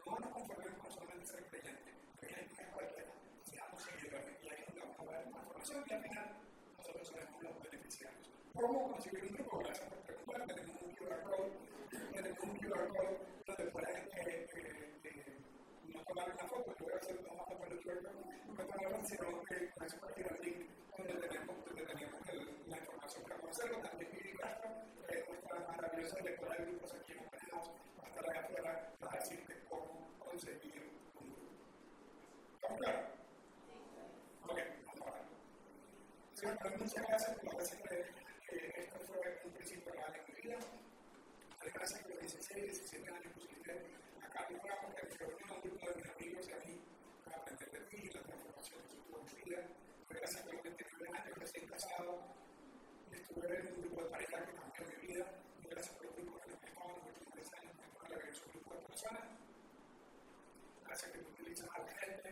No 0.06 0.18
nos 0.18 0.30
conformemos 0.30 0.78
con 0.78 0.90
solamente 0.92 1.26
ser 1.26 1.44
creyentes. 1.46 1.94
Creyentes 2.20 2.58
es 2.58 2.68
cualquiera. 2.74 3.12
Seamos 3.44 3.82
seguidores. 3.82 4.36
Y 4.42 4.48
ahí 4.48 4.60
es 4.60 4.66
donde 4.66 4.80
vamos 4.80 5.00
a 5.00 5.04
ver 5.04 5.26
información 5.26 5.84
y 5.86 5.92
al 5.94 6.02
final 6.02 6.36
nosotros 6.78 7.08
seremos 7.08 7.42
los 7.42 7.62
beneficiarios. 7.62 8.28
¿Cómo 8.56 8.90
conseguir 8.90 9.22
un 9.22 9.32
grupo? 9.34 9.58
Gracias 9.58 9.86
por 9.88 9.98
preguntar. 9.98 10.46
Tenemos 10.46 10.82
un 10.82 10.94
QR 10.94 11.22
code. 11.24 11.52
Tenemos 12.14 12.40
un 12.42 12.56
QR 12.56 12.88
code 12.88 13.18
donde 13.46 13.64
puedes 13.70 13.96
eh, 14.26 14.46
eh, 15.04 15.38
no 15.88 16.02
tomar 16.04 16.30
una 16.30 16.48
foto, 16.48 16.74
yo 16.78 16.84
voy 16.86 16.94
a 16.94 16.96
hacer 16.96 17.18
una 17.18 17.32
foto 17.44 17.58
para 17.58 17.70
el 17.74 17.80
QR 17.80 18.02
code, 18.02 18.24
no 18.46 18.66
tomarla, 18.66 19.04
sino 19.04 19.44
que 19.44 19.70
con 19.70 19.84
eso 19.84 19.96
puedes 20.00 20.18
ir 20.18 20.28
al 20.32 20.40
link 20.40 20.70
donde 20.96 21.28
tenemos, 21.28 21.64
donde 21.66 21.82
tenemos 21.84 22.28
el, 22.28 22.70
la 22.70 22.78
información 22.78 23.22
para 23.24 23.36
conocerlo. 23.40 23.78
También 23.80 24.16
de 26.06 26.22
lectura 26.22 26.56
de 26.56 26.64
grupos 26.64 26.94
aquí 26.94 27.12
en 27.12 27.18
Operados, 27.26 27.70
va 28.00 28.04
a 28.04 28.08
estar 28.08 28.30
allá 28.30 28.40
afuera 28.40 28.92
para 29.00 29.18
decirte 29.18 29.54
cómo 29.68 30.08
conseguir 30.18 30.82
un 31.18 31.28
grupo. 31.28 31.52
¿Estamos 32.54 32.78
claros? 32.78 33.04
Ok, 34.44 34.58
vamos 34.86 35.08
a 35.08 35.12
ver. 35.12 35.22
Señor, 36.34 36.80
muchas 36.80 37.06
gracias 37.06 37.38
por 37.38 37.54
la 37.54 37.62
esto 37.62 38.25
fue 39.32 39.50
un 39.50 39.56
principio 39.56 39.92
real 39.92 40.14
en 40.14 40.34
mi 40.34 40.40
vida. 40.42 40.58
Gracias 41.74 42.00
por 42.00 42.10
los 42.10 42.20
16, 42.20 42.64
17 42.64 43.10
años 43.10 43.32
usted 43.36 43.78
acá 44.22 44.46
en 44.48 44.58
programa, 44.58 44.94
que 44.94 45.02
reunió 45.18 45.54
un 45.54 45.60
grupo 45.62 45.86
de 45.88 45.94
mis 45.96 46.08
amigos 46.10 46.48
y 46.48 46.52
a 46.52 46.58
mí 46.64 46.80
para 47.24 47.36
aprender 47.38 47.70
de 47.72 47.80
ti, 47.90 48.10
la 48.14 48.22
transformación 48.22 48.80
que 48.82 48.94
tuvo 48.96 49.18
en 49.18 49.24
mi 49.26 49.42
vida. 49.42 49.60
Gracias 50.08 50.42
por 50.42 50.54
los 50.54 50.62
29 50.62 51.18
años 51.18 51.38
recién 51.38 51.66
casado. 51.66 52.12
Estuve 53.12 53.58
en 53.58 53.66
un 53.66 53.80
grupo 53.82 54.04
de 54.04 54.10
pareja 54.10 54.44
que 54.44 54.52
cambió 54.54 54.86
mi 54.86 55.06
vida. 55.06 55.26
Gracias 55.70 55.94
por 55.96 56.06
los 56.06 56.14
grupos 56.16 56.42
en 56.44 56.50
los 56.52 56.60
que 56.60 56.68
estaba 56.68 56.92
en 56.92 56.96
los 56.96 57.06
últimos 57.06 57.32
3 57.34 57.52
años, 57.58 57.74
me 57.76 57.86
un 58.46 58.52
grupo 58.52 58.74
de 58.74 58.80
personas. 58.86 59.26
Gracias 60.84 61.12
que 61.12 61.18
utilizas 61.18 61.68
a 61.74 61.78
la 61.82 61.92
gente 61.98 62.30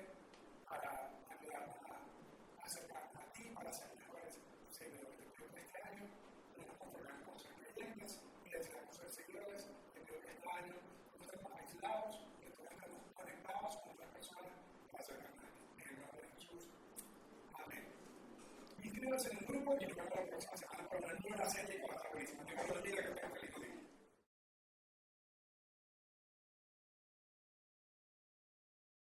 para 0.69 1.11
ayudarnos 1.29 1.79
a 1.91 2.65
acercarnos 2.65 3.17
a 3.17 3.33
ti, 3.33 3.43
para 3.55 3.73
ser 3.73 3.89
mejores 3.97 4.39
seguidores 4.71 5.19
de 5.19 5.61
este 5.61 5.83
año. 5.83 6.05
No 6.57 6.67
nos 6.67 6.79
conformamos 6.79 7.27
con 7.27 7.39
ser 7.39 7.53
creyentes 7.75 8.21
y 8.45 8.49
deseamos 8.51 8.97
ser 8.97 9.11
seguidores 9.11 9.67
de 9.67 10.01
este 10.01 10.49
año. 10.49 10.75
No 11.19 11.25
estamos 11.25 11.53
aislados, 11.53 12.17
que 12.41 12.51
todos 12.51 12.71
estamos 12.73 13.03
conectados 13.15 13.77
con 13.77 13.93
otras 13.93 14.11
personas 14.11 14.53
para 14.93 15.03
acercarnos 15.03 15.45
a 15.45 15.49
ti. 15.51 15.83
En 15.83 15.89
el 15.89 16.01
nombre 16.01 16.23
de 16.23 16.29
Jesús. 16.35 16.63
Amén. 17.55 17.85
En 19.05 19.13
el 19.13 19.47
grupo 19.47 19.77
y 19.79 19.85
nos 19.85 19.97
vemos 19.97 20.17
la 20.17 20.25
próxima 20.25 20.57
semana 20.57 20.89
para 20.89 21.05
una 21.05 21.15
nueva 21.29 21.51
serie 21.51 21.79
con 21.83 21.91
la. 21.95 22.01
Que 22.11 23.47
Dios 23.47 23.54